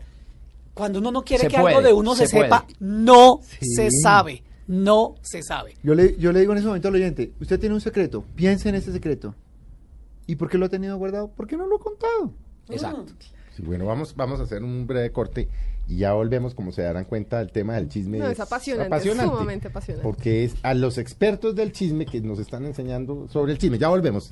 Cuando 0.73 0.97
uno 0.97 1.11
no 1.11 1.23
quiere 1.23 1.43
Se 1.43 1.49
que 1.49 1.59
puede, 1.59 1.75
algo 1.75 1.87
de 1.87 1.93
uno 1.93 2.15
se, 2.15 2.25
sepa, 2.25 2.65
no 2.79 3.41
Sí. 3.43 3.75
se 3.75 3.89
sabe. 3.91 4.43
No 4.65 5.15
se 5.21 5.43
sabe. 5.43 5.75
Yo 5.83 5.93
le, 5.93 6.15
yo 6.17 6.31
le 6.31 6.39
digo 6.39 6.53
en 6.53 6.57
ese 6.59 6.67
momento 6.67 6.87
al 6.87 6.95
oyente, 6.95 7.33
usted 7.39 7.59
tiene 7.59 7.75
un 7.75 7.81
secreto, 7.81 8.23
piense 8.35 8.69
en 8.69 8.75
ese 8.75 8.91
secreto. 8.91 9.35
¿Y 10.25 10.35
por 10.37 10.49
qué 10.49 10.57
lo 10.57 10.65
ha 10.65 10.69
tenido 10.69 10.97
guardado? 10.97 11.27
¿Por 11.27 11.47
qué 11.47 11.57
no 11.57 11.67
lo 11.67 11.75
ha 11.75 11.79
contado? 11.79 12.31
Exacto. 12.69 13.05
Sí, 13.55 13.61
bueno, 13.61 13.85
vamos, 13.85 14.15
vamos 14.15 14.39
a 14.39 14.43
hacer 14.43 14.63
un 14.63 14.87
breve 14.87 15.11
corte 15.11 15.49
y 15.93 15.97
ya 15.97 16.13
volvemos, 16.13 16.55
como 16.55 16.71
se 16.71 16.81
darán 16.81 17.05
cuenta, 17.05 17.39
el 17.39 17.51
tema 17.51 17.75
del 17.75 17.87
chisme. 17.87 18.17
No, 18.17 18.27
es 18.27 18.39
apasionante, 18.39 18.95
es 18.95 19.03
sumamente 19.03 19.67
apasionante. 19.67 20.03
Porque 20.03 20.43
es 20.43 20.55
a 20.63 20.73
los 20.73 20.97
expertos 20.97 21.55
del 21.55 21.71
chisme 21.71 22.05
que 22.05 22.19
nos 22.19 22.39
están 22.39 22.65
enseñando 22.65 23.27
sobre 23.29 23.51
el 23.51 23.59
chisme. 23.59 23.77
Ya 23.77 23.89
volvemos. 23.89 24.27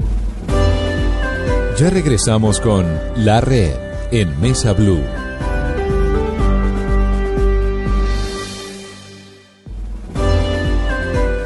Ya 1.78 1.90
regresamos 1.90 2.60
con 2.60 2.86
La 3.18 3.42
Red 3.42 3.74
en 4.12 4.42
Mesa 4.42 4.74
Blue. 4.74 5.02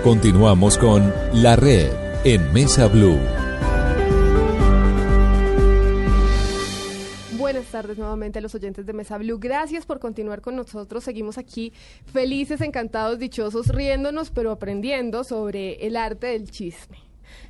Continuamos 0.04 0.78
con 0.78 1.13
La 1.34 1.56
Red 1.58 1.91
en 2.23 2.54
Mesa 2.54 2.88
Blue. 2.88 3.35
Tardes 7.75 7.97
nuevamente 7.97 8.39
a 8.39 8.41
los 8.41 8.55
oyentes 8.55 8.85
de 8.85 8.93
Mesa 8.93 9.17
Blue. 9.17 9.38
Gracias 9.38 9.85
por 9.85 9.99
continuar 9.99 10.39
con 10.39 10.55
nosotros. 10.55 11.03
Seguimos 11.03 11.38
aquí 11.38 11.73
felices, 12.05 12.61
encantados, 12.61 13.19
dichosos, 13.19 13.67
riéndonos, 13.67 14.31
pero 14.31 14.51
aprendiendo 14.51 15.25
sobre 15.25 15.85
el 15.85 15.97
arte 15.97 16.27
del 16.27 16.49
chisme. 16.49 16.99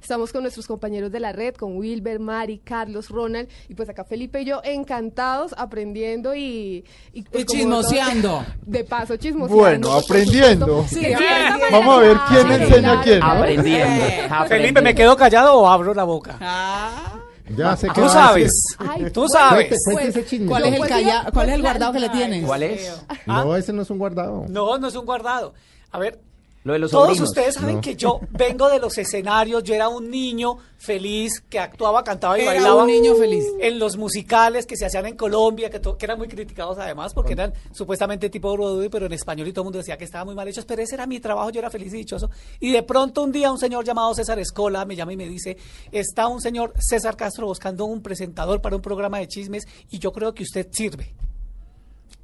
Estamos 0.02 0.32
con 0.34 0.42
nuestros 0.42 0.66
compañeros 0.66 1.12
de 1.12 1.20
la 1.20 1.32
red, 1.32 1.54
con 1.54 1.78
Wilber, 1.78 2.20
Mari, 2.20 2.58
Carlos, 2.58 3.10
Ronald, 3.10 3.48
y 3.70 3.76
pues 3.76 3.88
acá 3.88 4.04
Felipe 4.04 4.42
y 4.42 4.46
yo 4.46 4.62
encantados, 4.64 5.54
aprendiendo 5.58 6.34
y... 6.34 6.84
Y, 7.14 7.22
pues, 7.22 7.44
Y 7.44 7.46
chismoseando. 7.46 8.30
todo- 8.30 8.46
De 8.66 8.84
paso, 8.84 9.18
chismoseando. 9.18 9.62
Bueno, 9.62 9.94
aprendiendo. 9.94 10.86
Sí, 10.88 11.06
aprendiendo. 11.06 11.60
manera 11.60 11.68
Vamos 11.72 11.98
a 11.98 12.00
ver 12.02 12.18
quién 12.30 12.48
clara, 12.48 12.64
enseña 12.64 12.92
a 13.00 13.04
quién, 13.04 13.20
¿no? 13.20 13.26
Aprendiendo. 13.28 14.06
Felipe, 14.06 14.28
aprendiendo. 14.34 14.82
¿me 14.82 14.96
quedo 14.96 15.16
callado 15.18 15.54
o 15.60 15.68
abro 15.68 15.94
la 15.94 16.04
boca? 16.04 16.38
Ah, 16.42 17.20
Ya 17.50 17.76
sé 17.78 17.88
que 17.90 18.02
Tú 18.02 18.10
sabes. 18.10 18.52
Ay, 18.80 19.12
Tú 19.12 19.28
sabes. 19.28 19.68
Cuente, 19.68 19.76
cuente 19.86 20.04
Pues, 20.04 20.16
ese 20.18 20.26
chisme. 20.26 20.48
¿Cuál 20.48 20.62
No, 20.64 20.68
es 20.68 20.74
el 20.74 20.78
pues, 20.80 20.90
calla- 20.90 21.32
cuál 21.32 21.50
es 21.50 21.56
el 21.56 21.62
guardado 21.62 21.94
que 21.94 22.00
le 22.00 22.10
tienes? 22.10 22.46
¿Cuál 22.46 22.64
es? 22.64 23.02
No, 23.28 23.56
ese 23.56 23.72
no 23.74 23.82
es 23.84 23.90
un 23.90 23.98
guardado. 24.00 24.46
No, 24.50 24.78
no 24.80 24.88
es 24.88 24.96
un 24.96 25.06
guardado. 25.06 25.54
A 25.92 26.00
ver, 26.00 26.20
Lo 26.66 26.74
de 26.74 26.80
los 26.80 26.92
todos 26.92 27.06
sobrinos. 27.10 27.30
ustedes 27.30 27.56
saben 27.56 27.76
No. 27.76 27.82
que 27.82 27.96
yo 27.96 28.20
vengo 28.32 28.68
de 28.70 28.80
los 28.80 28.98
escenarios, 28.98 29.64
yo 29.64 29.74
era 29.76 29.88
un 29.88 30.10
niño 30.10 30.58
feliz 30.78 31.42
que 31.48 31.60
actuaba, 31.60 32.04
cantaba 32.04 32.38
y 32.38 32.42
Era 32.42 32.54
bailaba. 32.54 32.82
un 32.82 32.88
niño 32.88 33.16
feliz. 33.16 33.46
En 33.62 33.78
los 33.80 33.98
musicales 33.98 34.66
que 34.66 34.76
se 34.76 34.86
hacían 34.86 35.06
en 35.06 35.16
Colombia, 35.16 35.70
que 35.70 35.80
eran 36.02 36.18
muy 36.18 36.28
criticados 36.28 36.78
además, 36.80 37.14
porque 37.14 37.34
eran 37.34 37.54
supuestamente 37.72 38.30
tipo 38.30 38.52
Broadway, 38.52 38.90
pero 38.90 39.06
en 39.06 39.14
español 39.14 39.48
y 39.48 39.54
todo 39.54 39.62
el 39.62 39.66
mundo 39.66 39.78
decía 39.78 39.96
que 39.98 40.06
estaban 40.06 40.26
muy 40.26 40.36
mal 40.36 40.48
hechos, 40.48 40.66
pero 40.66 40.82
ese 40.82 40.96
era 40.96 41.06
mi 41.08 41.20
trabajo, 41.20 41.52
yo 41.52 41.60
era 41.60 41.70
feliz 41.70 41.94
y 41.94 41.98
dichoso. 41.98 42.30
Y 42.60 42.72
de 42.72 42.82
pronto 42.84 43.22
un 43.24 43.32
día 43.32 43.52
un 43.52 43.60
señor 43.60 43.86
llamado 43.86 44.14
César 44.16 44.40
Escola 44.40 44.86
me 44.86 44.96
llama 44.96 45.14
y 45.14 45.18
me 45.18 45.30
dice, 45.30 45.58
está 45.92 46.28
un 46.28 46.42
señor 46.42 46.74
César 46.80 47.16
Castro 47.16 47.46
buscando 47.46 47.86
un 47.86 48.02
presentador 48.02 48.60
para 48.60 48.76
un 48.76 48.82
programa 48.82 49.20
de 49.20 49.28
chismes 49.28 49.68
y 49.92 50.00
yo 50.00 50.12
creo 50.12 50.34
que 50.34 50.42
usted 50.42 50.68
sirve. 50.72 51.14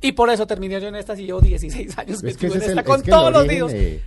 Y 0.01 0.13
por 0.13 0.29
eso 0.31 0.47
terminé 0.47 0.81
yo 0.81 0.87
en 0.87 0.95
estas 0.95 1.19
y 1.19 1.25
llevo 1.27 1.41
16 1.41 1.97
años 1.97 2.23
Es 2.23 2.35
que 2.37 2.47
en 2.47 2.53
el, 2.53 2.61
esta 2.61 2.83
con 2.83 2.97
es 2.97 3.03
que 3.03 3.11
el 3.11 3.15
todos 3.15 3.31
los 3.31 3.47
días. 3.47 3.71
de- 3.71 4.01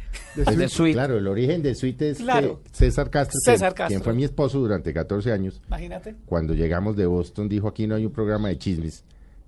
de 0.57 0.69
Sweet. 0.69 0.95
Claro, 0.95 1.17
el 1.19 1.29
origen 1.29 1.63
de 1.63 1.75
Suite 1.77 2.11
es 2.11 2.19
Claro. 2.19 2.61
que 2.65 2.71
César 2.73 3.09
Castro, 3.11 3.39
César 3.45 3.73
Castro. 3.75 3.87
quien 3.89 4.03
fue 4.03 4.13
mi 4.15 4.25
esposo 4.25 4.59
durante 4.59 4.93
14 4.93 5.31
años, 5.31 5.63
Imagínate. 5.69 6.17
cuando 6.27 6.55
llegamos 6.55 6.97
de 6.97 7.07
Boston, 7.07 7.49
dijo 7.49 7.69
aquí 7.69 7.87
no 7.87 7.95
hay 7.95 8.05
un 8.05 8.13
programa 8.13 8.49
de 8.49 8.59
chismes. 8.59 9.05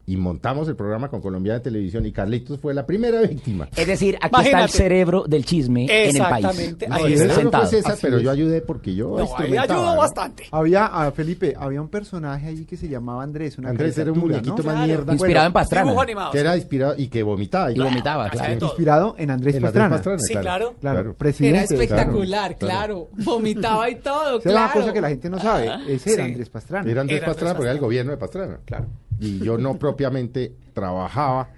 Y 0.08 0.16
montamos 0.16 0.68
el 0.68 0.76
programa 0.76 1.08
con 1.08 1.20
Colombia 1.20 1.54
de 1.54 1.60
Televisión 1.60 2.06
y 2.06 2.12
Carlitos 2.12 2.60
fue 2.60 2.72
la 2.72 2.86
primera 2.86 3.20
víctima. 3.22 3.68
Es 3.74 3.88
decir, 3.88 4.16
aquí 4.20 4.44
está 4.44 4.62
el 4.62 4.70
cerebro 4.70 5.24
del 5.26 5.44
chisme 5.44 5.86
en 5.86 6.14
el 6.16 6.22
país. 6.22 6.44
Exactamente, 6.46 6.86
No, 6.88 6.96
cerebro 6.98 7.50
fue. 7.50 7.66
César, 7.66 7.92
Así 7.94 8.02
pero 8.02 8.18
es. 8.18 8.22
yo 8.22 8.30
ayudé 8.30 8.60
porque 8.60 8.94
yo 8.94 9.16
No, 9.18 9.34
ayudó 9.36 9.84
¿no? 9.94 9.96
bastante. 9.96 10.44
Había, 10.52 10.86
a 10.86 11.10
Felipe, 11.10 11.54
había 11.58 11.82
un 11.82 11.88
personaje 11.88 12.46
allí 12.46 12.64
que 12.66 12.76
se 12.76 12.88
llamaba 12.88 13.24
Andrés. 13.24 13.58
Una 13.58 13.70
Andrés 13.70 13.98
era 13.98 14.12
un 14.12 14.18
muñequito 14.20 14.58
¿no? 14.58 14.62
más 14.62 14.74
Claro. 14.74 14.86
mierda. 14.86 15.12
Inspirado 15.12 15.46
en 15.48 15.52
Pastrana. 15.52 16.00
Animado. 16.00 16.30
que 16.30 16.38
era 16.38 16.56
inspirado 16.56 16.94
y 16.96 17.08
que 17.08 17.22
vomitaba. 17.24 17.72
Y 17.72 17.78
vomitaba, 17.80 18.30
claro. 18.30 18.52
Inspirado 18.64 19.14
en 19.18 19.30
Andrés 19.32 19.56
En 19.56 19.64
Andrés 19.64 19.72
Pastrana. 19.88 19.94
Pastrana, 19.96 20.18
Sí, 20.20 20.34
claro. 20.36 20.74
Claro, 20.80 21.14
presidente. 21.14 21.56
era 21.58 21.64
espectacular, 21.64 22.56
claro. 22.56 23.08
claro. 23.12 23.24
Vomitaba 23.24 23.90
y 23.90 23.96
todo, 23.96 24.38
Esa 24.38 24.48
es 24.50 24.54
una 24.54 24.66
claro. 24.66 24.80
cosa 24.80 24.92
que 24.92 25.00
la 25.00 25.08
gente 25.08 25.30
no 25.30 25.40
sabe. 25.40 25.68
Ese 25.88 26.14
era. 26.14 26.24
Andrés 26.26 26.48
Pastrana. 26.48 26.88
Era 26.88 27.00
Andrés 27.00 27.22
Pastrana 27.24 27.54
porque 27.54 27.64
era 27.66 27.72
el 27.72 27.80
gobierno 27.80 28.12
de 28.12 28.18
Pastrana. 28.18 28.58
Claro. 28.64 28.86
Y 29.20 29.38
yo 29.38 29.58
no 29.58 29.74
propiamente 29.78 30.54
trabajaba 30.72 31.50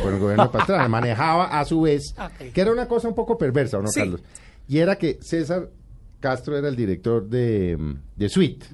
con 0.00 0.14
el 0.14 0.20
gobierno 0.20 0.44
de 0.44 0.50
Pastrana, 0.50 0.88
manejaba 0.88 1.58
a 1.58 1.64
su 1.64 1.80
vez, 1.82 2.14
Ok. 2.18 2.52
que 2.52 2.60
era 2.60 2.70
una 2.72 2.86
cosa 2.86 3.08
un 3.08 3.14
poco 3.14 3.36
perversa, 3.36 3.78
¿o 3.78 3.82
¿no, 3.82 3.88
Sí. 3.88 4.00
Carlos? 4.00 4.22
Y 4.68 4.78
era 4.78 4.96
que 4.96 5.18
César 5.20 5.68
Castro 6.20 6.56
era 6.56 6.68
el 6.68 6.76
director 6.76 7.28
de, 7.28 7.76
de 8.16 8.28
Suite 8.28 8.66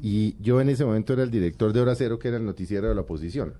y 0.00 0.34
yo 0.42 0.60
en 0.60 0.68
ese 0.70 0.84
momento 0.84 1.12
era 1.12 1.22
el 1.22 1.30
director 1.30 1.72
de 1.72 1.80
Hora 1.80 1.94
Cero, 1.94 2.18
que 2.18 2.28
era 2.28 2.38
el 2.38 2.44
noticiero 2.44 2.88
de 2.88 2.94
la 2.94 3.02
oposición. 3.02 3.54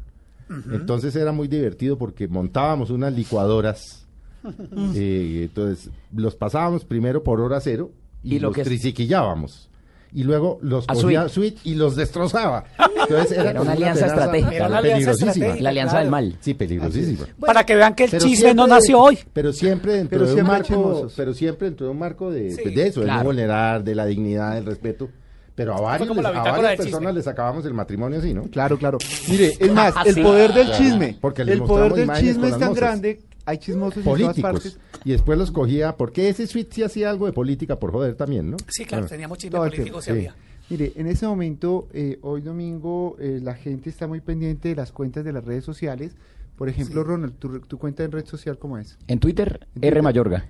Entonces 0.72 1.14
era 1.16 1.30
muy 1.32 1.46
divertido 1.48 1.96
porque 1.96 2.26
montábamos 2.28 2.90
unas 2.90 3.12
licuadoras, 3.14 4.06
eh, 4.94 5.42
entonces 5.44 5.88
los 6.14 6.34
pasábamos 6.34 6.84
primero 6.84 7.22
por 7.22 7.40
Hora 7.40 7.60
Cero 7.60 7.92
y, 8.22 8.34
Y 8.36 8.38
lo 8.40 8.48
los 8.48 8.56
que 8.56 8.64
triciquillábamos. 8.64 9.70
Y 10.14 10.24
luego 10.24 10.58
los 10.62 10.84
A 10.88 10.94
cogía 10.94 11.22
Sweet. 11.28 11.54
Suite 11.56 11.60
y 11.64 11.74
los 11.74 11.96
destrozaba. 11.96 12.64
Entonces 13.08 13.38
era, 13.38 13.60
una 13.60 13.72
alianza 13.72 14.06
estratégica. 14.06 14.54
Era 14.54 14.66
una 14.68 14.82
peligrosísima. 14.82 15.56
La 15.58 15.70
alianza 15.70 15.92
Claro. 15.92 16.04
del 16.04 16.10
mal. 16.10 16.36
Sí, 16.40 16.54
peligrosísima. 16.54 17.26
Para 17.40 17.64
que 17.64 17.74
vean 17.76 17.94
que 17.94 18.04
el 18.04 18.10
chisme 18.10 18.28
siempre 18.36 18.54
no 18.54 18.64
de- 18.64 18.70
nació 18.70 19.00
hoy. 19.00 19.18
Pero 19.32 19.52
siempre 19.52 19.94
dentro 19.94 20.18
Pero 20.20 20.34
de 20.34 20.40
un 20.42 20.46
marco, 20.46 21.08
pero 21.16 21.32
siempre 21.34 21.68
dentro 21.68 21.86
de 21.86 21.92
un 21.92 21.98
marco 21.98 22.30
de, 22.30 22.50
Sí, 22.50 22.60
pues, 22.62 22.74
de 22.74 22.86
eso, 22.88 23.00
de 23.00 23.06
claro. 23.06 23.20
no 23.20 23.24
vulnerar, 23.24 23.84
de 23.84 23.94
la 23.94 24.04
dignidad, 24.06 24.54
del 24.54 24.66
respeto. 24.66 25.08
Pero 25.54 25.74
a 25.76 25.80
varios, 25.80 26.16
a 26.18 26.30
varias 26.30 26.76
personas 26.76 27.14
les 27.14 27.26
acabamos 27.26 27.64
el 27.66 27.74
matrimonio 27.74 28.18
así, 28.18 28.32
¿no? 28.32 28.44
Claro, 28.44 28.78
claro. 28.78 28.98
Mire, 29.28 29.52
es 29.58 29.72
más, 29.72 29.92
Ah, 29.96 30.02
el 30.06 30.14
sí. 30.14 30.22
poder 30.22 30.52
del 30.54 30.66
Claro. 30.66 30.82
chisme. 30.82 31.16
Porque 31.20 31.42
el 31.42 31.62
poder 31.62 31.92
del 31.94 32.10
chisme 32.14 32.48
es 32.48 32.58
tan 32.58 32.72
grande. 32.74 33.20
Hay 33.44 33.58
chismosos 33.58 33.98
en 33.98 34.04
todas 34.04 34.20
Políticos. 34.20 34.42
partes. 34.52 34.78
Y 35.04 35.10
después 35.12 35.38
los 35.38 35.50
cogía, 35.50 35.96
porque 35.96 36.28
ese 36.28 36.46
suite 36.46 36.74
sí 36.74 36.82
hacía 36.82 37.10
algo 37.10 37.26
de 37.26 37.32
política 37.32 37.78
por 37.78 37.90
joder 37.92 38.14
también, 38.14 38.50
¿no? 38.50 38.56
Sí, 38.68 38.84
claro, 38.84 39.02
Bueno, 39.02 39.08
teníamos 39.10 39.38
chisme 39.38 39.56
todo 39.56 39.64
el 39.66 39.70
político, 39.72 40.00
sí 40.00 40.04
sí. 40.06 40.10
había. 40.10 40.34
Mire, 40.70 40.92
en 40.96 41.06
ese 41.08 41.26
momento, 41.26 41.88
eh, 41.92 42.18
hoy 42.22 42.40
domingo, 42.40 43.16
eh, 43.18 43.40
la 43.42 43.54
gente 43.54 43.90
está 43.90 44.06
muy 44.06 44.20
pendiente 44.20 44.68
de 44.68 44.76
las 44.76 44.92
cuentas 44.92 45.24
de 45.24 45.32
las 45.32 45.44
redes 45.44 45.64
sociales. 45.64 46.14
Por 46.56 46.68
ejemplo, 46.68 47.02
Ronald, 47.02 47.34
¿tu, 47.38 47.60
tu 47.60 47.78
cuenta 47.78 48.04
en 48.04 48.12
red 48.12 48.24
social 48.26 48.58
cómo 48.58 48.78
es? 48.78 48.96
En 49.08 49.18
Twitter, 49.18 49.66
Twitter. 49.72 49.92
R 49.92 50.02
Mayorga. 50.02 50.46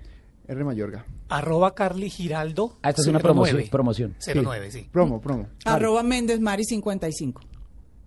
R 0.47 0.63
Mayorga. 0.63 1.05
Arroba 1.29 1.73
Carly 1.73 2.09
Giraldo. 2.09 2.77
Ah, 2.83 2.89
esta 2.89 3.01
es 3.01 3.07
una 3.07 3.19
09. 3.19 3.23
promoción. 3.69 3.69
promoción. 3.71 4.15
09, 4.45 4.71
sí. 4.71 4.87
Promo, 4.91 5.19
promo. 5.19 5.47
Arroba 5.65 6.03
Méndez 6.03 6.39
Mari 6.39 6.63
55. 6.65 7.41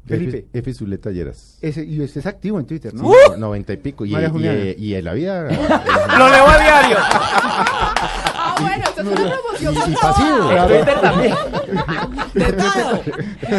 Felipe. 0.06 0.38
F, 0.52 0.58
F 0.58 0.74
Zuleta 0.74 1.10
Lleras. 1.10 1.58
Ese, 1.60 1.84
y 1.84 2.00
usted 2.00 2.20
es 2.20 2.26
activo 2.26 2.58
en 2.60 2.66
Twitter, 2.66 2.94
¿no? 2.94 3.10
Sí, 3.10 3.16
noventa 3.38 3.72
y 3.72 3.76
pico. 3.78 4.04
Y, 4.04 4.10
y- 4.16 4.26
Juliana. 4.28 4.64
y 4.78 4.94
en 4.94 5.04
la 5.04 5.12
vida. 5.14 5.42
Lo 6.18 6.28
leo 6.30 6.46
a 6.48 6.58
diario. 6.58 6.96
Ah, 6.98 8.56
bueno, 8.60 8.84
esto 8.84 9.00
es 9.02 9.06
una 9.06 9.40
promoción. 9.40 9.74
y, 9.92 9.94
pasivo. 9.96 10.48
ver, 10.48 10.66
Twitter 10.84 11.00
también. 11.00 11.34
De 12.34 12.52
todo. 12.52 13.02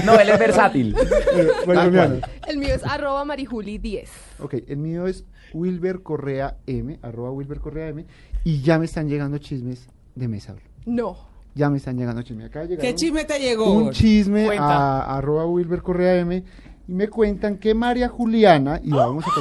No, 0.05 0.19
él 0.19 0.29
es 0.29 0.39
versátil. 0.39 0.95
Eh. 0.97 2.21
El 2.47 2.57
mío 2.57 2.73
es 2.75 2.83
arroba 2.83 3.25
marijuli10. 3.25 4.07
Ok, 4.39 4.55
el 4.67 4.77
mío 4.77 5.07
es 5.07 5.25
Wilber 5.53 6.01
Correa 6.01 6.57
M, 6.65 6.99
arroba 7.01 7.31
Wilber 7.31 7.59
Correa 7.59 7.89
M, 7.89 8.05
y 8.43 8.61
ya 8.61 8.79
me 8.79 8.85
están 8.85 9.07
llegando 9.09 9.37
chismes 9.37 9.87
de 10.15 10.27
Mesa. 10.27 10.55
No. 10.85 11.27
Ya 11.57 11.69
me 11.69 11.77
están 11.77 11.97
llegando 11.97 12.21
chismes. 12.21 12.45
Acá 12.47 12.67
¿Qué 12.67 12.95
chisme 12.95 13.25
te 13.25 13.39
llegó? 13.39 13.71
Un 13.73 13.91
chisme 13.91 14.45
Cuenta. 14.45 15.01
a 15.01 15.17
arroba 15.17 15.45
Wilber 15.47 15.81
Correa 15.81 16.15
M, 16.19 16.43
y 16.87 16.93
me 16.93 17.09
cuentan 17.09 17.57
que 17.57 17.73
María 17.73 18.07
Juliana, 18.07 18.79
y 18.83 18.91
vamos 18.91 19.25
a 19.25 19.31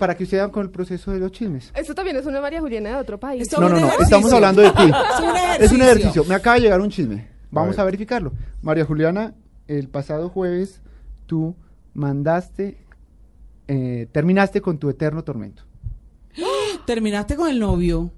para 0.00 0.16
que 0.16 0.24
ustedes 0.24 0.40
vean 0.40 0.50
con 0.50 0.62
el 0.64 0.70
proceso 0.70 1.12
de 1.12 1.20
los 1.20 1.30
chismes. 1.30 1.70
Esto 1.74 1.94
también 1.94 2.16
es 2.16 2.26
una 2.26 2.40
María 2.40 2.60
Juliana 2.60 2.88
de 2.88 2.96
otro 2.96 3.20
país. 3.20 3.46
No, 3.52 3.60
no, 3.60 3.68
no, 3.68 3.76
ejercicio. 3.76 4.04
estamos 4.04 4.32
hablando 4.32 4.62
de 4.62 4.70
ti. 4.70 4.82
Es 5.12 5.20
un 5.20 5.36
ejercicio. 5.36 5.64
Es 5.64 5.72
un 5.72 5.82
ejercicio. 5.82 6.24
Me 6.24 6.34
acaba 6.34 6.56
de 6.56 6.62
llegar 6.62 6.80
un 6.80 6.90
chisme. 6.90 7.28
Vamos 7.50 7.76
ver. 7.76 7.80
a 7.80 7.84
verificarlo. 7.84 8.32
María 8.62 8.84
Juliana, 8.86 9.34
el 9.68 9.88
pasado 9.88 10.30
jueves 10.30 10.80
tú 11.26 11.54
mandaste, 11.92 12.78
eh, 13.68 14.08
terminaste 14.10 14.62
con 14.62 14.78
tu 14.78 14.88
eterno 14.88 15.22
tormento. 15.22 15.64
Terminaste 16.86 17.36
con 17.36 17.50
el 17.50 17.60
novio. 17.60 18.10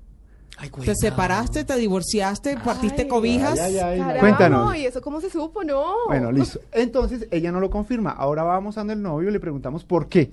Ay, 0.62 0.70
Te 0.70 0.94
separaste, 0.94 1.64
te 1.64 1.77
divorciaste, 1.77 2.57
partiste 2.57 3.03
Ay. 3.03 3.09
cobijas. 3.09 3.59
Ay, 3.59 3.79
ay, 3.79 3.81
ay, 3.81 3.98
Carajo, 3.98 4.20
Cuéntanos. 4.20 4.77
¿y 4.77 4.87
eso 4.87 5.03
cómo 5.03 5.20
se 5.20 5.29
supo? 5.29 5.64
No. 5.64 5.92
Bueno, 6.07 6.31
listo. 6.31 6.61
Entonces 6.70 7.27
ella 7.33 7.51
no 7.51 7.59
lo 7.59 7.68
confirma. 7.68 8.11
Ahora 8.11 8.44
vamos 8.44 8.79
a 8.79 8.83
el 8.83 9.03
novio 9.03 9.29
y 9.29 9.33
le 9.33 9.40
preguntamos 9.40 9.83
por 9.83 10.09
qué 10.09 10.33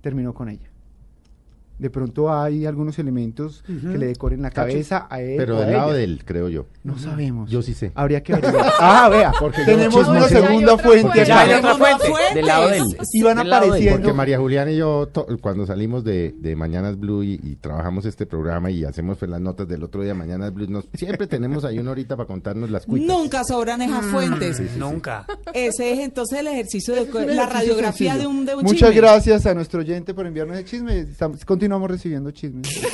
terminó 0.00 0.34
con 0.34 0.48
ella. 0.48 0.68
De 1.78 1.90
pronto 1.90 2.32
hay 2.32 2.66
algunos 2.66 2.98
elementos 2.98 3.62
que 3.66 3.98
le 3.98 4.06
decoren 4.06 4.42
la 4.42 4.50
cabeza 4.50 5.06
a 5.08 5.20
él. 5.20 5.36
Pero 5.36 5.58
o 5.58 5.62
a 5.62 5.64
del 5.64 5.72
lado 5.76 5.92
de 5.92 6.04
él, 6.04 6.22
creo 6.24 6.48
yo. 6.48 6.66
No 6.84 6.98
sabemos. 6.98 7.48
Yo 7.50 7.62
sí 7.62 7.74
sé. 7.74 7.92
Habría 7.94 8.22
que 8.22 8.32
averiguar. 8.34 8.72
ah, 8.80 9.08
vea, 9.08 9.32
Porque 9.38 9.64
tenemos 9.64 10.06
una 10.08 10.28
segunda 10.28 10.76
fuente. 10.78 11.02
fuente. 11.02 11.24
Ya 11.26 11.40
hay 11.40 11.54
otra 11.54 11.74
fuente. 11.76 12.04
Del 12.34 12.46
lado 12.46 12.68
de 12.68 12.78
él. 12.78 12.84
De 13.12 13.18
él. 13.30 13.38
apareciendo. 13.38 13.96
Porque 13.98 14.12
María 14.12 14.38
Juliana 14.38 14.70
y 14.72 14.76
yo, 14.78 15.06
to- 15.08 15.26
cuando 15.40 15.66
salimos 15.66 16.02
de, 16.04 16.34
de 16.38 16.56
Mañanas 16.56 16.98
Blue 16.98 17.22
y, 17.22 17.38
y 17.42 17.56
trabajamos 17.56 18.04
este 18.06 18.26
programa 18.26 18.70
y 18.70 18.84
hacemos 18.84 19.18
pues, 19.18 19.30
las 19.30 19.40
notas 19.40 19.68
del 19.68 19.84
otro 19.84 20.02
día, 20.02 20.14
Mañanas 20.14 20.52
Blue, 20.52 20.66
nos, 20.68 20.88
siempre 20.94 21.26
tenemos 21.28 21.64
ahí 21.64 21.78
una 21.78 21.92
horita 21.92 22.16
para 22.16 22.26
contarnos 22.26 22.70
las 22.70 22.86
cuitas. 22.86 23.06
Nunca 23.08 23.44
sobran 23.44 23.82
esas 23.82 24.04
fuentes. 24.06 24.60
Nunca. 24.76 25.26
Ese 25.54 25.92
es 25.92 25.98
entonces 26.00 26.40
el 26.40 26.48
ejercicio 26.48 26.94
de 26.94 27.02
Es 27.02 27.36
la 27.36 27.46
radiografía 27.46 28.12
sencillo. 28.14 28.18
de 28.18 28.26
un, 28.26 28.44
de 28.46 28.54
un 28.56 28.62
Muchas 28.64 28.90
chisme. 28.90 28.96
gracias 28.96 29.46
a 29.46 29.54
nuestro 29.54 29.80
oyente 29.80 30.12
por 30.14 30.26
enviarnos 30.26 30.56
el 30.58 30.64
chisme. 30.64 30.98
Estamos- 31.00 31.44
continuamos 31.44 31.67
recibiendo 31.90 32.30
chismes. 32.30 32.68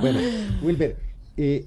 Bueno, 0.00 0.18
Wilber, 0.62 0.96
eh, 1.36 1.66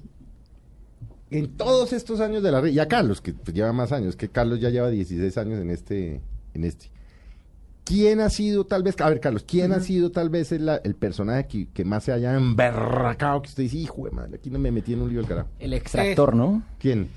en 1.30 1.56
todos 1.56 1.92
estos 1.92 2.20
años 2.20 2.42
de 2.42 2.50
la 2.50 2.60
red, 2.60 2.72
y 2.72 2.78
a 2.78 2.88
Carlos, 2.88 3.20
que 3.20 3.32
pues, 3.32 3.54
lleva 3.54 3.72
más 3.72 3.92
años, 3.92 4.16
que 4.16 4.28
Carlos 4.28 4.60
ya 4.60 4.70
lleva 4.70 4.90
16 4.90 5.38
años 5.38 5.60
en 5.60 5.70
este, 5.70 6.20
en 6.54 6.64
este. 6.64 6.90
¿Quién 7.84 8.20
ha 8.20 8.28
sido 8.28 8.66
tal 8.66 8.82
vez, 8.82 9.00
a 9.00 9.08
ver 9.08 9.20
Carlos, 9.20 9.44
quién 9.46 9.72
ha 9.72 9.80
sido 9.80 10.10
tal 10.10 10.28
vez 10.28 10.52
el, 10.52 10.68
el 10.84 10.94
personaje 10.94 11.46
que, 11.46 11.68
que 11.68 11.84
más 11.86 12.04
se 12.04 12.12
haya 12.12 12.34
emberracado, 12.34 13.40
que 13.40 13.48
usted 13.48 13.62
dice, 13.62 13.78
hijo 13.78 14.04
de 14.04 14.10
madre, 14.10 14.36
aquí 14.36 14.50
no 14.50 14.58
me 14.58 14.70
metí 14.70 14.92
en 14.92 15.00
un 15.00 15.08
lío 15.08 15.20
el 15.20 15.26
carajo? 15.26 15.48
El 15.58 15.72
extractor, 15.72 16.36
¿no? 16.36 16.62
¿Quién? 16.78 17.08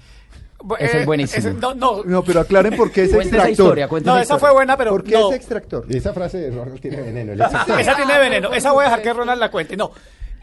Ese 0.80 1.00
es 1.02 1.06
buenísimo. 1.06 1.50
ese- 1.50 1.54
no, 1.60 1.74
no, 1.74 2.04
No, 2.04 2.24
pero 2.24 2.39
aclaren 2.41 2.76
por 2.76 2.91
qué 2.91 3.04
es 3.04 3.10
Cuente 3.13 3.36
esa 3.36 3.47
extractor. 3.50 3.78
historia, 3.80 3.88
no, 3.88 3.97
esa 3.97 4.21
historia. 4.21 4.39
fue 4.39 4.52
buena, 4.54 4.78
pero 4.78 4.91
¿Por 4.91 5.04
qué 5.04 5.12
no. 5.13 5.30
es 5.30 5.36
extractor? 5.36 5.86
Esa 5.89 6.13
frase 6.13 6.38
de 6.39 6.52
Ronald 6.52 6.80
tiene 6.80 7.02
veneno. 7.02 7.34
Esa 7.34 7.95
tiene 7.95 8.19
veneno. 8.19 8.54
Esa 8.54 8.71
voy 8.71 8.82
a 8.84 8.86
dejar 8.89 9.02
que 9.02 9.13
Ronald 9.13 9.39
la 9.39 9.52
cuente. 9.52 9.76
No. 9.78 9.91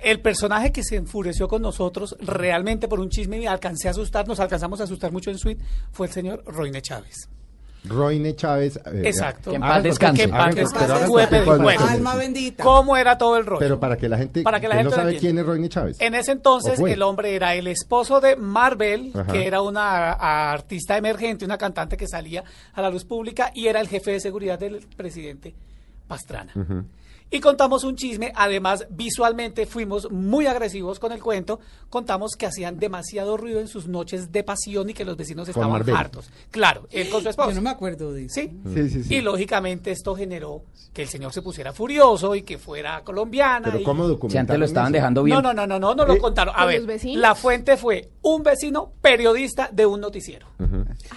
El 0.00 0.20
personaje 0.20 0.70
que 0.70 0.84
se 0.84 0.94
enfureció 0.96 1.48
con 1.48 1.60
nosotros 1.62 2.16
realmente 2.20 2.86
por 2.86 3.00
un 3.00 3.08
chisme 3.10 3.38
y 3.38 3.46
alcancé 3.46 3.88
a 3.88 3.90
asustar, 3.90 4.28
nos 4.28 4.38
alcanzamos 4.38 4.80
a 4.80 4.84
asustar 4.84 5.10
mucho 5.10 5.30
en 5.30 5.38
suite, 5.38 5.62
fue 5.90 6.06
el 6.06 6.12
señor 6.12 6.42
Roine 6.46 6.80
Chávez. 6.82 7.28
Roine 7.84 8.34
Chávez. 8.36 8.76
eh, 8.84 9.02
Exacto. 9.04 9.50
Que 9.50 9.56
en 9.56 9.62
haga 9.62 9.74
paz 9.74 9.82
descanse. 9.84 10.16
Que 10.16 10.24
en 10.24 10.30
paz 10.30 10.54
descanse. 10.54 10.78
pero 10.86 10.94
hagan- 10.96 11.08
Fue 11.08 11.26
pedir- 11.28 11.44
¿cuál- 11.44 11.58
bueno. 11.60 11.80
cuál- 11.80 11.92
Alma 11.94 12.14
bendita. 12.16 12.64
¿Cómo 12.64 12.96
era 12.96 13.16
todo 13.18 13.36
el 13.36 13.46
rollo? 13.46 13.60
Pero 13.60 13.80
para 13.80 13.96
que 13.96 14.08
la 14.08 14.18
gente, 14.18 14.42
Para 14.42 14.60
que 14.60 14.68
la 14.68 14.74
no 14.74 14.80
gente 14.80 14.96
lo 14.96 15.02
sabe 15.02 15.16
quién 15.16 15.38
es 15.38 15.46
Roine 15.46 15.68
Chávez. 15.68 15.96
En 16.00 16.14
ese 16.14 16.32
¿O 16.32 16.34
entonces 16.34 16.78
el 16.80 17.02
hombre 17.02 17.34
era 17.34 17.54
el 17.54 17.66
esposo 17.68 18.20
de 18.20 18.36
Marvel, 18.36 19.12
Ajá. 19.14 19.32
que 19.32 19.46
era 19.46 19.62
una 19.62 20.12
a- 20.12 20.52
artista 20.52 20.96
emergente, 20.96 21.44
una 21.44 21.56
cantante 21.56 21.96
que 21.96 22.06
salía 22.08 22.42
a 22.74 22.82
la 22.82 22.90
luz 22.90 23.04
pública 23.04 23.50
y 23.54 23.68
era 23.68 23.80
el 23.80 23.88
jefe 23.88 24.10
de 24.10 24.20
seguridad 24.20 24.58
del 24.58 24.80
presidente 24.96 25.54
Pastrana. 26.06 26.52
Y 27.30 27.40
contamos 27.40 27.84
un 27.84 27.94
chisme, 27.94 28.32
además 28.34 28.86
visualmente 28.90 29.66
fuimos 29.66 30.10
muy 30.10 30.46
agresivos 30.46 30.98
con 30.98 31.12
el 31.12 31.22
cuento, 31.22 31.60
contamos 31.90 32.32
que 32.38 32.46
hacían 32.46 32.78
demasiado 32.78 33.36
ruido 33.36 33.60
en 33.60 33.68
sus 33.68 33.86
noches 33.86 34.32
de 34.32 34.42
pasión 34.44 34.88
y 34.88 34.94
que 34.94 35.04
los 35.04 35.16
vecinos 35.16 35.46
estaban 35.48 35.82
hartos. 35.94 36.30
Claro, 36.50 36.86
él 36.90 37.10
con 37.10 37.22
su 37.22 37.28
esposa. 37.28 37.50
Yo 37.50 37.56
no 37.56 37.62
me 37.62 37.70
acuerdo 37.70 38.12
de 38.12 38.24
eso. 38.26 38.34
¿Sí? 38.36 38.50
Sí, 38.74 38.88
sí, 38.90 39.04
sí. 39.04 39.14
Y 39.16 39.20
lógicamente 39.20 39.90
esto 39.90 40.14
generó 40.16 40.62
que 40.94 41.02
el 41.02 41.08
señor 41.08 41.32
se 41.34 41.42
pusiera 41.42 41.72
furioso 41.74 42.34
y 42.34 42.42
que 42.42 42.56
fuera 42.56 43.02
colombiana. 43.04 43.66
Pero 43.66 43.80
y- 43.80 43.84
¿cómo 43.84 44.04
Si 44.04 44.08
documentaron 44.08 44.40
antes 44.46 44.58
lo 44.60 44.64
estaban 44.64 44.88
eso? 44.94 44.98
dejando 45.00 45.22
bien. 45.22 45.36
no, 45.42 45.42
no, 45.52 45.54
no, 45.54 45.66
no, 45.66 45.78
no, 45.78 45.94
no 45.94 46.06
lo 46.06 46.14
Eh, 46.14 46.18
contaron. 46.18 46.54
A 46.56 46.60
¿con 46.60 46.86
ver, 46.86 47.00
la 47.14 47.34
fuente 47.34 47.76
fue 47.76 48.08
un 48.22 48.42
vecino 48.42 48.92
periodista 49.02 49.68
de 49.70 49.84
un 49.84 50.00
noticiero. 50.00 50.46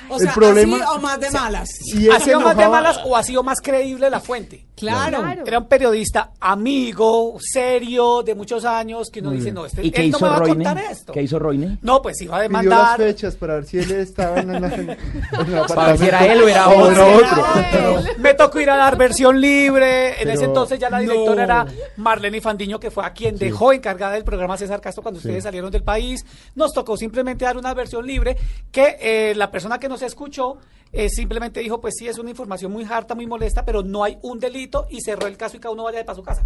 O 0.09 0.15
El 0.15 0.21
sea, 0.21 0.33
problema- 0.33 0.75
así 0.77 0.85
o 0.97 0.99
más 1.01 1.19
de 1.21 1.31
malas. 1.31 1.69
¿Ha 2.13 2.19
sido 2.19 2.41
más 2.41 2.57
de 2.57 2.67
malas 2.67 2.99
o 3.05 3.15
ha 3.15 3.23
sido 3.23 3.43
más 3.43 3.61
creíble 3.61 4.09
la 4.09 4.19
fuente? 4.19 4.65
Claro. 4.75 5.19
Claro. 5.19 5.43
Era 5.45 5.59
un 5.59 5.67
periodista 5.67 6.00
amigo, 6.39 7.35
serio, 7.39 8.23
de 8.23 8.35
muchos 8.35 8.65
años, 8.65 9.09
que 9.09 9.19
uno 9.19 9.31
dice, 9.31 9.51
no, 9.51 9.65
este, 9.65 9.85
¿Y 9.85 9.91
qué 9.91 10.01
él 10.03 10.11
no 10.11 10.19
me 10.19 10.27
va 10.29 10.37
a 10.37 10.41
contar 10.41 10.77
esto. 10.77 11.13
¿Qué 11.13 11.21
hizo 11.23 11.39
Roine? 11.39 11.77
No, 11.81 12.01
pues 12.01 12.21
iba 12.21 12.37
a 12.37 12.39
Pidió 12.47 12.51
las 12.51 12.63
demandar. 12.63 12.97
fechas 12.97 13.35
para 13.35 13.55
ver 13.55 13.65
si 13.65 13.79
él 13.79 13.91
estaba 13.91 14.39
en 14.39 14.47
la... 14.47 14.57
en 14.57 14.61
la- 14.61 14.71
en 14.71 14.89
el 14.89 15.65
Para 15.67 15.87
ver 15.87 15.97
si 15.97 16.05
era 16.07 16.25
él 16.31 16.41
o 16.43 16.47
era 16.47 16.69
otro. 16.69 17.07
otro. 17.15 17.45
Era 17.71 17.99
él. 17.99 18.07
Me 18.19 18.33
tocó 18.33 18.59
ir 18.59 18.69
a 18.69 18.77
dar 18.77 18.97
versión 18.97 19.39
libre. 19.39 20.21
En 20.21 20.29
ese 20.29 20.45
entonces 20.45 20.79
ya 20.79 20.89
la 20.89 20.99
directora 20.99 21.35
No. 21.35 21.41
era 21.43 21.65
Marlene 21.97 22.41
Fandiño, 22.41 22.79
que 22.79 22.91
fue 22.91 23.05
a 23.05 23.13
quien 23.13 23.37
dejó 23.37 23.73
encargada 23.73 24.13
del 24.13 24.23
programa 24.23 24.57
César 24.57 24.81
Castro 24.81 25.01
cuando 25.03 25.17
ustedes 25.19 25.43
salieron 25.43 25.71
del 25.71 25.83
país. 25.83 26.25
Nos 26.55 26.73
tocó 26.73 26.97
simplemente 26.97 27.45
dar 27.45 27.57
una 27.57 27.73
versión 27.73 28.05
libre 28.05 28.37
que 28.71 28.97
eh, 29.01 29.33
la 29.35 29.51
persona 29.51 29.79
que 29.79 29.89
nos 29.89 30.01
escuchó 30.01 30.57
eh, 30.93 31.09
simplemente 31.09 31.59
dijo, 31.61 31.79
pues 31.81 31.95
sí, 31.97 32.07
es 32.07 32.17
una 32.17 32.29
información 32.29 32.71
muy 32.71 32.83
harta, 32.83 33.15
muy 33.15 33.27
molesta, 33.27 33.63
pero 33.65 33.81
no 33.83 34.03
hay 34.03 34.17
un 34.21 34.39
delito 34.39 34.87
y 34.89 35.01
cerró 35.01 35.27
el 35.27 35.37
caso 35.37 35.57
y 35.57 35.59
cada 35.59 35.73
uno 35.73 35.83
vaya 35.83 35.99
de 35.99 36.05
para 36.05 36.15
su 36.15 36.23
casa. 36.23 36.45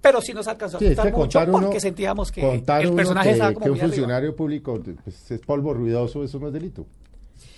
Pero 0.00 0.20
sí 0.20 0.32
nos 0.34 0.48
alcanzó 0.48 0.78
a 0.78 0.80
es 0.80 0.96
que 0.98 1.02
mucho 1.04 1.12
contar 1.16 1.48
uno, 1.48 1.60
porque 1.62 1.78
sentíamos 1.80 2.32
que 2.32 2.40
contar 2.40 2.82
el 2.82 2.92
personaje 2.92 3.28
que, 3.28 3.32
estaba 3.34 3.52
como 3.54 3.64
que 3.64 3.70
un 3.70 3.76
arriba. 3.76 3.88
funcionario 3.88 4.34
público 4.36 4.80
pues, 5.04 5.30
es 5.30 5.40
polvo 5.40 5.72
ruidoso, 5.74 6.24
eso 6.24 6.38
no 6.40 6.48
es 6.48 6.52
delito. 6.52 6.86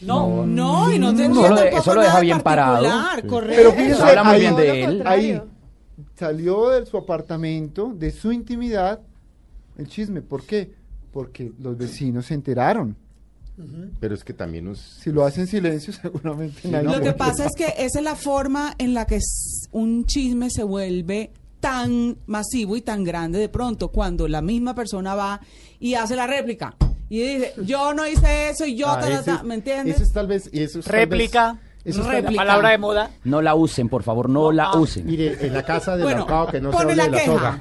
No, 0.03 0.45
No, 0.45 0.93
y 0.93 0.99
no 0.99 1.15
tendría 1.15 1.47
Eso 1.47 1.49
lo 1.49 1.55
de- 1.57 1.63
tampoco 1.63 1.81
eso 1.83 1.95
lo 1.95 2.01
deja 2.03 2.21
bien 2.21 2.41
parado. 2.41 2.85
Sí. 3.21 3.27
correcto. 3.27 3.55
Pero 3.57 3.73
fíjese, 3.73 4.03
Habla 4.03 4.25
muy 4.25 4.35
ahí- 4.35 4.41
bien 4.41 4.57
de 4.57 4.85
él. 4.85 5.03
Ahí 5.07 5.43
salió 6.19 6.69
de 6.71 6.85
su 6.87 6.97
apartamento, 6.99 7.93
de 7.95 8.11
su 8.11 8.33
intimidad, 8.33 9.01
el 9.79 9.89
chisme. 9.89 10.21
¿Por 10.21 10.45
qué? 10.45 10.71
Porque 11.13 11.53
los 11.61 11.77
vecinos 11.79 12.27
se 12.27 12.35
enteraron. 12.35 12.97
Pero 14.01 14.15
es 14.15 14.25
que 14.25 14.33
también 14.33 14.65
nos... 14.65 14.79
Si 14.81 15.13
lo 15.13 15.25
hacen 15.25 15.43
en 15.43 15.47
silencio, 15.47 15.93
seguramente 16.03 16.67
nadie 16.69 16.85
Lo 16.89 16.97
lo 16.97 17.01
que 17.01 17.13
pasa 17.13 17.47
es 17.47 17.53
que 17.57 17.67
esa 17.79 17.99
es 17.99 18.05
la 18.05 18.17
forma 18.17 18.75
en 18.79 18.95
la 18.95 19.07
que 19.07 19.19
un 19.73 20.05
chisme 20.07 20.51
se 20.51 20.63
vuelve 20.65 21.31
tan 21.61 22.17
masivo 22.27 22.77
y 22.77 22.83
tan 22.83 23.05
grande 23.05 23.39
de 23.39 23.49
pronto 23.49 23.89
cuando 23.89 24.29
la 24.29 24.43
misma 24.43 24.75
persona 24.75 25.15
va 25.15 25.41
y 25.81 25.95
hace 25.95 26.15
la 26.15 26.27
réplica 26.27 26.77
y 27.09 27.21
dice 27.21 27.55
yo 27.65 27.95
no 27.95 28.07
hice 28.07 28.51
eso 28.51 28.67
y 28.67 28.77
yo 28.77 28.89
Ah, 28.89 29.01
ta, 29.01 29.07
ta, 29.09 29.15
ese 29.15 29.25
ta", 29.25 29.35
es- 29.37 29.43
¿me 29.45 29.55
entiendes? 29.55 29.95
Eso 29.97 30.05
es 30.05 30.13
tal 30.13 30.27
vez... 30.27 30.51
y 30.53 30.61
Eso 30.63 30.81
es 30.81 30.85
tal 30.85 30.95
réplica, 30.95 31.53
vez- 31.53 31.63
eso 31.85 32.11
es 32.13 32.23
la 32.25 32.31
palabra 32.31 32.71
de 32.71 32.79
moda. 32.79 33.11
No 33.25 33.43
la 33.43 33.55
usen, 33.55 33.89
por 33.89 34.03
favor, 34.03 34.29
no 34.29 34.51
la 34.53 34.65
ah, 34.67 34.79
usen. 34.79 35.05
Mire, 35.07 35.37
en 35.47 35.53
la 35.53 35.63
casa 35.63 35.93
del 35.97 36.05
bueno, 36.05 36.21
ahorcado 36.21 36.47
que 36.49 36.61
no 36.61 36.71
se 36.71 36.77
pone 36.79 36.93
hable 36.93 36.97
la 36.97 37.05
de 37.05 37.11
la 37.11 37.19
queja. 37.19 37.59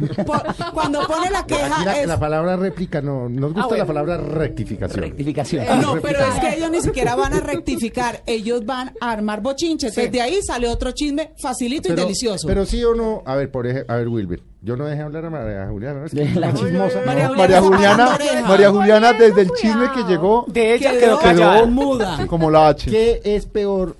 soga. 0.55 0.71
Cuando 0.73 1.01
pone 1.07 1.29
la 1.29 1.45
queja 1.45 1.83
la, 1.83 1.99
es- 2.01 2.07
la 2.07 2.19
palabra 2.19 2.55
réplica 2.55 3.01
no, 3.01 3.27
nos 3.29 3.53
gusta 3.53 3.63
Ah, 3.63 3.67
bueno. 3.67 3.83
la 3.83 3.87
palabra 3.87 4.17
rectificación. 4.17 5.01
Rectificación. 5.01 5.63
Eh, 5.63 5.69
no, 5.81 5.95
pero 6.01 6.19
es 6.19 6.39
que 6.39 6.55
ellos 6.57 6.71
ni 6.71 6.81
siquiera 6.81 7.15
van 7.15 7.33
a 7.33 7.39
rectificar, 7.39 8.21
ellos 8.25 8.65
van 8.65 8.93
a 9.01 9.11
armar 9.11 9.41
bochinches. 9.41 9.93
Desde 9.95 10.21
ahí 10.21 10.41
sale 10.41 10.67
otro 10.67 10.91
chisme 10.91 11.33
facilito 11.41 11.89
y 11.89 11.91
Pero, 11.91 12.03
delicioso. 12.03 12.47
pero 12.47 12.65
sí 12.65 12.83
o 12.83 12.95
no, 12.95 13.23
a 13.25 13.35
ver, 13.35 13.51
por 13.51 13.67
ejemplo, 13.67 13.93
a 13.93 13.97
ver, 13.97 14.07
Wilber, 14.07 14.41
yo 14.61 14.77
no 14.77 14.85
dejé 14.85 15.01
hablar 15.01 15.25
a 15.25 15.29
María 15.29 15.67
Juliana, 15.67 15.99
¿no? 16.01 16.05
Es 16.05 16.13
que- 16.13 16.25
La 16.39 16.53
chismosa. 16.53 17.01
María 17.05 17.27
No, 17.27 17.35
María 17.35 17.61
Juliana. 17.61 18.17
María 18.47 18.69
Juliana 18.71 19.13
desde 19.13 19.41
el 19.41 19.51
chisme 19.51 19.91
que 19.93 20.03
llegó 20.03 20.45
De 20.47 20.75
ella 20.75 20.91
Quedó- 20.91 21.19
quedó 21.19 21.35
quedó 21.35 21.67
muda. 21.67 22.25
como 22.27 22.49
la 22.49 22.69
H. 22.69 22.89
¿Qué 22.89 23.21
es 23.23 23.45
peor 23.45 23.95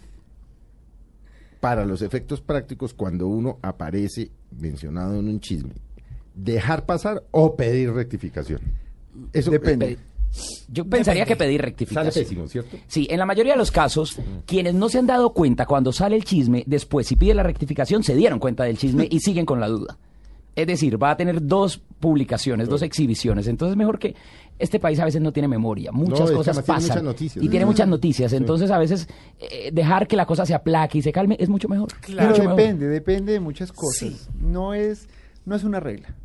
para 1.63 1.85
los 1.85 2.01
efectos 2.01 2.41
prácticos 2.41 2.93
cuando 2.93 3.27
uno 3.27 3.57
aparece 3.61 4.29
mencionado 4.51 5.17
en 5.17 5.29
un 5.29 5.39
chisme? 5.39 5.73
dejar 6.33 6.85
pasar 6.85 7.23
o 7.31 7.55
pedir 7.55 7.91
rectificación. 7.91 8.59
Eso 9.31 9.51
Depende. 9.51 9.97
Yo 10.67 10.85
pensaría 10.85 11.25
que 11.25 11.35
pedir 11.35 11.61
Sale 11.61 11.69
rectificación. 11.69 12.23
pésimo, 12.25 12.47
¿cierto? 12.47 12.77
Sí, 12.87 13.07
en 13.11 13.19
la 13.19 13.25
mayoría 13.25 13.53
de 13.53 13.59
los 13.59 13.69
casos, 13.69 14.17
quienes 14.47 14.73
no 14.73 14.89
se 14.89 14.97
han 14.97 15.05
dado 15.05 15.31
cuenta 15.31 15.67
cuando 15.67 15.91
sale 15.91 16.15
el 16.15 16.23
chisme, 16.23 16.63
después 16.65 17.05
si 17.05 17.15
pide 17.15 17.35
la 17.35 17.43
rectificación, 17.43 18.03
se 18.03 18.15
dieron 18.15 18.39
cuenta 18.39 18.63
del 18.63 18.77
chisme 18.77 19.07
y 19.09 19.19
siguen 19.19 19.45
con 19.45 19.59
la 19.59 19.67
duda. 19.67 19.97
Es 20.55 20.65
decir, 20.65 21.01
va 21.01 21.11
a 21.11 21.17
tener 21.17 21.45
dos 21.45 21.79
publicaciones, 21.99 22.67
dos 22.67 22.81
exhibiciones. 22.81 23.47
Entonces, 23.47 23.77
mejor 23.77 23.99
que 23.99 24.15
este 24.59 24.79
país 24.79 24.99
a 24.99 25.05
veces 25.05 25.21
no 25.21 25.31
tiene 25.31 25.47
memoria. 25.47 25.91
Muchas 25.91 26.31
cosas 26.31 26.57
además 26.57 26.65
tiene 26.65 26.77
pasan. 26.77 26.89
muchas 26.89 27.03
noticias. 27.03 27.43
Y 27.45 27.49
tiene 27.49 27.65
muchas 27.65 27.87
noticias. 27.87 28.33
Entonces, 28.33 28.71
a 28.71 28.77
veces 28.77 29.07
eh, 29.39 29.69
dejar 29.73 30.07
que 30.07 30.15
la 30.15 30.25
cosa 30.25 30.45
se 30.45 30.53
aplaque 30.53 30.99
y 30.99 31.01
se 31.01 31.11
calme 31.11 31.35
es 31.39 31.49
mucho 31.49 31.67
mejor. 31.67 31.89
Pero 32.05 32.29
Mucho 32.29 32.41
mejor. 32.43 32.55
depende, 32.57 32.87
depende 32.87 33.33
de 33.33 33.39
muchas 33.39 33.71
cosas. 33.71 34.29
No 34.39 34.73
es 34.73 35.07
no 35.45 35.55
es 35.55 35.63
una 35.63 35.79
regla. 35.79 36.15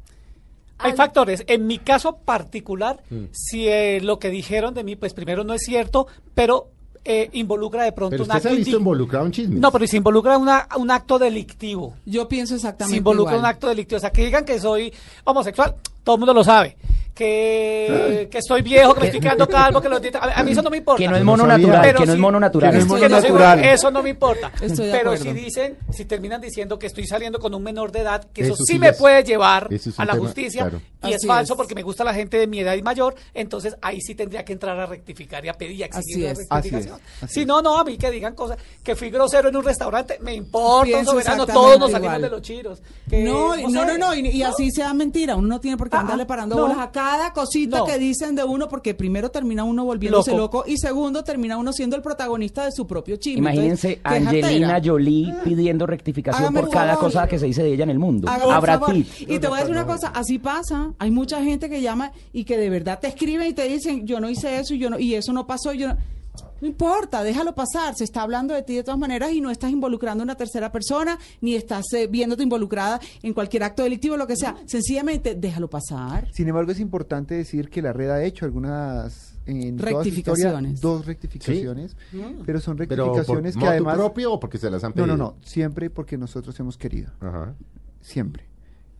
Hay 0.80 0.92
factores. 0.92 1.42
En 1.48 1.66
mi 1.66 1.78
caso 1.78 2.18
particular, 2.18 3.02
Mm. 3.10 3.24
si 3.32 3.66
eh, 3.66 4.00
lo 4.00 4.18
que 4.20 4.30
dijeron 4.30 4.74
de 4.74 4.84
mí, 4.84 4.94
pues 4.94 5.12
primero 5.12 5.42
no 5.42 5.52
es 5.54 5.62
cierto, 5.62 6.06
pero 6.34 6.68
eh, 7.04 7.30
involucra 7.32 7.84
de 7.84 7.92
pronto 7.92 8.10
Pero 8.10 8.24
un 8.24 8.30
usted 8.30 8.42
se 8.42 8.48
acto 8.48 8.54
ha 8.54 8.58
visto 8.58 8.76
involucrado 8.78 9.26
en 9.26 9.32
chismes. 9.32 9.58
No, 9.60 9.72
pero 9.72 9.86
si 9.86 9.96
involucra 9.96 10.36
una, 10.36 10.68
un 10.76 10.90
acto 10.90 11.18
delictivo. 11.18 11.94
Yo 12.04 12.28
pienso 12.28 12.54
exactamente 12.54 12.92
Si 12.94 12.98
involucra 12.98 13.32
igual. 13.32 13.44
un 13.44 13.46
acto 13.46 13.66
delictivo. 13.68 13.96
O 13.96 14.00
sea, 14.00 14.10
que 14.10 14.24
digan 14.24 14.44
que 14.44 14.60
soy 14.60 14.92
homosexual, 15.24 15.74
todo 16.04 16.16
el 16.16 16.20
mundo 16.20 16.34
lo 16.34 16.44
sabe. 16.44 16.76
Que, 17.18 18.28
que 18.30 18.38
estoy 18.38 18.62
viejo, 18.62 18.94
que 18.94 19.00
me 19.00 19.06
estoy 19.06 19.20
quedando 19.20 19.48
calvo, 19.48 19.80
que 19.80 19.88
los 19.88 20.00
dientes- 20.00 20.20
a, 20.22 20.38
a 20.40 20.42
mí 20.44 20.52
eso 20.52 20.62
no 20.62 20.70
me 20.70 20.76
importa. 20.76 20.98
Que 21.02 21.08
no 21.08 21.16
es 21.16 21.24
mono 21.24 21.46
natural, 21.46 21.94
que 21.96 22.06
no 22.06 22.12
es 22.12 22.18
mono 22.18 22.38
natural. 22.40 22.70
Que 22.70 22.76
no 22.76 22.82
es 22.82 22.86
mono 22.88 23.00
Que 23.00 23.08
no 23.08 23.20
soy- 23.20 23.30
natural. 23.30 23.64
eso 23.64 23.90
no 23.90 24.02
me 24.02 24.10
importa. 24.10 24.52
Estoy 24.60 24.90
Pero 24.92 25.16
si 25.16 25.32
dicen, 25.32 25.76
si 25.90 26.04
terminan 26.04 26.40
diciendo 26.40 26.78
que 26.78 26.86
estoy 26.86 27.06
saliendo 27.06 27.38
con 27.38 27.54
un 27.54 27.62
menor 27.62 27.90
de 27.92 28.00
edad, 28.00 28.24
que 28.32 28.42
eso, 28.42 28.54
Eso 28.54 28.64
sí, 28.64 28.74
sí 28.74 28.78
me 28.78 28.90
es- 28.90 28.96
puede 28.96 29.22
llevar 29.24 29.68
a 29.96 30.04
la 30.04 30.12
tema, 30.12 30.24
justicia 30.24 30.62
claro. 30.62 30.80
y 31.04 31.12
es 31.12 31.26
falso 31.26 31.54
es. 31.54 31.56
porque 31.56 31.74
me 31.74 31.82
gusta 31.82 32.04
la 32.04 32.14
gente 32.14 32.38
de 32.38 32.46
mi 32.46 32.60
edad 32.60 32.74
y 32.74 32.82
mayor, 32.82 33.14
entonces 33.34 33.76
ahí 33.82 34.00
sí 34.00 34.14
tendría 34.14 34.44
que 34.44 34.52
entrar 34.52 34.78
a 34.78 34.86
rectificar 34.86 35.44
y 35.44 35.48
a 35.48 35.54
pedir 35.54 35.76
y 35.76 35.82
a 35.82 35.86
exigir 35.86 36.14
Así 36.14 36.22
una 36.22 36.30
es. 36.32 36.38
rectificación. 36.38 36.94
Así 36.94 37.02
es, 37.16 37.22
así 37.24 37.40
si 37.40 37.46
no, 37.46 37.60
no, 37.62 37.78
a 37.78 37.84
mí 37.84 37.98
que 37.98 38.10
digan 38.10 38.34
cosas, 38.34 38.58
que 38.82 38.94
fui 38.94 39.10
grosero 39.10 39.48
en 39.48 39.56
un 39.56 39.64
restaurante, 39.64 40.18
me 40.20 40.34
importa, 40.34 40.98
un 40.98 41.04
soberano, 41.04 41.46
todos 41.46 41.78
nos 41.78 41.90
salimos 41.90 42.14
igual. 42.16 42.22
de 42.22 42.30
los 42.30 42.42
chiros. 42.42 42.82
Que, 43.10 43.24
No, 43.24 43.56
no, 43.56 43.84
no, 43.84 43.98
no, 43.98 44.14
y, 44.14 44.28
y 44.28 44.42
así 44.42 44.70
sea 44.70 44.94
mentira. 44.94 45.34
Uno 45.36 45.48
no 45.48 45.60
tiene 45.60 45.76
por 45.76 45.88
qué 45.90 45.96
Ah, 45.96 46.00
andarle 46.00 46.26
parando 46.26 46.56
no. 46.56 46.62
bolas 46.62 46.78
a 46.78 46.90
cada 47.08 47.32
cosita 47.32 47.78
No. 47.78 47.84
que 47.86 47.98
dicen 47.98 48.34
de 48.34 48.44
uno, 48.44 48.68
porque 48.68 48.94
primero 48.94 49.30
termina 49.30 49.64
uno 49.64 49.84
volviéndose 49.84 50.32
Loco. 50.32 50.58
loco. 50.58 50.64
y 50.66 50.76
segundo 50.76 51.24
termina 51.24 51.56
uno 51.56 51.72
siendo 51.72 51.96
el 51.96 52.02
protagonista 52.02 52.64
de 52.64 52.72
su 52.72 52.86
propio 52.86 53.16
chisme. 53.16 53.38
Imagínense 53.40 54.00
Entonces, 54.04 54.44
Angelina. 54.44 54.80
Jolie 54.84 55.34
pidiendo 55.44 55.86
rectificación 55.86 56.42
Hágame 56.44 56.60
por 56.60 56.70
cada 56.70 56.94
favor. 56.94 57.04
cosa 57.12 57.26
que 57.28 57.38
se 57.38 57.46
dice 57.46 57.62
de 57.62 57.72
ella 57.72 57.84
en 57.84 57.90
el 57.90 57.98
mundo. 57.98 58.28
Favor. 58.28 58.92
Pitt. 58.92 59.08
Y 59.22 59.38
te 59.38 59.48
voy 59.48 59.56
a 59.58 59.60
decir 59.60 59.74
una 59.74 59.86
cosa, 59.86 60.08
así 60.08 60.38
pasa. 60.38 60.92
Hay 60.98 61.10
mucha 61.10 61.42
gente 61.42 61.68
que 61.70 61.80
llama 61.80 62.12
y 62.32 62.44
que 62.44 62.56
de 62.58 62.68
verdad 62.70 62.98
te 63.00 63.08
escriben 63.08 63.48
y 63.48 63.52
te 63.54 63.64
dicen, 63.68 64.06
yo 64.06 64.20
no 64.20 64.28
hice 64.28 64.58
eso 64.58 64.74
y 64.74 64.78
yo 64.78 64.90
no, 64.90 64.98
y 64.98 65.14
eso 65.14 65.32
no 65.32 65.46
pasó. 65.46 65.72
y 65.72 65.78
Yo 65.78 65.88
no... 65.88 65.96
No 66.60 66.66
importa, 66.68 67.22
déjalo 67.22 67.54
pasar. 67.54 67.94
Se 67.94 68.04
está 68.04 68.22
hablando 68.22 68.54
de 68.54 68.62
ti 68.62 68.74
de 68.76 68.82
todas 68.84 68.98
maneras 68.98 69.32
y 69.32 69.40
no 69.40 69.50
estás 69.50 69.70
involucrando 69.70 70.22
a 70.22 70.24
una 70.24 70.34
tercera 70.36 70.70
persona, 70.72 71.18
ni 71.40 71.54
estás 71.54 71.84
eh, 71.92 72.06
viéndote 72.06 72.42
involucrada 72.42 73.00
en 73.22 73.32
cualquier 73.34 73.62
acto 73.64 73.82
delictivo, 73.82 74.16
lo 74.16 74.26
que 74.26 74.36
sea. 74.36 74.56
Sencillamente, 74.66 75.34
déjalo 75.34 75.68
pasar. 75.70 76.28
Sin 76.32 76.48
embargo, 76.48 76.72
es 76.72 76.80
importante 76.80 77.34
decir 77.34 77.68
que 77.70 77.82
la 77.82 77.92
red 77.92 78.10
ha 78.10 78.22
hecho 78.24 78.44
algunas 78.44 79.34
en 79.46 79.76
historia, 79.76 79.96
Rectificaciones. 79.96 80.80
dos 80.80 81.06
rectificaciones, 81.06 81.96
pero 82.44 82.60
son 82.60 82.76
Pero 82.76 83.06
por 83.06 83.16
rectificaciones 83.16 83.56
que 83.56 83.66
además 83.66 83.96
propio 83.96 84.32
o 84.34 84.40
porque 84.40 84.58
se 84.58 84.70
las 84.70 84.84
han 84.84 84.90
No, 84.90 84.94
pedido. 84.96 85.16
no, 85.16 85.16
no, 85.16 85.36
siempre 85.42 85.88
porque 85.88 86.18
nosotros 86.18 86.58
hemos 86.60 86.76
querido, 86.76 87.12
Ajá. 87.20 87.54
siempre. 88.02 88.44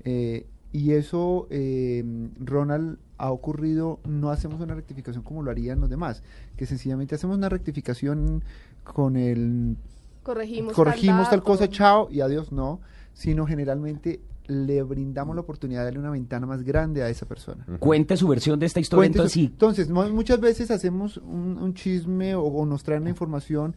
Eh, 0.05 0.47
y 0.73 0.93
eso, 0.93 1.47
eh, 1.51 2.05
Ronald, 2.41 2.99
ha 3.17 3.31
ocurrido, 3.33 3.99
no 4.07 4.31
hacemos 4.31 4.61
una 4.61 4.75
rectificación 4.75 5.25
como 5.25 5.43
lo 5.43 5.51
harían 5.51 5.81
los 5.81 5.91
demás, 5.91 6.23
que 6.57 6.67
sencillamente 6.67 7.15
hacemos 7.15 7.37
una 7.37 7.49
rectificación 7.49 8.43
con 8.85 9.17
el 9.17 9.77
Corregimos, 10.23 10.75
corregimos 10.75 11.31
tal 11.31 11.43
cosa, 11.43 11.69
chao 11.69 12.09
y 12.11 12.21
adiós, 12.21 12.53
no, 12.53 12.81
sino 13.15 13.47
generalmente 13.47 14.21
le 14.47 14.83
brindamos 14.83 15.35
la 15.35 15.41
oportunidad 15.43 15.81
de 15.81 15.85
darle 15.87 16.01
una 16.01 16.11
ventana 16.11 16.47
más 16.47 16.63
grande 16.63 17.03
a 17.03 17.09
esa 17.09 17.27
persona. 17.27 17.67
Cuente 17.79 18.17
su 18.17 18.29
versión 18.29 18.59
de 18.59 18.67
esta 18.67 18.81
historia. 18.81 19.01
Cuente 19.11 19.19
Entonces, 19.19 19.33
su- 19.33 19.41
Entonces, 19.51 19.91
mu- 19.91 20.09
muchas 20.15 20.41
veces 20.41 20.71
hacemos 20.71 21.17
un, 21.19 21.59
un 21.61 21.75
chisme 21.75 22.35
o, 22.35 22.43
o 22.45 22.65
nos 22.67 22.83
traen 22.83 23.03
una 23.03 23.11
información 23.11 23.75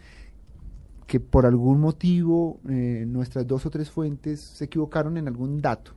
que 1.08 1.20
por 1.20 1.46
algún 1.46 1.80
motivo 1.82 2.60
eh, 2.70 3.06
nuestras 3.08 3.46
dos 3.48 3.66
o 3.66 3.70
tres 3.70 3.90
fuentes 3.90 4.40
se 4.40 4.66
equivocaron 4.66 5.18
en 5.18 5.28
algún 5.28 5.62
dato 5.62 5.92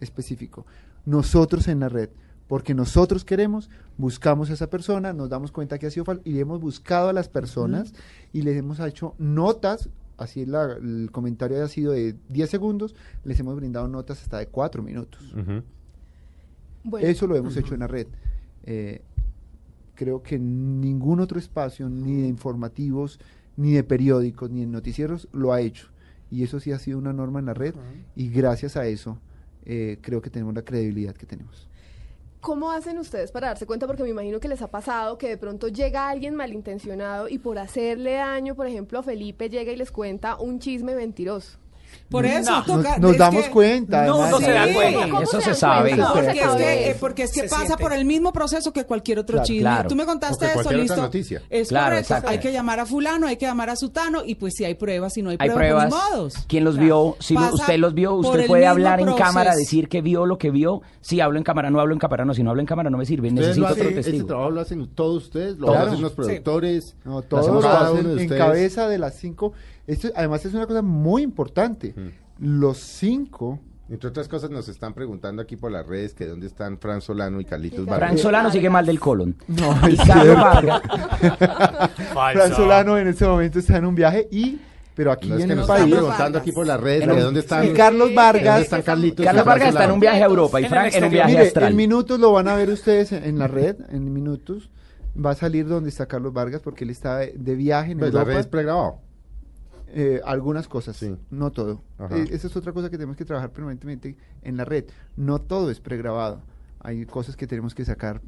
específico. 0.00 0.66
Nosotros 1.06 1.68
en 1.68 1.80
la 1.80 1.88
red, 1.88 2.10
porque 2.46 2.74
nosotros 2.74 3.24
queremos, 3.24 3.68
buscamos 3.96 4.50
a 4.50 4.54
esa 4.54 4.70
persona, 4.70 5.12
nos 5.12 5.28
damos 5.28 5.52
cuenta 5.52 5.78
que 5.78 5.86
ha 5.86 5.90
sido 5.90 6.04
falso 6.04 6.22
y 6.24 6.38
hemos 6.38 6.60
buscado 6.60 7.08
a 7.08 7.12
las 7.12 7.28
personas 7.28 7.92
y 8.32 8.42
les 8.42 8.56
hemos 8.56 8.80
hecho 8.80 9.14
notas, 9.18 9.90
así 10.16 10.46
la- 10.46 10.72
el 10.80 11.10
comentario 11.12 11.62
ha 11.62 11.68
sido 11.68 11.92
de 11.92 12.16
10 12.28 12.48
segundos, 12.50 12.94
les 13.24 13.38
hemos 13.40 13.54
brindado 13.56 13.86
notas 13.88 14.22
hasta 14.22 14.38
de 14.38 14.46
4 14.48 14.82
minutos. 14.82 15.32
Bueno, 16.84 17.06
Eso 17.06 17.26
lo 17.26 17.36
hemos 17.36 17.56
hecho 17.56 17.74
en 17.74 17.80
la 17.80 17.86
red. 17.86 18.06
Eh, 18.64 19.02
creo 19.94 20.22
que 20.22 20.38
ningún 20.38 21.20
otro 21.20 21.38
espacio, 21.38 21.88
ni 21.90 22.22
de 22.22 22.28
informativos, 22.28 23.18
ni 23.56 23.72
de 23.72 23.82
periódicos, 23.84 24.50
ni 24.50 24.60
de 24.60 24.66
noticieros, 24.68 25.28
lo 25.32 25.52
ha 25.52 25.60
hecho. 25.60 25.88
Y 26.30 26.44
eso 26.44 26.60
sí 26.60 26.72
ha 26.72 26.78
sido 26.78 26.98
una 26.98 27.12
norma 27.12 27.40
en 27.40 27.46
la 27.46 27.54
red. 27.54 27.74
Y 28.14 28.28
gracias 28.30 28.76
a 28.76 28.86
eso, 28.86 29.18
eh, 29.68 29.98
creo 30.00 30.20
que 30.20 30.30
tenemos 30.30 30.54
la 30.54 30.62
credibilidad 30.62 31.14
que 31.14 31.26
tenemos. 31.26 31.68
¿Cómo 32.40 32.70
hacen 32.70 32.98
ustedes 32.98 33.30
para 33.32 33.48
darse 33.48 33.66
cuenta? 33.66 33.86
Porque 33.86 34.02
me 34.02 34.08
imagino 34.08 34.40
que 34.40 34.48
les 34.48 34.62
ha 34.62 34.68
pasado 34.68 35.18
que 35.18 35.28
de 35.28 35.36
pronto 35.36 35.68
llega 35.68 36.08
alguien 36.08 36.34
malintencionado 36.34 37.28
y 37.28 37.38
por 37.38 37.58
hacerle 37.58 38.14
daño, 38.14 38.54
por 38.54 38.66
ejemplo, 38.66 38.98
a 38.98 39.02
Felipe 39.02 39.50
llega 39.50 39.72
y 39.72 39.76
les 39.76 39.90
cuenta 39.90 40.36
un 40.36 40.58
chisme 40.58 40.94
mentiroso. 40.94 41.58
Por 42.08 42.24
eso 42.24 42.50
No. 42.50 42.64
toca- 42.64 42.92
Nos, 42.92 43.00
nos 43.00 43.12
es 43.12 43.18
damos 43.18 43.44
que- 43.44 43.50
cuenta. 43.50 44.06
No, 44.06 44.14
además. 44.22 44.30
no 44.30 44.38
se 44.38 44.50
da 44.50 44.72
cuenta. 44.72 45.02
¿Cómo 45.08 45.20
Eso 45.20 45.40
se 45.42 45.54
sabe. 45.54 45.96
Porque 45.96 46.30
es, 46.30 46.48
que, 46.56 46.90
eh, 46.90 46.96
porque 46.98 47.22
es 47.24 47.32
que 47.32 47.40
Se 47.42 47.48
pasa 47.48 47.66
siente. 47.66 47.82
por 47.82 47.92
el 47.92 48.04
mismo 48.06 48.32
proceso 48.32 48.72
que 48.72 48.84
cualquier 48.84 49.18
otro 49.18 49.34
Claro. 49.34 49.46
chisme. 49.46 49.60
Claro. 49.60 49.88
Tú 49.90 49.94
me 49.94 50.06
contaste 50.06 50.36
O 50.36 50.38
que 50.38 50.46
eso, 50.46 50.54
cualquier 50.54 50.80
otra 50.84 50.94
listo. 50.96 51.02
noticia. 51.02 51.42
Es 51.50 51.68
Claro, 51.68 51.86
correcto. 51.86 52.00
exacto. 52.14 52.30
Hay 52.30 52.38
que 52.38 52.50
llamar 52.52 52.80
a 52.80 52.86
fulano, 52.86 53.26
hay 53.26 53.36
que 53.36 53.44
llamar 53.44 53.68
a 53.70 53.76
sutano 53.76 54.22
y 54.24 54.36
pues 54.36 54.54
si 54.56 54.64
hay 54.64 54.74
pruebas, 54.74 55.12
si 55.12 55.20
no 55.22 55.28
hay 55.30 55.36
hay 55.38 55.50
pruebas, 55.50 55.86
pruebas. 55.86 55.88
pues 55.90 56.02
ni 56.10 56.16
modos. 56.16 56.34
¿Quién 56.48 56.64
los 56.64 56.74
Claro. 56.76 56.86
vio? 56.86 57.16
Si 57.20 57.34
Pasa 57.34 57.54
usted 57.54 57.78
los 57.78 57.92
vio, 57.94 58.14
usted 58.14 58.46
puede 58.46 58.66
hablar 58.66 59.00
en 59.00 59.06
proceso. 59.06 59.24
cámara, 59.26 59.54
decir 59.54 59.88
que 59.90 60.00
vio 60.00 60.24
lo 60.24 60.38
que 60.38 60.50
vio. 60.50 60.80
Si 61.02 61.20
hablo 61.20 61.36
en 61.38 61.44
cámara, 61.44 61.68
no 61.70 61.78
hablo 61.80 61.92
en 61.92 61.98
cámara, 62.00 62.24
no. 62.24 62.32
Si 62.32 62.42
no 62.42 62.50
hablo 62.50 62.60
en 62.60 62.66
cámara, 62.66 62.88
no 62.88 62.96
me 62.96 63.04
sirve. 63.04 63.30
Necesito 63.30 63.66
otro 63.66 63.82
este 63.82 63.94
testigo. 63.96 64.26
trabajo 64.26 64.50
lo 64.50 64.60
hacen 64.62 64.86
todos 64.94 65.24
ustedes, 65.24 65.58
lo 65.58 65.72
hacen 65.74 66.00
los 66.00 66.12
productores. 66.12 66.96
Todos 67.28 67.62
lo 67.62 67.68
hacen 67.68 68.18
en 68.18 68.28
cabeza 68.30 68.88
de 68.88 68.98
las 68.98 69.14
cinco. 69.14 69.52
Esto, 69.88 70.08
además 70.14 70.44
es 70.44 70.54
una 70.54 70.66
cosa 70.66 70.82
muy 70.82 71.22
importante. 71.22 71.92
Los 72.38 72.78
cinco 72.78 73.58
Entre 73.90 74.08
otras 74.08 74.28
cosas 74.28 74.50
nos 74.50 74.68
están 74.68 74.92
preguntando 74.94 75.40
aquí 75.42 75.56
por 75.56 75.72
las 75.72 75.84
redes 75.86 76.12
que 76.14 76.26
dónde 76.26 76.46
están 76.46 76.78
Fran 76.78 77.00
Solano 77.00 77.40
y 77.40 77.44
Carlitos 77.46 77.78
Fran 77.86 77.86
Vargas. 77.86 78.08
Fran 78.10 78.18
Solano 78.18 78.50
sigue 78.52 78.68
mal 78.70 78.84
del 78.86 79.00
colon. 79.00 79.34
No, 79.48 79.74
y 79.88 79.94
es 79.94 80.00
Carlos. 80.06 80.82
Fran 82.12 82.54
Solano 82.54 82.98
en 82.98 83.08
este 83.08 83.26
momento 83.26 83.58
está 83.58 83.78
en 83.78 83.86
un 83.86 83.94
viaje 83.94 84.28
y 84.30 84.58
pero 84.94 85.12
aquí 85.12 85.28
No, 85.28 85.36
es 85.36 85.42
en 85.42 85.46
que 85.46 85.52
el 85.52 85.58
nos 85.60 85.68
país 85.68 85.84
están 85.84 85.98
preguntando 86.00 86.38
aquí 86.40 86.50
por 86.52 86.66
las 86.66 86.80
redes 86.80 87.08
que 87.08 87.20
dónde 87.20 87.40
están, 87.40 87.64
y 87.64 87.72
Carlos 87.72 88.00
¿dónde 88.08 88.14
Vargas 88.16 88.62
están 88.62 88.82
Carlitos. 88.82 89.24
Carlos 89.24 89.44
Fran 89.44 89.54
Vargas 89.54 89.68
está 89.70 89.84
en 89.84 89.90
un 89.92 90.00
viaje 90.00 90.22
a 90.22 90.26
Europa 90.26 90.60
y 90.60 90.64
Frank 90.64 90.92
en 90.92 91.04
un 91.04 91.10
viaje 91.10 91.30
Mire, 91.32 91.46
astral. 91.46 91.70
en 91.70 91.76
minutos 91.76 92.18
lo 92.20 92.32
van 92.32 92.48
a 92.48 92.56
ver 92.56 92.68
ustedes 92.70 93.12
en, 93.12 93.22
en 93.24 93.38
la 93.38 93.46
red, 93.46 93.76
en 93.90 94.12
minutos 94.12 94.70
va 95.16 95.30
a 95.30 95.34
salir 95.34 95.66
donde 95.68 95.88
está 95.88 96.06
Carlos 96.06 96.32
Vargas 96.32 96.60
porque 96.62 96.82
él 96.84 96.90
está 96.90 97.18
de, 97.18 97.32
de 97.36 97.54
viaje 97.54 97.92
en 97.92 97.98
Pues 97.98 98.12
la 98.12 98.20
Europa. 98.20 98.32
red 98.34 98.40
es 98.40 98.46
pregrabado. 98.48 98.98
Eh, 99.94 100.20
algunas 100.24 100.68
cosas, 100.68 100.96
Sí. 100.96 101.16
no 101.30 101.50
todo. 101.50 101.82
Eh, 102.10 102.26
esa 102.30 102.46
es 102.46 102.56
otra 102.56 102.72
cosa 102.72 102.90
que 102.90 102.96
tenemos 102.96 103.16
que 103.16 103.24
trabajar 103.24 103.50
permanentemente 103.52 104.16
en 104.42 104.56
la 104.56 104.64
red. 104.64 104.84
No 105.16 105.40
todo 105.40 105.70
es 105.70 105.80
pregrabado. 105.80 106.42
Hay 106.80 107.06
cosas 107.06 107.36
que 107.36 107.46
tenemos 107.46 107.74
que 107.74 107.84
sacar. 107.84 108.20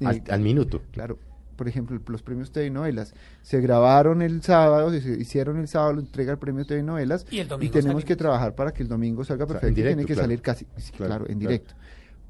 eh, 0.00 0.06
Al, 0.06 0.22
al 0.30 0.40
minuto. 0.40 0.82
Claro. 0.92 1.18
Por 1.56 1.66
ejemplo, 1.66 2.00
los 2.06 2.22
premios 2.22 2.52
TV 2.52 2.70
Novelas 2.70 3.14
se 3.42 3.60
grabaron 3.60 4.22
el 4.22 4.42
sábado, 4.42 4.92
se 4.92 5.10
hicieron 5.18 5.56
el 5.58 5.66
sábado, 5.66 5.98
entrega 5.98 6.30
el 6.30 6.38
premio 6.38 6.64
TV 6.64 6.84
Novelas 6.84 7.26
Y 7.32 7.40
el 7.40 7.48
domingo 7.48 7.72
tenemos 7.72 7.84
salimos. 8.02 8.04
que 8.04 8.14
trabajar 8.14 8.54
para 8.54 8.70
que 8.72 8.84
el 8.84 8.88
domingo 8.88 9.24
salga 9.24 9.44
sea, 9.44 9.54
en 9.56 9.60
perfecto. 9.60 9.72
y 9.72 9.74
directo, 9.74 9.96
tiene 9.96 10.06
que 10.06 10.14
claro. 10.14 10.24
salir 10.26 10.40
casi, 10.42 10.66
sí, 10.76 10.92
Claro, 10.92 11.08
claro, 11.10 11.24
en 11.28 11.38
claro. 11.40 11.50
directo. 11.50 11.74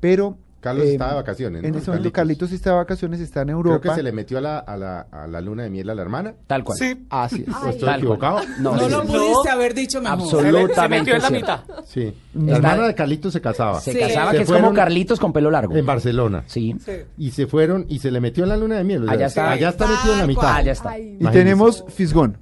Pero 0.00 0.38
Carlos 0.60 0.86
eh, 0.86 0.92
está 0.92 1.08
de 1.10 1.14
vacaciones, 1.14 1.62
¿no? 1.62 1.68
En 1.68 1.74
este 1.76 1.90
momento 1.90 2.10
Carlitos. 2.12 2.48
Carlitos 2.48 2.52
está 2.52 2.70
de 2.70 2.76
vacaciones, 2.76 3.20
está 3.20 3.40
en 3.42 3.46
Creo 3.46 3.56
Europa. 3.58 3.88
que 3.90 3.94
se 3.94 4.02
le 4.02 4.10
metió 4.12 4.38
a 4.38 4.40
la, 4.40 4.58
a 4.58 4.76
la, 4.76 5.00
a 5.12 5.26
la 5.28 5.40
luna 5.40 5.62
de 5.62 5.70
miel 5.70 5.88
a 5.90 5.94
la 5.94 6.02
hermana. 6.02 6.34
Tal 6.48 6.64
cual. 6.64 6.76
Sí, 6.78 7.06
Así 7.10 7.44
es. 7.46 7.54
¿O 7.54 7.58
Ay. 7.62 7.70
estoy 7.70 7.86
Tal 7.86 7.98
equivocado? 8.00 8.40
No, 8.60 8.72
No 8.74 8.84
sí, 8.84 8.90
lo 8.90 9.04
pudiste 9.04 9.50
haber 9.50 9.72
dicho 9.74 10.00
mejor. 10.02 10.18
Absoluto. 10.20 10.50
se, 10.50 10.66
me- 10.66 10.74
se 10.74 10.88
metió 10.88 11.14
en 11.16 11.22
la 11.22 11.30
mitad. 11.30 11.60
Sí. 11.86 12.12
La 12.34 12.56
hermana 12.56 12.86
de 12.88 12.94
Carlitos 12.94 13.32
se 13.32 13.40
casaba. 13.40 13.80
Se 13.80 13.92
Sí. 13.92 13.98
casaba, 14.00 14.30
Se 14.32 14.36
que 14.38 14.42
es 14.42 14.48
fueron 14.48 14.64
como 14.66 14.76
Carlitos 14.76 15.20
con 15.20 15.32
pelo 15.32 15.50
largo. 15.50 15.76
En 15.76 15.86
Barcelona. 15.86 16.42
Sí. 16.46 16.74
Sí. 16.84 16.92
Y 17.18 17.30
se 17.30 17.46
fueron 17.46 17.86
y 17.88 18.00
se 18.00 18.10
le 18.10 18.20
metió 18.20 18.42
en 18.42 18.48
la 18.50 18.56
luna 18.56 18.76
de 18.76 18.84
miel. 18.84 19.02
o 19.02 19.06
sea, 19.06 19.14
Allá 19.14 19.26
está. 19.26 19.50
Allá 19.52 19.68
está 19.68 19.86
metido 19.86 20.12
en 20.14 20.18
la 20.20 20.26
mitad. 20.26 20.52
Ah, 20.56 20.62
ya 20.62 20.72
está. 20.72 20.90
Ay, 20.90 21.18
Y 21.20 21.26
tenemos 21.28 21.84
Fisgón. 21.88 22.36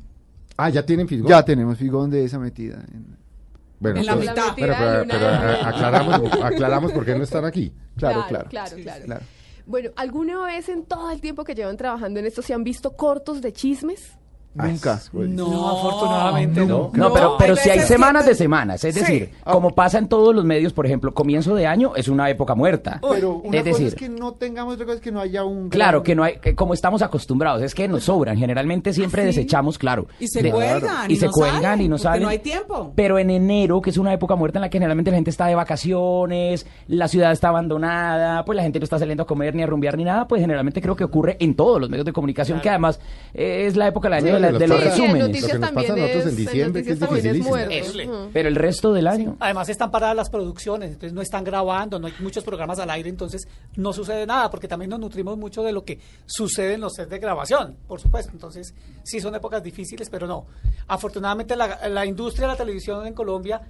Ah, 0.56 0.70
ya 0.70 0.86
tienen 0.86 1.06
fisgón. 1.06 1.28
Ya 1.28 1.44
tenemos 1.44 1.76
Fisgón 1.76 2.08
de 2.10 2.24
esa 2.24 2.38
metida. 2.38 2.76
en- 2.76 3.25
Bueno, 3.78 4.00
En 4.00 4.06
la 4.06 4.12
entonces- 4.12 4.30
mitad. 4.34 4.54
Pero, 4.56 4.74
aclaramos, 5.68 6.32
aclaramos 6.42 6.92
por 6.92 7.04
qué 7.04 7.14
no 7.14 7.24
están 7.24 7.44
aquí. 7.44 7.72
Claro, 7.96 8.24
Claro, 8.28 8.46
claro. 8.48 8.74
claro, 8.76 9.04
claro. 9.04 9.22
Bueno, 9.66 9.90
¿alguna 9.96 10.44
vez 10.46 10.68
en 10.68 10.84
todo 10.84 11.10
el 11.10 11.20
tiempo 11.20 11.42
que 11.44 11.54
llevan 11.54 11.76
trabajando 11.76 12.20
en 12.20 12.26
esto 12.26 12.40
se 12.42 12.54
han 12.54 12.62
visto 12.64 12.96
cortos 12.96 13.42
de 13.42 13.52
chismes? 13.52 14.16
Nunca. 14.56 15.00
No, 15.12 15.68
afortunadamente 15.68 16.60
no. 16.66 16.90
No, 16.94 17.12
pero, 17.12 17.30
No, 17.32 17.36
pero 17.38 17.56
si 17.56 17.70
hay 17.70 17.80
semanas 17.80 18.24
te- 18.24 18.30
de 18.30 18.36
semanas, 18.36 18.84
es 18.84 18.94
Sí. 18.94 19.00
decir, 19.00 19.30
como 19.44 19.74
pasa 19.74 19.98
en 19.98 20.08
todos 20.08 20.34
los 20.34 20.44
medios, 20.44 20.72
por 20.72 20.86
ejemplo, 20.86 21.12
comienzo 21.14 21.54
de 21.54 21.66
año 21.66 21.92
es 21.96 22.08
una 22.08 22.30
época 22.30 22.54
muerta. 22.54 23.00
Pero 23.10 23.34
una 23.36 23.58
es 23.58 23.62
cosa 23.64 23.70
decir, 23.72 23.86
es 23.88 23.94
que 23.94 24.08
no 24.08 24.32
tengamos, 24.34 24.74
otra 24.74 24.86
cosa 24.86 24.96
es 24.96 25.02
que 25.02 25.12
no 25.12 25.20
haya 25.20 25.44
un... 25.44 25.68
Claro, 25.68 25.98
gran- 25.98 26.04
que 26.04 26.14
no 26.14 26.22
hay, 26.24 26.36
que 26.38 26.54
como 26.54 26.74
estamos 26.74 27.02
acostumbrados, 27.02 27.62
es 27.62 27.74
que 27.74 27.86
nos 27.88 28.04
sobran. 28.04 28.36
Generalmente 28.36 28.92
siempre 28.92 29.22
Sí. 29.22 29.26
desechamos, 29.28 29.78
claro. 29.78 30.06
Y 30.20 30.28
se 30.28 30.42
De- 30.42 30.50
cuelgan. 30.50 31.10
y 31.10 31.16
se 31.16 31.26
no 31.26 31.32
cuelgan 31.32 31.62
salen, 31.62 31.80
y 31.84 31.88
no 31.88 31.98
salen. 31.98 32.22
no 32.22 32.28
hay 32.28 32.38
tiempo. 32.38 32.92
Pero 32.94 33.18
en 33.18 33.30
enero, 33.30 33.80
que 33.80 33.90
es 33.90 33.98
una 33.98 34.12
época 34.12 34.36
muerta 34.36 34.58
en 34.58 34.62
la 34.62 34.68
que 34.70 34.76
generalmente 34.78 35.10
la 35.10 35.16
gente 35.16 35.30
está 35.30 35.46
de 35.46 35.54
vacaciones, 35.54 36.66
la 36.88 37.08
ciudad 37.08 37.32
está 37.32 37.48
abandonada, 37.48 38.44
pues 38.44 38.56
la 38.56 38.62
gente 38.62 38.78
no 38.78 38.84
está 38.84 38.98
saliendo 38.98 39.22
a 39.24 39.26
comer 39.26 39.54
ni 39.54 39.62
a 39.62 39.66
rumbear 39.66 39.96
ni 39.96 40.04
nada, 40.04 40.26
pues 40.28 40.40
generalmente 40.40 40.80
creo 40.80 40.96
que 40.96 41.04
ocurre 41.04 41.36
en 41.40 41.54
todos 41.54 41.80
los 41.80 41.90
medios 41.90 42.04
de 42.06 42.12
comunicación, 42.12 42.60
que 42.60 42.68
además 42.70 43.00
eh, 43.34 43.64
es 43.66 43.76
la 43.76 43.88
época 43.88 44.08
del 44.08 44.18
año 44.24 44.34
de, 44.34 44.40
la- 44.40 44.45
Bueno, 44.52 44.58
de 44.58 44.68
los 44.68 44.84
resúmenes. 44.84 45.22
noticias 45.28 45.42
Lo 45.44 45.52
que 45.54 45.58
nos 45.60 45.70
pasa 45.72 45.92
a 45.92 45.96
nosotros 45.96 46.22
en 46.22 46.28
es- 46.28 46.36
diciembre, 46.36 46.82
que 46.84 46.90
es 46.92 47.00
dificilísimo. 47.00 47.56
Eso. 47.56 47.98
Ujú. 47.98 48.30
Pero 48.32 48.48
el 48.48 48.54
resto 48.56 48.92
del 48.92 49.06
año. 49.06 49.36
Además 49.40 49.68
están 49.68 49.90
paradas 49.90 50.16
las 50.16 50.30
producciones, 50.30 50.88
entonces 50.92 51.12
no 51.12 51.22
están 51.22 51.44
grabando, 51.44 51.98
no 51.98 52.06
hay 52.06 52.14
muchos 52.20 52.44
programas 52.44 52.78
al 52.78 52.90
aire, 52.90 53.08
entonces 53.08 53.46
no 53.76 53.92
sucede 53.92 54.26
nada, 54.26 54.50
porque 54.50 54.68
también 54.68 54.90
nos 54.90 55.00
nutrimos 55.00 55.36
mucho 55.38 55.62
de 55.62 55.72
lo 55.72 55.84
que 55.84 55.98
sucede 56.26 56.74
en 56.74 56.80
los 56.80 56.94
sets 56.94 57.10
de 57.10 57.18
grabación, 57.18 57.76
por 57.86 58.00
supuesto. 58.00 58.32
Entonces 58.32 58.74
sí 59.04 59.20
son 59.20 59.34
épocas 59.34 59.62
difíciles, 59.62 60.08
pero 60.10 60.26
no. 60.26 60.46
Afortunadamente 60.88 61.56
la, 61.56 61.88
la 61.88 62.06
industria 62.06 62.46
de 62.46 62.52
la 62.52 62.56
televisión 62.56 63.06
en 63.06 63.14
Colombia, 63.14 63.60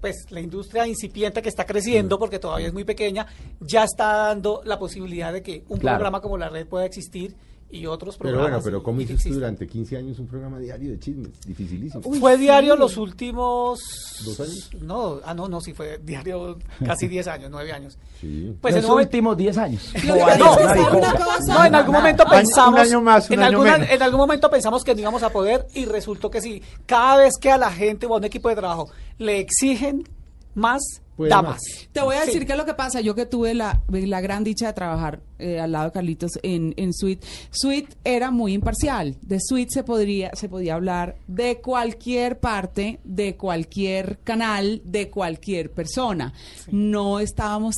pues 0.00 0.26
la 0.30 0.40
industria 0.40 0.86
incipiente 0.86 1.40
que 1.40 1.48
está 1.48 1.64
creciendo, 1.64 2.18
porque 2.18 2.38
todavía 2.38 2.66
es 2.66 2.72
muy 2.74 2.84
pequeña, 2.84 3.26
ya 3.60 3.84
está 3.84 4.12
dando 4.28 4.60
la 4.64 4.78
posibilidad 4.78 5.32
de 5.32 5.42
que 5.42 5.64
un 5.68 5.78
Claro. 5.78 5.96
programa 5.96 6.20
como 6.20 6.36
la 6.36 6.48
red 6.50 6.66
pueda 6.66 6.84
existir 6.84 7.34
y 7.68 7.86
otros 7.86 8.16
Pero 8.16 8.30
programas. 8.30 8.62
bueno, 8.62 8.64
pero 8.64 8.82
¿cómo 8.82 9.00
hiciste 9.00 9.28
durante 9.30 9.66
15 9.66 9.96
años 9.96 10.18
un 10.18 10.26
programa 10.26 10.58
diario 10.58 10.90
de 10.92 10.98
chismes? 11.00 11.32
Dificilísimo. 11.46 12.02
Fue 12.20 12.36
diario 12.38 12.76
los 12.76 12.96
últimos... 12.96 13.80
¿Dos 14.24 14.40
años? 14.40 14.70
No, 14.80 15.20
ah, 15.24 15.34
no, 15.34 15.48
no, 15.48 15.60
sí 15.60 15.72
fue 15.74 15.98
diario 16.02 16.58
casi 16.84 17.08
10 17.08 17.26
años, 17.26 17.50
9 17.50 17.72
años. 17.72 17.98
Sí. 18.20 18.56
Pues 18.60 18.74
los 18.76 18.84
en 18.84 18.90
últimos 18.90 19.36
10 19.36 19.58
años. 19.58 19.92
Cosa- 19.94 21.38
No, 21.48 21.64
en 21.64 21.74
algún 21.74 21.94
momento 21.94 22.24
pensamos. 22.30 22.74
un 22.80 22.86
año 22.86 23.00
más, 23.02 23.28
un 23.28 23.34
en, 23.34 23.40
año 23.40 23.48
alguna- 23.58 23.72
menos. 23.78 23.90
en 23.90 24.02
algún 24.02 24.20
momento 24.20 24.48
pensamos 24.50 24.84
que 24.84 24.94
no 24.94 25.00
íbamos 25.00 25.22
a 25.22 25.30
poder 25.30 25.66
y 25.74 25.84
resultó 25.86 26.30
que 26.30 26.40
sí. 26.40 26.62
Cada 26.86 27.16
vez 27.18 27.34
que 27.40 27.50
a 27.50 27.58
la 27.58 27.70
gente 27.72 28.06
o 28.06 28.14
a 28.14 28.18
un 28.18 28.24
equipo 28.24 28.48
de 28.48 28.56
trabajo 28.56 28.88
le 29.18 29.40
exigen 29.40 30.08
más, 30.54 30.82
Puede 31.16 31.30
da 31.30 31.40
más. 31.42 31.52
más. 31.52 31.88
Te 31.92 32.00
voy 32.02 32.14
a 32.16 32.20
Sí. 32.20 32.26
decir 32.26 32.46
qué 32.46 32.52
es 32.52 32.58
lo 32.58 32.66
que 32.66 32.74
pasa. 32.74 33.00
Yo 33.00 33.14
que 33.14 33.24
tuve 33.26 33.54
la, 33.54 33.82
la 33.88 34.20
gran 34.20 34.44
dicha 34.44 34.66
de 34.66 34.72
trabajar 34.74 35.20
eh, 35.38 35.58
al 35.60 35.72
lado 35.72 35.86
de 35.86 35.92
Carlitos 35.92 36.32
en, 36.42 36.74
en 36.76 36.92
Suite. 36.92 37.26
Suite 37.50 37.96
era 38.04 38.30
muy 38.30 38.52
imparcial. 38.52 39.16
De 39.22 39.38
Suite 39.40 39.70
se 39.72 39.82
podría, 39.82 40.30
se 40.34 40.48
podía 40.48 40.74
hablar 40.74 41.16
de 41.26 41.60
cualquier 41.60 42.38
parte, 42.38 43.00
de 43.04 43.36
cualquier 43.36 44.18
canal, 44.24 44.82
de 44.84 45.08
cualquier 45.10 45.72
persona. 45.72 46.32
No 46.70 47.18
estábamos 47.20 47.76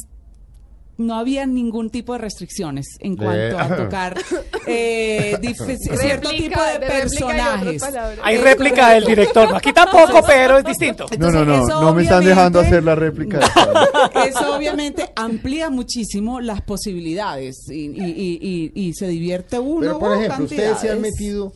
no 0.98 1.14
había 1.14 1.46
ningún 1.46 1.90
tipo 1.90 2.12
de 2.12 2.18
restricciones 2.18 2.86
en 3.00 3.16
cuanto 3.16 3.58
a 3.58 3.76
tocar 3.76 4.18
eh, 4.66 5.36
cierto 5.54 6.28
Réplica, 6.30 6.32
tipo 6.32 6.62
de 6.62 6.86
personajes. 6.86 7.82
Hay 8.22 8.36
Es 8.36 8.42
réplica 8.42 8.90
del 8.90 9.04
director. 9.04 9.54
Aquí 9.54 9.72
tampoco, 9.72 10.20
pero 10.26 10.58
es 10.58 10.64
distinto. 10.66 11.06
No, 11.18 11.30
no, 11.30 11.44
no, 11.44 11.66
no 11.66 11.94
me 11.94 12.02
están 12.02 12.24
dejando 12.24 12.60
hacer 12.60 12.82
la 12.84 12.94
réplica. 12.94 13.38
Eso 14.26 14.56
obviamente 14.56 15.10
amplía 15.16 15.70
muchísimo 15.70 16.40
las 16.40 16.62
posibilidades 16.62 17.68
y, 17.70 17.86
y- 17.86 18.04
y- 18.04 18.72
y- 18.74 18.88
y 18.88 18.92
se 18.94 19.06
divierte 19.06 19.58
uno. 19.58 19.80
Pero, 19.80 19.98
por 19.98 20.16
ejemplo, 20.16 20.44
ustedes 20.44 20.78
se 20.78 20.90
han 20.90 21.00
metido 21.00 21.52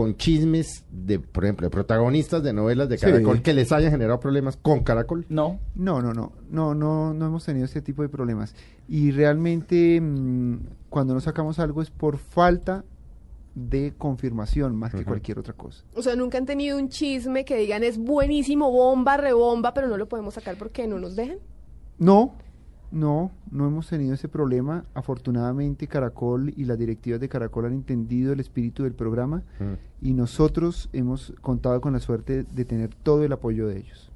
con 0.00 0.16
chismes 0.16 0.86
de, 0.90 1.18
por 1.18 1.44
ejemplo, 1.44 1.66
de 1.66 1.70
protagonistas 1.70 2.42
de 2.42 2.54
novelas 2.54 2.88
de 2.88 2.96
Sí. 2.96 3.04
Caracol 3.04 3.42
que 3.42 3.52
les 3.52 3.70
hayan 3.70 3.90
generado 3.90 4.18
problemas 4.18 4.56
con 4.56 4.82
Caracol. 4.82 5.26
No. 5.28 5.60
No, 5.74 6.00
no, 6.00 6.14
no, 6.14 6.32
no, 6.48 6.74
no, 6.74 7.12
no 7.12 7.26
hemos 7.26 7.44
tenido 7.44 7.66
este 7.66 7.82
tipo 7.82 8.00
de 8.00 8.08
problemas. 8.08 8.54
Y 8.88 9.10
realmente 9.10 10.00
mm, 10.00 10.56
cuando 10.88 11.12
no 11.12 11.20
sacamos 11.20 11.58
algo 11.58 11.82
es 11.82 11.90
por 11.90 12.16
falta 12.16 12.82
de 13.54 13.92
confirmación 13.98 14.74
más 14.74 14.94
que 14.94 15.04
cualquier 15.04 15.38
otra 15.38 15.52
cosa. 15.52 15.84
O 15.94 16.00
sea, 16.00 16.16
nunca 16.16 16.38
han 16.38 16.46
tenido 16.46 16.78
un 16.78 16.88
chisme 16.88 17.44
que 17.44 17.58
digan 17.58 17.84
es 17.84 17.98
buenísimo, 17.98 18.70
bomba, 18.70 19.18
rebomba, 19.18 19.74
pero 19.74 19.86
no 19.88 19.98
lo 19.98 20.08
podemos 20.08 20.32
sacar 20.32 20.56
porque 20.56 20.86
no 20.86 20.98
nos 20.98 21.14
dejan. 21.14 21.40
No, 21.98 22.36
no, 22.90 23.30
no 23.50 23.66
hemos 23.66 23.88
tenido 23.88 24.14
ese 24.14 24.28
problema. 24.28 24.84
Afortunadamente 24.94 25.86
Caracol 25.86 26.52
y 26.56 26.64
las 26.64 26.78
directivas 26.78 27.20
de 27.20 27.28
Caracol 27.28 27.66
han 27.66 27.72
entendido 27.72 28.32
el 28.32 28.40
espíritu 28.40 28.82
del 28.84 28.94
programa 28.94 29.42
Mm. 29.58 30.06
y 30.08 30.12
nosotros 30.14 30.88
hemos 30.92 31.32
contado 31.40 31.80
con 31.80 31.92
la 31.92 32.00
suerte 32.00 32.44
de 32.44 32.64
tener 32.64 32.94
todo 32.94 33.24
el 33.24 33.32
apoyo 33.32 33.66
de 33.68 33.78
ellos. 33.78 34.09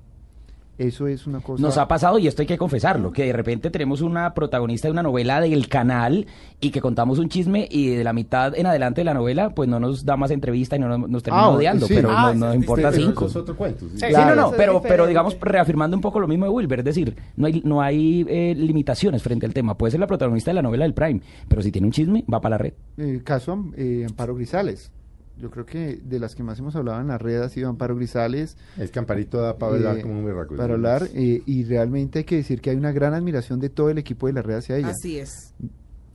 Eso 0.77 1.07
es 1.07 1.27
una 1.27 1.41
cosa... 1.41 1.63
Nos 1.63 1.79
ha 1.79 1.87
pasado, 1.87 2.19
y 2.19 2.27
esto 2.27 2.43
hay 2.43 2.47
que 2.49 2.59
confesarlo, 2.59 3.13
que 3.13 3.25
de 3.27 3.33
repente 3.33 3.71
tenemos 3.71 4.01
una 4.01 4.35
protagonista 4.35 4.89
de 4.89 4.93
una 4.93 5.03
novela 5.03 5.41
del 5.41 5.69
canal 5.69 6.27
y 6.61 6.71
que 6.71 6.81
contamos 6.81 7.19
un 7.19 7.29
chisme 7.29 7.69
y 7.71 7.91
de 7.91 8.03
la 8.05 8.13
mitad 8.13 8.57
en 8.57 8.67
adelante 8.67 9.01
de 9.03 9.05
la 9.05 9.15
novela, 9.15 9.51
pues 9.51 9.69
no 9.69 9.79
nos 9.79 10.05
da 10.05 10.17
más 10.17 10.31
entrevista 10.33 10.77
y 10.77 10.79
no 10.81 10.89
nos, 10.89 11.09
nos 11.09 11.23
termina 11.23 11.45
Ah, 11.45 11.51
odiando, 11.51 11.87
sí. 11.87 11.95
pero 11.95 12.09
Ah, 12.11 12.33
no 12.35 12.51
sí, 12.51 12.57
importa 12.57 12.91
cinco. 12.93 13.27
eso 13.27 13.27
es 13.27 13.37
otro 13.37 13.57
cuento. 13.57 13.87
sí. 13.87 13.93
Sí, 13.99 13.99
Sí, 14.01 14.07
Claro. 14.09 14.31
no, 14.31 14.35
no, 14.35 14.43
Eso 14.49 14.51
es 14.53 14.57
pero, 14.59 14.83
pero 14.83 15.07
digamos, 15.07 15.37
reafirmando 15.41 15.97
un 15.97 16.01
poco 16.01 16.19
lo 16.21 16.27
mismo 16.29 16.45
de 16.47 16.51
Wilber, 16.51 16.81
es 16.81 16.85
decir, 16.85 17.17
no 17.37 17.47
hay, 17.47 17.61
no 17.65 17.81
hay 17.81 18.27
eh, 18.29 18.55
limitaciones 18.57 19.23
frente 19.23 19.47
al 19.47 19.55
tema. 19.55 19.77
Puede 19.77 19.93
ser 19.93 20.01
la 20.01 20.07
protagonista 20.07 20.51
de 20.51 20.55
la 20.57 20.63
novela 20.63 20.85
del 20.85 20.95
Prime, 20.95 21.21
pero 21.49 21.63
si 21.63 21.71
tiene 21.71 21.87
un 21.87 21.93
chisme, 21.93 22.25
va 22.33 22.41
para 22.41 22.55
la 22.55 22.59
red. 22.59 22.73
Eh, 22.99 23.21
caso 23.25 23.65
eh, 23.77 24.05
Amparo 24.09 24.35
Grisales. 24.35 24.91
Yo 25.37 25.51
creo 25.51 25.67
que 25.67 26.01
de 26.05 26.19
las 26.21 26.35
que 26.35 26.43
más 26.45 26.59
hemos 26.61 26.77
hablado 26.77 27.01
en 27.01 27.09
la 27.09 27.19
red 27.19 27.43
ha 27.43 27.49
sido 27.49 27.69
Amparo 27.69 27.97
Grisales. 27.97 28.57
Es 28.79 28.91
que 28.91 28.99
Amparito 29.01 29.41
da 29.41 29.59
para 29.59 29.75
hablar 29.75 29.99
eh, 29.99 30.03
como 30.03 30.21
un. 30.21 30.57
Para 30.57 30.75
hablar, 30.75 31.09
eh, 31.13 31.43
y 31.45 31.65
realmente 31.65 32.21
hay 32.21 32.25
que 32.25 32.37
decir 32.37 32.61
que 32.61 32.71
hay 32.71 32.77
una 32.77 32.93
gran 32.93 33.15
admiración 33.15 33.59
de 33.59 33.69
todo 33.69 33.91
el 33.91 33.99
equipo 33.99 34.29
de 34.29 34.33
la 34.35 34.43
red 34.43 34.57
hacia 34.57 34.77
ella. 34.77 34.89
Así 34.89 35.19
es. 35.19 35.53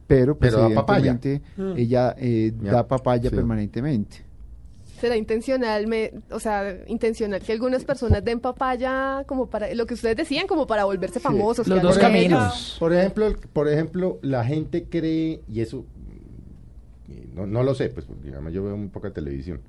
Pero, 0.07 0.37
pues, 0.37 0.53
Pero 0.55 0.73
papaya. 0.73 1.13
Mm. 1.57 1.73
ella 1.77 2.15
eh, 2.17 2.53
Ya, 2.63 2.71
da 2.71 2.87
papaya 2.87 3.29
sí. 3.29 3.35
permanentemente. 3.35 4.25
Será 4.99 5.15
intencional, 5.15 5.87
me- 5.87 6.11
o 6.31 6.39
sea, 6.39 6.77
intencional 6.87 7.41
que 7.41 7.53
algunas 7.53 7.85
personas 7.85 8.23
den 8.23 8.39
papaya 8.41 9.23
como 9.27 9.47
para 9.49 9.73
lo 9.73 9.85
que 9.85 9.93
ustedes 9.93 10.17
decían, 10.17 10.45
como 10.47 10.65
para 10.67 10.83
volverse 10.85 11.19
famosos. 11.19 11.67
Los 11.67 11.81
dos 11.81 11.97
caminos. 11.97 12.75
Por 12.79 12.93
ejemplo, 12.93 13.33
por 13.53 13.67
ejemplo, 13.69 14.17
la 14.21 14.43
gente 14.43 14.85
cree, 14.89 15.41
y 15.47 15.61
eso 15.61 15.85
eh, 15.85 15.98
no, 17.39 17.47
no 17.47 17.63
lo 17.63 17.73
sé, 17.73 17.89
pues 17.89 18.05
porque 18.05 18.29
además 18.31 18.53
yo 18.53 18.63
veo 18.63 18.75
muy 18.77 18.89
poca 18.89 19.11
televisión. 19.11 19.61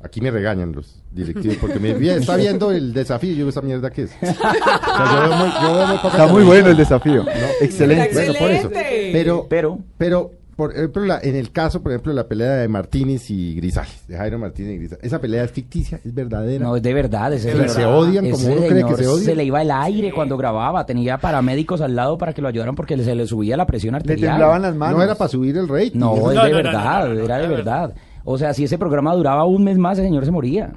Aquí 0.00 0.20
me 0.20 0.30
regañan 0.30 0.72
los 0.72 1.02
directivos 1.10 1.56
porque 1.60 1.80
me 1.80 1.92
"Bien, 1.94 2.20
está 2.20 2.36
viendo 2.36 2.70
el 2.70 2.92
desafío 2.92 3.30
yo 3.30 3.36
digo, 3.38 3.48
esa 3.48 3.62
mierda 3.62 3.90
qué 3.90 4.02
es. 4.04 4.12
O 4.22 4.26
sea, 4.26 5.12
yo, 5.12 5.28
veo 5.28 5.36
muy, 5.38 5.48
yo 5.62 5.74
veo 5.74 5.86
muy 5.88 5.96
poca 5.98 6.08
Está 6.08 6.26
muy 6.28 6.44
bueno 6.44 6.68
el 6.68 6.76
desafío. 6.76 7.24
No, 7.24 7.30
Excelente. 7.60 8.14
Bueno, 8.14 8.34
por 8.38 8.50
eso. 8.50 8.70
Pero, 9.12 9.46
pero, 9.48 10.32
por 10.58 10.72
ejemplo, 10.72 11.04
la- 11.04 11.20
en 11.22 11.36
el 11.36 11.52
caso, 11.52 11.80
por 11.84 11.92
ejemplo, 11.92 12.12
la 12.12 12.26
pelea 12.26 12.54
de 12.56 12.66
Martínez 12.66 13.30
y 13.30 13.54
Grisales, 13.54 14.02
de 14.08 14.16
Jairo 14.16 14.40
Martínez 14.40 14.72
y 14.74 14.78
Grisales, 14.78 15.04
esa 15.04 15.20
pelea 15.20 15.44
es 15.44 15.52
ficticia, 15.52 16.00
es 16.04 16.12
verdadera. 16.12 16.64
no, 16.64 16.74
es 16.74 16.82
de 16.82 16.92
verdad. 16.92 17.30
Pero 17.30 17.38
señor- 17.62 17.68
se 17.68 17.84
odian 17.86 18.24
como 18.24 18.36
ese 18.36 18.46
uno 18.50 18.56
cree 18.56 18.68
que 18.70 18.74
señor 18.82 18.98
se 18.98 19.06
odian. 19.06 19.24
Se 19.24 19.34
le 19.36 19.44
iba 19.44 19.62
el 19.62 19.70
aire 19.70 20.12
cuando 20.12 20.36
grababa, 20.36 20.84
tenía 20.84 21.16
paramédicos 21.18 21.80
al 21.80 21.94
lado 21.94 22.18
para 22.18 22.32
que 22.32 22.42
lo 22.42 22.48
ayudaran 22.48 22.74
porque 22.74 22.98
se 22.98 23.14
le 23.14 23.26
subía 23.28 23.56
la 23.56 23.66
presión 23.66 23.92
Le 23.92 23.98
arterial. 23.98 24.30
temblaban 24.32 24.62
las 24.62 24.74
manos. 24.74 24.98
no 24.98 25.04
era 25.04 25.14
para 25.14 25.28
subir 25.28 25.56
el 25.56 25.68
rating. 25.68 25.98
No, 26.00 26.16
es 26.16 26.22
de 26.42 26.50
no, 26.50 26.56
verdad, 26.56 27.04
no, 27.04 27.08
no, 27.08 27.14
no, 27.14 27.24
era 27.24 27.38
de 27.38 27.46
verdad. 27.46 27.94
O 28.24 28.36
sea, 28.36 28.52
si 28.52 28.64
ese 28.64 28.76
programa 28.78 29.14
duraba 29.14 29.44
un 29.46 29.62
mes 29.64 29.78
más, 29.78 29.96
ese 29.96 30.08
señor 30.08 30.24
se 30.24 30.32
moría. 30.32 30.72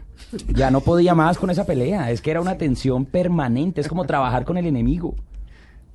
Ya 0.56 0.72
no 0.72 0.80
podía 0.82 1.16
más 1.16 1.38
con 1.40 1.50
esa 1.50 1.66
pelea. 1.66 2.10
Es 2.12 2.22
que 2.22 2.32
era 2.32 2.40
una 2.40 2.56
tensión 2.58 3.06
permanente. 3.06 3.82
Es 3.82 3.88
como 3.90 4.06
trabajar 4.06 4.46
con 4.46 4.58
el 4.58 4.68
enemigo. 4.68 5.16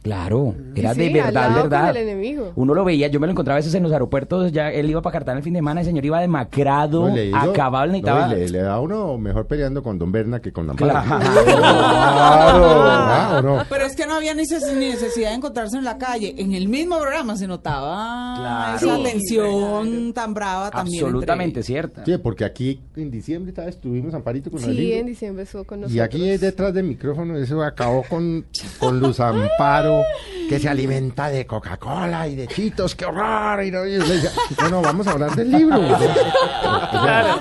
Claro, 0.02 0.54
era 0.76 0.94
Sí, 0.94 1.00
de 1.08 1.20
verdad, 1.20 1.46
con 1.52 1.62
verdad. 1.62 1.90
el 1.90 1.96
enemigo. 1.96 2.52
Uno 2.54 2.74
lo 2.74 2.84
veía, 2.84 3.08
yo 3.08 3.18
me 3.18 3.26
lo 3.26 3.32
encontraba 3.32 3.56
a 3.56 3.58
veces 3.60 3.74
en 3.74 3.82
los 3.82 3.90
aeropuertos, 3.92 4.52
ya 4.52 4.70
él 4.70 4.88
iba 4.88 5.02
para 5.02 5.14
Cartagena 5.14 5.38
el 5.38 5.42
fin 5.44 5.52
de 5.54 5.58
semana, 5.58 5.80
el 5.80 5.86
señor 5.86 6.04
iba 6.04 6.20
demacrado, 6.20 7.08
No, 7.08 7.14
digo- 7.14 7.36
acabado, 7.36 7.86
necesitaba... 7.88 8.28
le, 8.28 8.48
le 8.48 8.58
da 8.62 8.78
uno 8.78 9.18
mejor 9.18 9.46
peleando 9.48 9.82
con 9.82 9.98
Don 9.98 10.12
Berna 10.12 10.38
que 10.40 10.52
con 10.52 10.70
Amparo. 10.70 10.92
Claro. 10.96 11.20
Ah, 11.68 13.36
¿o 13.38 13.42
no? 13.42 13.62
Pero 13.68 13.84
es 13.84 13.96
que 13.96 14.06
no 14.06 14.14
había 14.14 14.32
ni 14.34 14.42
necesidad 14.42 15.30
de 15.30 15.34
encontrarse 15.36 15.76
en 15.76 15.84
la 15.84 15.98
calle. 15.98 16.34
En 16.38 16.54
el 16.54 16.68
mismo 16.68 16.98
programa 16.98 17.36
se 17.36 17.46
notaba 17.46 18.34
Claro. 18.38 18.76
esa 18.76 18.96
Sí. 18.96 19.02
tensión 19.02 20.12
tan 20.12 20.34
brava 20.34 20.70
también. 20.70 21.04
Absolutamente 21.04 21.62
cierta. 21.62 22.04
Sí, 22.04 22.16
porque 22.18 22.44
aquí 22.44 22.80
en 22.96 23.10
diciembre 23.10 23.52
¿sabes? 23.54 23.76
estuvimos 23.76 24.14
Amparito 24.14 24.50
con 24.50 24.60
Sí, 24.60 24.92
en 24.92 25.06
diciembre 25.06 25.44
estuvo 25.44 25.64
con 25.64 25.80
nosotros. 25.80 25.96
Y 25.96 26.00
aquí 26.00 26.36
detrás 26.38 26.72
del 26.74 26.84
micrófono 26.84 27.36
eso 27.36 27.62
acabó 27.62 28.02
con, 28.08 28.46
con 28.78 29.00
Luz 29.00 29.20
Amparo, 29.20 29.95
Que 30.48 30.60
se 30.60 30.68
alimenta 30.68 31.28
de 31.28 31.44
Coca-Cola 31.44 32.28
y 32.28 32.36
de 32.36 32.46
chitos, 32.46 32.94
qué 32.94 33.04
horror. 33.04 33.64
Y 33.64 33.72
no, 33.72 33.84
y 33.84 33.94
decía, 33.94 34.30
no, 34.62 34.68
no, 34.68 34.80
vamos 34.82 35.04
a 35.08 35.10
hablar 35.10 35.34
del 35.34 35.50
libro. 35.50 35.76
O 35.86 37.02
sea, 37.04 37.36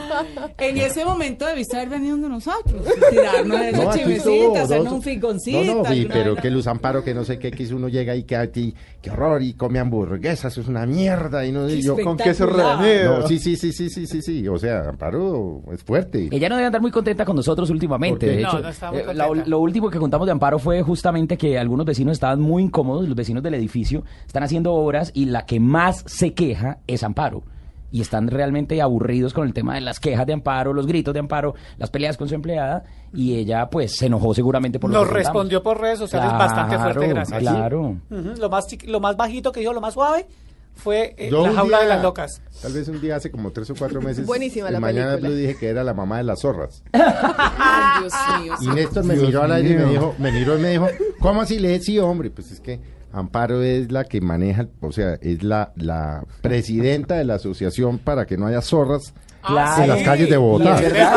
En 0.58 0.78
ese 0.78 1.06
momento 1.06 1.46
debiste 1.46 1.76
haber 1.78 1.90
venido 1.90 2.18
de 2.18 2.30
nosotros, 2.30 2.82
tirarnos 3.10 3.60
de 3.60 3.72
No, 3.72 3.78
esa 3.82 3.90
aquí 3.92 4.00
chimecita, 4.00 4.32
estuvo 4.32 4.58
hacernos 4.58 4.94
un 4.94 5.02
ficoncito. 5.02 5.64
No, 5.64 5.84
no, 5.84 5.90
vi, 5.90 6.06
pero 6.06 6.36
que 6.36 6.50
Luz 6.50 6.68
Amparo, 6.68 7.04
que 7.04 7.14
no 7.14 7.24
sé 7.24 7.38
qué, 7.40 7.52
que 7.52 7.66
si 7.66 7.74
uno 7.74 7.90
llega 7.90 8.16
y 8.16 8.24
que 8.24 8.36
aquí, 8.36 8.74
qué 9.02 9.12
horror, 9.12 9.42
y 9.44 9.54
come 9.54 9.80
hamburguesas, 9.80 10.58
es 10.58 10.68
una 10.68 10.86
mierda, 10.86 11.46
y 11.46 11.52
no 11.52 11.70
y 11.70 11.82
yo 11.82 11.96
Con 11.98 12.18
queso 12.18 12.46
rebanero. 12.48 13.20
No, 13.20 13.28
sí, 13.28 13.40
sí, 13.40 13.56
sí, 13.56 13.72
sí, 13.72 13.90
sí, 13.90 14.08
sí, 14.08 14.22
sí, 14.22 14.48
o 14.48 14.58
sea, 14.58 14.90
Amparo 14.90 15.62
es 15.72 15.84
fuerte. 15.84 16.30
Ella 16.32 16.50
no 16.50 16.56
debe 16.56 16.68
andar 16.68 16.82
muy 16.82 16.92
contenta 16.92 17.24
con 17.26 17.36
nosotros 17.36 17.70
últimamente. 17.70 18.26
De 18.26 18.42
No, 18.42 18.48
hecho, 18.50 18.60
no 18.62 18.70
está 18.70 18.92
muy 18.92 19.00
eh, 19.02 19.06
contenta. 19.06 19.44
lo 19.46 19.60
último 19.60 19.90
que 19.90 20.00
contamos 20.00 20.26
de 20.26 20.32
Amparo 20.32 20.60
fue 20.60 20.82
justamente 20.82 21.38
que 21.38 21.58
algunos 21.60 21.86
vecinos 21.86 22.14
estaban 22.14 22.35
muy 22.40 22.64
incómodos, 22.64 23.08
los 23.08 23.16
vecinos 23.16 23.44
del 23.44 23.54
edificio 23.54 24.04
están 24.26 24.44
haciendo 24.44 24.74
obras 24.74 25.12
y 25.14 25.26
la 25.26 25.46
que 25.46 25.60
más 25.60 26.04
se 26.08 26.34
queja 26.34 26.80
es 26.88 27.04
Amparo. 27.04 27.44
Y 27.92 28.02
están 28.02 28.28
realmente 28.28 28.82
aburridos 28.82 29.34
con 29.34 29.48
el 29.48 29.54
tema 29.54 29.76
de 29.76 29.82
las 29.82 30.02
quejas 30.02 30.26
de 30.26 30.34
Amparo, 30.34 30.74
los 30.74 30.86
gritos 30.86 31.14
de 31.14 31.22
Amparo, 31.22 31.56
las 31.78 31.90
peleas 31.90 32.18
con 32.18 32.28
su 32.28 32.36
empleada. 32.36 32.84
Y 33.14 33.36
ella, 33.36 33.70
pues, 33.70 33.96
se 33.96 34.08
enojó 34.08 34.34
seguramente 34.34 34.80
por 34.80 34.90
lo 34.90 35.00
Nos 35.00 35.08
que 35.08 35.14
respondió 35.14 35.64
por 35.64 35.80
redes 35.80 36.00
sociales 36.00 36.30
bastante 36.32 36.78
fuerte, 36.78 37.00
Claro, 37.00 37.14
gracias. 37.16 37.40
Claro. 37.40 37.96
Lo 38.10 38.50
más 38.50 38.66
lo 38.86 39.00
más 39.00 39.16
bajito 39.16 39.52
que 39.54 39.62
dijo, 39.62 39.72
lo 39.72 39.80
más 39.80 39.94
suave, 39.94 40.28
fue 40.76 41.16
eh, 41.18 41.32
la 41.32 41.52
jaula 41.54 41.80
de 41.80 41.86
día- 41.86 41.96
las 41.96 42.04
locas. 42.04 42.42
Tal 42.62 42.74
vez 42.74 42.88
un 42.88 43.02
día 43.02 43.16
hace 43.16 43.32
como 43.32 43.52
tres 43.52 43.70
o 43.70 43.76
cuatro 43.76 44.02
meses. 44.02 44.26
Buenísima 44.26 44.68
en 44.68 44.74
la 44.74 44.80
Mañana 44.80 45.12
película. 45.12 45.30
Blue 45.30 45.38
dije 45.40 45.58
que 45.58 45.68
era 45.70 45.84
la 45.84 45.94
mamá 45.94 46.18
de 46.18 46.24
las 46.24 46.42
zorras. 46.42 46.84
Ay, 46.94 48.02
Dios 48.04 48.14
mío. 48.42 48.54
Y 48.62 48.76
Néstor 48.76 49.04
me 49.04 49.14
Dios 49.16 49.28
miró 49.28 49.44
al 49.44 49.52
aire 49.54 49.72
y 49.74 49.78
me 49.78 49.86
dijo, 49.86 50.16
me 50.20 50.32
miró 50.32 50.58
y 50.58 50.62
me 50.62 50.70
dijo, 50.72 50.88
¿cómo 51.20 51.42
así 51.42 51.60
le 51.60 51.70
dije? 51.70 51.82
Sí, 51.82 52.00
hombre, 52.00 52.30
pues 52.30 52.52
es 52.52 52.60
que 52.60 52.80
Amparo 53.12 53.64
es 53.64 53.92
la 53.92 54.04
que 54.04 54.20
maneja, 54.22 54.68
o 54.82 54.92
sea, 54.92 55.14
es 55.22 55.42
la, 55.44 55.72
la 55.78 56.24
presidenta 56.42 57.16
de 57.16 57.24
la 57.26 57.36
asociación 57.36 57.98
para 57.98 58.26
que 58.26 58.38
no 58.38 58.46
haya 58.48 58.62
zorras 58.62 59.14
Claro. 59.42 59.84
en 59.84 59.90
las 59.90 60.02
calles 60.02 60.28
de 60.30 60.38
Bogotá. 60.38 60.76
es 60.82 60.92
Es. 60.92 61.08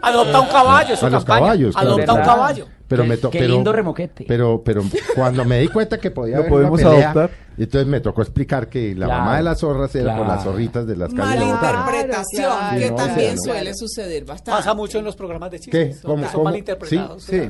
Adopta 0.00 0.40
un 0.40 0.48
caballo, 0.48 0.96
su 0.96 1.04
A 1.06 1.10
los 1.10 1.24
campaña. 1.24 1.40
caballos, 1.40 1.74
claro. 1.74 1.88
Adopta 1.90 2.12
un 2.14 2.20
caballo. 2.22 2.66
Pero 2.88 3.02
Qué- 3.02 3.08
me 3.08 3.16
to- 3.16 3.30
qué 3.30 3.38
pero- 3.40 3.54
lindo 3.54 3.72
remoquete. 3.72 4.24
Pero, 4.28 4.62
pero 4.64 4.82
cuando 5.16 5.44
me 5.44 5.58
di 5.60 5.66
cuenta 5.68 5.98
que 5.98 6.12
podía 6.12 6.36
Lo 6.36 6.42
haber 6.42 6.52
una 6.52 6.68
podemos 6.70 6.82
pelea, 6.82 7.10
adoptar. 7.10 7.30
entonces 7.58 7.86
me 7.88 8.00
tocó 8.00 8.22
explicar 8.22 8.68
que 8.68 8.94
la 8.94 9.06
Claro, 9.06 9.20
mamá 9.24 9.36
de 9.38 9.42
las 9.42 9.58
zorras 9.58 9.94
era 9.96 10.16
con 10.16 10.24
claro. 10.24 10.34
las 10.36 10.44
zorritas 10.44 10.86
de 10.86 10.96
las 10.96 11.12
calles. 11.12 11.40
Malinterpretación, 11.40 12.44
Claro, 12.44 12.78
que 12.78 12.90
también 12.92 13.30
Sí, 13.30 13.36
no, 13.48 13.52
suele 13.52 13.74
suceder 13.74 14.24
bastante. 14.24 14.58
Pasa 14.58 14.74
mucho 14.74 14.98
en 15.00 15.04
los 15.04 15.16
programas 15.16 15.50
de 15.50 15.58
¿Qué? 15.58 15.62
chistes. 15.64 15.98
Son, 16.00 16.10
¿Cómo- 16.12 16.22
son 16.24 16.32
cómo? 16.32 16.44
malinterpretados. 16.44 17.22
Sí. 17.24 17.40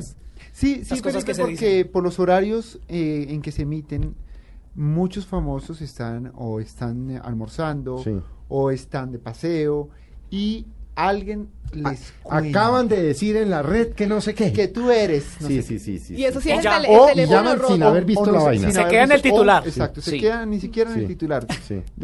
Sí, 0.53 0.81
sí, 0.83 0.89
Las 0.89 1.01
cosas 1.03 1.23
Felipe, 1.23 1.33
que 1.33 1.39
porque 1.41 1.51
dicen. 1.77 1.91
por 1.91 2.03
los 2.03 2.19
horarios 2.19 2.79
eh, 2.87 3.27
en 3.29 3.41
que 3.43 3.51
se 3.51 3.61
emiten, 3.61 4.15
muchos 4.73 5.27
famosos 5.27 5.81
están 5.81 6.31
o 6.35 6.59
están 6.59 7.11
eh, 7.11 7.19
almorzando 7.23 7.99
Sí. 7.99 8.19
o 8.47 8.71
están 8.71 9.11
de 9.11 9.19
paseo 9.19 9.89
y 10.31 10.65
alguien 10.97 11.49
les 11.73 12.13
cuenta 12.23 12.59
Acaban 12.61 12.87
de 12.87 13.01
decir 13.03 13.35
en 13.35 13.49
la 13.49 13.61
red 13.61 13.89
que 13.89 14.07
no 14.07 14.21
sé 14.21 14.33
qué. 14.33 14.53
que 14.53 14.69
tú 14.69 14.89
eres. 14.89 15.25
no 15.41 15.47
sí, 15.49 15.61
sé 15.61 15.67
sí, 15.67 15.79
sí, 15.79 15.99
sí. 15.99 16.15
Y 16.15 16.23
eso 16.23 16.39
sí 16.41 16.49
es 16.49 16.63
el, 16.63 16.71
o- 16.89 17.07
teléfono 17.07 17.37
llaman 17.37 17.59
rojo. 17.59 17.73
sin 17.73 17.83
haber 17.83 18.05
visto 18.05 18.25
no 18.25 18.31
la 18.31 18.39
sé, 18.39 18.45
vaina. 18.45 18.71
Se 18.71 18.85
queda 18.87 19.03
en 19.03 19.11
el 19.11 19.17
visto- 19.21 19.29
o- 19.29 19.39
titular. 19.39 19.67
exacto, 19.67 20.01
se 20.01 20.11
Sí. 20.11 20.19
queda 20.21 20.45
ni 20.45 20.59
siquiera 20.61 20.91
en 20.93 20.99
el 21.01 21.07
titular. 21.07 21.45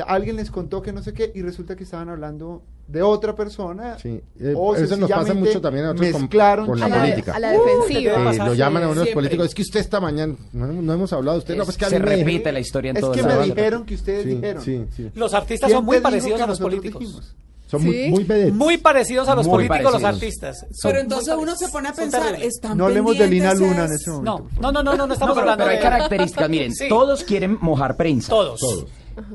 Alguien 0.06 0.36
les 0.36 0.52
contó 0.52 0.82
que 0.82 0.92
no 0.92 1.02
sé 1.02 1.14
qué 1.14 1.32
y 1.34 1.42
resulta 1.42 1.76
que 1.78 1.86
estaban 1.86 2.10
hablando 2.10 2.62
de 2.88 3.02
otra 3.02 3.34
persona. 3.36 3.98
Sí, 4.00 4.22
eh, 4.42 4.54
o 4.56 4.76
eso 4.76 4.98
nos 4.98 5.10
pasa 5.10 5.34
mucho 5.34 5.62
también 5.62 5.86
a 5.86 5.94
nosotros 5.94 6.12
con- 6.12 6.66
con 6.68 6.80
la 6.80 6.86
a 6.86 6.90
la, 6.90 7.00
política. 7.00 7.34
a 7.34 7.40
la 7.40 7.48
Uh, 7.54 7.64
defensiva. 7.66 8.32
te 8.32 8.36
Eh, 8.36 8.46
lo 8.46 8.54
llaman 8.54 8.84
a 8.84 8.86
unos 8.88 8.96
siempre. 8.98 9.14
políticos, 9.14 9.46
es 9.48 9.56
que 9.56 9.62
usted 9.62 9.80
esta 9.80 10.02
mañana, 10.02 10.36
no, 10.52 10.68
no 10.68 10.94
hemos 10.94 11.14
hablado, 11.14 11.38
usted 11.38 11.56
no, 11.56 11.64
pues 11.64 11.78
que 11.78 11.86
se 11.86 12.00
repite 12.00 12.52
la 12.52 12.60
historia 12.60 12.92
en 12.92 12.98
Es 12.98 13.06
que 13.06 13.24
me 13.24 13.38
dijeron 13.46 13.86
que 13.86 13.96
ustedes 13.96 14.26
dijeron. 14.26 14.62
sí, 14.62 14.86
sí. 14.94 15.10
Los 15.16 15.34
artistas 15.34 15.68
¿Quién 15.70 15.78
son 15.78 15.86
muy 15.86 16.00
parecidos 16.02 16.42
a 16.42 16.48
los 16.48 16.60
políticos. 16.60 17.34
Son 17.74 17.82
¿Sí? 17.82 17.88
muy, 17.88 18.10
muy 18.12 18.24
vedettes. 18.24 18.54
Muy 18.54 18.78
parecidos 18.78 19.28
a 19.28 19.36
los 19.36 19.48
Muy 19.48 19.68
políticos, 19.68 19.94
los 19.94 20.04
artistas. 20.04 20.60
Son 20.72 20.92
Pero 20.92 21.00
entonces 21.02 21.34
uno 21.38 21.56
se 21.56 21.68
pone 21.70 21.90
a 21.90 21.94
pensar, 21.94 22.36
están 22.42 22.78
No 22.78 22.86
hablemos 22.86 23.18
de 23.18 23.28
Lina 23.28 23.54
Luna 23.54 23.86
en 23.86 23.92
es- 23.94 24.02
ese 24.02 24.12
momento. 24.12 24.48
No, 24.62 24.72
no, 24.72 24.84
no, 24.84 24.96
no, 24.96 25.08
no, 25.08 25.14
estamos 25.14 25.34
pero, 25.36 25.42
hablando 25.52 25.64
pero 25.66 25.70
hay 25.72 25.78
de... 25.78 25.82
características, 25.84 26.50
miren, 26.50 26.76
Sí. 26.76 26.88
todos 26.88 27.24
quieren 27.24 27.58
mojar 27.62 27.98
prensa. 27.98 28.30
Todos. 28.30 28.60
Todos. 28.60 28.86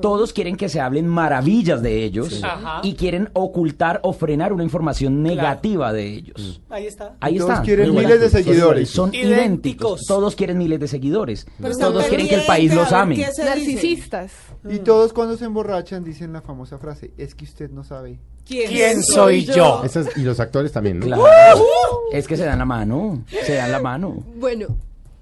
Todos 0.03 0.33
quieren 0.33 0.57
que 0.57 0.69
se 0.69 0.81
hablen 0.81 1.07
maravillas 1.07 1.83
de 1.83 2.05
ellos 2.05 2.43
y 2.83 2.95
quieren 2.95 3.31
ocultar 3.33 4.01
o 4.03 4.13
frenar 4.13 4.53
una 4.53 4.65
información 4.65 5.23
negativa 5.23 5.93
de 5.93 6.07
ellos. 6.07 6.61
Ahí 6.69 6.87
está. 6.87 7.17
Ahí 7.21 7.39
Todos 7.39 7.51
está. 7.51 7.63
quieren 7.63 7.93
Muy 7.93 8.05
miles 8.05 8.21
de 8.21 8.31
seguidores. 8.31 8.91
Son 8.91 9.11
Idénticos. 9.15 9.37
idénticos. 9.39 10.07
Todos 10.07 10.37
quieren 10.37 10.59
miles 10.59 10.81
de 10.81 10.89
seguidores. 10.89 11.47
Pero 11.61 11.77
Todos 11.77 12.05
quieren 12.07 12.29
que 12.29 12.35
el 12.37 12.47
país 12.47 12.75
los 12.75 12.93
ame. 12.93 13.17
Narcisistas. 13.45 14.33
Y 14.69 14.79
todos 14.79 15.13
cuando 15.13 15.37
se 15.37 15.45
emborrachan 15.45 16.05
dicen 16.05 16.33
la 16.33 16.41
famosa 16.43 16.79
frase, 16.79 17.13
es 17.17 17.35
que 17.35 17.45
usted 17.45 17.71
no 17.71 17.85
sabe. 17.85 18.19
¿Quién, 18.45 18.69
¿Quién 18.71 19.03
soy 19.03 19.45
yo? 19.45 19.83
Esas- 19.85 20.17
y 20.17 20.23
los 20.23 20.41
actores 20.41 20.73
también, 20.73 20.99
¿no? 21.01 21.07
Claro. 21.07 21.63
Es 22.13 22.27
que 22.27 22.37
se 22.37 22.45
dan 22.45 22.59
la 22.59 22.65
mano. 22.65 23.23
Se 23.45 23.55
dan 23.55 23.71
la 23.71 23.79
mano. 23.81 24.23
Bueno, 24.37 24.69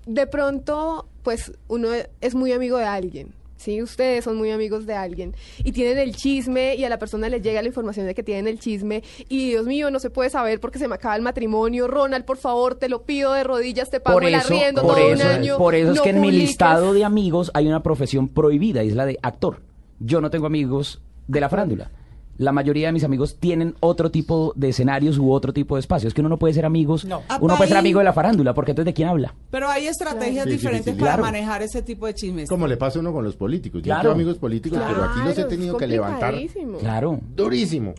de 0.07 0.27
pronto, 0.29 1.09
pues 1.23 1.53
uno 1.69 1.89
es 2.21 2.35
muy 2.35 2.53
amigo 2.53 2.79
de 2.79 2.85
alguien. 2.85 3.35
Sí, 3.57 3.83
ustedes 3.83 4.25
son 4.25 4.37
muy 4.37 4.51
amigos 4.51 4.87
de 4.87 4.95
alguien 4.95 5.35
y 5.65 5.73
tienen 5.73 5.99
el 5.99 6.15
chisme 6.15 6.75
y 6.75 6.85
a 6.85 6.89
la 6.89 6.99
persona 6.99 7.29
le 7.29 7.41
llega 7.41 7.63
la 7.63 7.69
información 7.69 8.07
de 8.07 8.15
que 8.15 8.23
tienen 8.23 8.49
el 8.49 8.59
chisme 8.59 9.03
y 9.29 9.51
Dios 9.51 9.67
mío, 9.67 9.91
no 9.91 9.99
se 9.99 10.11
puede 10.11 10.31
saber 10.31 10.61
porque 10.61 10.79
se 10.79 10.89
me 10.89 10.95
acaba 10.95 11.17
el 11.17 11.23
matrimonio. 11.23 11.89
Ronald, 11.89 12.25
por 12.25 12.37
favor, 12.37 12.75
te 12.75 12.89
lo 12.89 13.03
pido 13.03 13.33
de 13.33 13.45
rodillas, 13.45 13.91
te 13.91 14.01
pago 14.01 14.17
Por 14.17 14.25
el 14.25 14.35
eso, 14.35 14.55
arriendo 14.55 14.83
por 14.83 14.97
todo 14.97 15.09
eso, 15.13 15.25
un 15.25 15.31
año. 15.31 15.57
por 15.59 15.75
eso 15.75 15.93
es 15.93 15.97
no 15.97 16.03
que 16.03 16.11
en 16.11 16.21
mi 16.21 16.31
listado 16.31 16.93
de 16.93 17.05
amigos 17.05 17.51
hay 17.55 17.67
una 17.67 17.83
profesión 17.83 18.29
prohibida, 18.29 18.85
y 18.85 18.89
es 18.89 18.95
la 18.95 19.07
de 19.07 19.19
actor. 19.23 19.63
Yo 20.01 20.21
no 20.21 20.31
tengo 20.31 20.47
amigos 20.47 21.01
de 21.27 21.41
la 21.41 21.49
farándula. 21.49 21.91
La 22.39 22.53
mayoría 22.53 22.89
de 22.89 22.93
mis 22.93 23.05
amigos 23.05 23.37
tienen 23.39 23.75
otro 23.81 24.11
tipo 24.11 24.53
de 24.57 24.69
escenarios 24.71 25.19
u 25.19 25.31
otro 25.33 25.53
tipo 25.53 25.77
de 25.77 25.81
espacios. 25.81 26.09
Es 26.11 26.15
que 26.15 26.21
uno 26.21 26.29
no 26.29 26.39
puede 26.39 26.55
ser 26.55 26.65
amigos, 26.67 27.05
No. 27.05 27.23
uno 27.41 27.57
puede 27.57 27.69
ser 27.69 27.79
amigo 27.79 27.99
de 28.01 28.05
la 28.05 28.13
farándula, 28.13 28.55
porque 28.55 28.73
entonces 28.73 28.87
de 28.87 28.95
quién 28.95 29.09
habla. 29.09 29.35
Pero 29.51 29.69
hay 29.69 29.87
estrategias 29.87 30.45
Sí, 30.45 30.51
sí, 30.51 30.57
diferentes 30.57 30.95
sí, 30.95 31.01
para 31.01 31.13
claro. 31.15 31.23
manejar 31.25 31.63
ese 31.63 31.83
tipo 31.83 32.07
de 32.07 32.15
chismes. 32.15 32.49
Como 32.49 32.67
le 32.67 32.77
pasa 32.77 32.99
a 32.99 33.01
uno 33.01 33.13
con 33.13 33.25
los 33.25 33.37
políticos. 33.37 33.81
Yo 33.83 33.87
Claro. 33.87 34.03
tengo 34.03 34.15
amigos 34.15 34.39
políticos, 34.39 34.79
pero 34.87 35.05
aquí 35.05 35.19
los 35.21 35.31
he 35.31 35.35
Claro, 35.35 35.49
tenido 35.49 35.77
que 35.77 35.87
levantar. 35.87 36.35
Claro. 36.81 37.21
durísimo. 37.35 37.95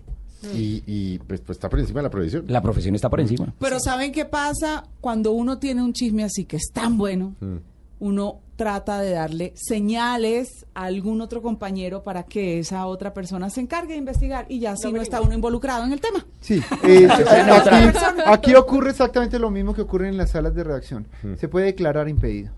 Y, 0.54 0.84
y 0.86 1.18
pues, 1.20 1.42
pues 1.42 1.58
está 1.58 1.68
por 1.68 1.80
encima 1.80 2.00
de 2.00 2.04
la 2.04 2.10
provisión. 2.12 2.46
La 2.48 2.62
profesión 2.62 2.94
está 2.94 3.10
por 3.10 3.20
encima. 3.20 3.54
Pero 3.60 3.80
¿saben 3.80 4.12
qué 4.12 4.24
pasa 4.26 4.84
cuando 5.02 5.32
uno 5.32 5.58
tiene 5.58 5.82
un 5.82 5.94
chisme 5.94 6.24
así 6.24 6.46
que 6.46 6.58
es 6.58 6.70
tan 6.72 6.96
bueno? 6.98 7.34
Mm. 7.40 7.56
Uno 8.00 8.41
trata 8.56 9.00
de 9.00 9.12
darle 9.12 9.54
señales 9.56 10.66
a 10.74 10.86
algún 10.86 11.22
otro 11.22 11.41
compañero 11.41 12.04
para 12.04 12.24
que 12.24 12.60
esa 12.60 12.86
otra 12.88 13.14
persona 13.14 13.50
se 13.50 13.62
encargue 13.62 13.93
de 13.93 14.00
investigar 14.00 14.45
y 14.50 14.60
ya 14.60 14.72
así 14.72 14.91
no 14.91 15.02
está 15.02 15.22
uno 15.22 15.34
involucrado 15.34 15.86
en 15.86 15.93
el 15.93 16.02
tema. 16.02 16.26
Sí, 16.41 16.62
eh, 16.84 17.08
aquí, 17.10 17.98
aquí 18.26 18.56
ocurre 18.56 18.89
exactamente 18.91 19.39
lo 19.39 19.50
mismo 19.50 19.74
que 19.74 19.82
ocurre 19.82 20.10
en 20.10 20.18
las 20.18 20.32
salas 20.32 20.56
de 20.56 20.64
redacción. 20.64 21.08
Se 21.38 21.48
puede 21.48 21.68
declarar 21.68 22.10
impedido. 22.10 22.52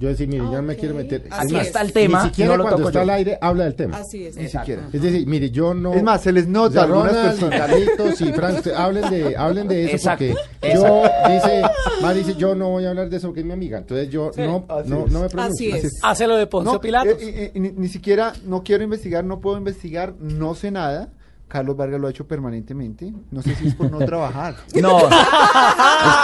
Yo 0.00 0.08
decir, 0.08 0.28
mire, 0.28 0.44
yo 0.44 0.52
no 0.52 0.62
me 0.62 0.76
quiero 0.76 0.94
meter. 0.94 1.24
Así 1.28 1.46
Es 1.48 1.52
más, 1.52 1.60
es. 1.62 1.66
Está 1.68 1.80
el 1.80 1.92
tema, 1.92 2.22
Ni 2.22 2.28
siquiera 2.28 2.52
no 2.52 2.56
lo 2.58 2.62
cuando 2.62 2.76
toco 2.78 2.88
está 2.90 3.00
yo. 3.00 3.02
al 3.02 3.10
aire 3.10 3.38
habla 3.40 3.64
del 3.64 3.74
tema. 3.74 3.96
Así 3.96 4.26
es. 4.26 4.36
Ni 4.36 4.48
siquiera. 4.48 4.82
Es 4.92 5.02
decir, 5.02 5.26
mire, 5.26 5.50
yo 5.50 5.74
no. 5.74 5.92
Es 5.92 6.02
más, 6.04 6.22
se 6.22 6.30
les 6.30 6.46
nota 6.46 6.68
O 6.68 6.72
sea, 6.72 6.82
algunas 6.84 7.12
personas. 7.16 7.70
Y 8.20 8.32
Frank, 8.32 8.66
hablen 8.76 9.10
de, 9.10 9.36
hablen 9.36 9.66
de 9.66 9.84
eso 9.86 9.96
Exacto, 9.96 10.24
porque 10.60 10.74
yo 10.74 11.02
dice, 11.34 11.62
Mar 12.00 12.14
dice, 12.14 12.34
yo 12.36 12.54
no 12.54 12.68
voy 12.70 12.84
a 12.84 12.90
hablar 12.90 13.10
de 13.10 13.16
eso 13.16 13.26
porque 13.26 13.40
es 13.40 13.46
mi 13.46 13.52
amiga. 13.52 13.78
Entonces 13.78 14.08
yo 14.08 14.30
no, 14.36 14.64
no, 14.86 15.06
no 15.08 15.20
me 15.22 15.28
pronuncio. 15.28 15.74
Así 15.74 15.86
es. 15.86 15.98
Hace 16.02 16.28
lo 16.28 16.36
de 16.36 16.46
Poncio 16.46 16.74
No, 16.74 16.80
Pilatos. 16.80 17.20
eh, 17.20 17.50
eh, 17.54 17.58
ni, 17.58 17.70
ni 17.72 17.88
siquiera, 17.88 18.32
no 18.46 18.62
quiero 18.62 18.84
investigar, 18.84 19.24
no 19.24 19.40
puedo 19.40 19.58
investigar, 19.58 20.14
no 20.20 20.54
sé 20.54 20.70
nada. 20.70 21.08
Carlos 21.48 21.78
Vargas 21.78 21.98
lo 21.98 22.06
ha 22.08 22.10
hecho 22.10 22.26
permanentemente. 22.28 23.10
No 23.30 23.40
sé 23.40 23.54
si 23.54 23.68
es 23.68 23.74
por 23.74 23.90
no 23.90 23.98
trabajar. 24.06 24.54
No, 24.80 24.98
es 25.08 25.14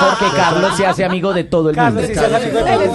porque 0.01 0.37
Carlos 0.37 0.77
se 0.77 0.85
hace 0.87 1.03
amigo 1.03 1.33
de 1.33 1.45
todo 1.45 1.71
el 1.71 1.77
Carlos 1.77 2.03
mundo. 2.03 2.09
sí 2.09 2.15
se 2.15 2.27
hace 2.27 2.47
amigo 2.51 2.95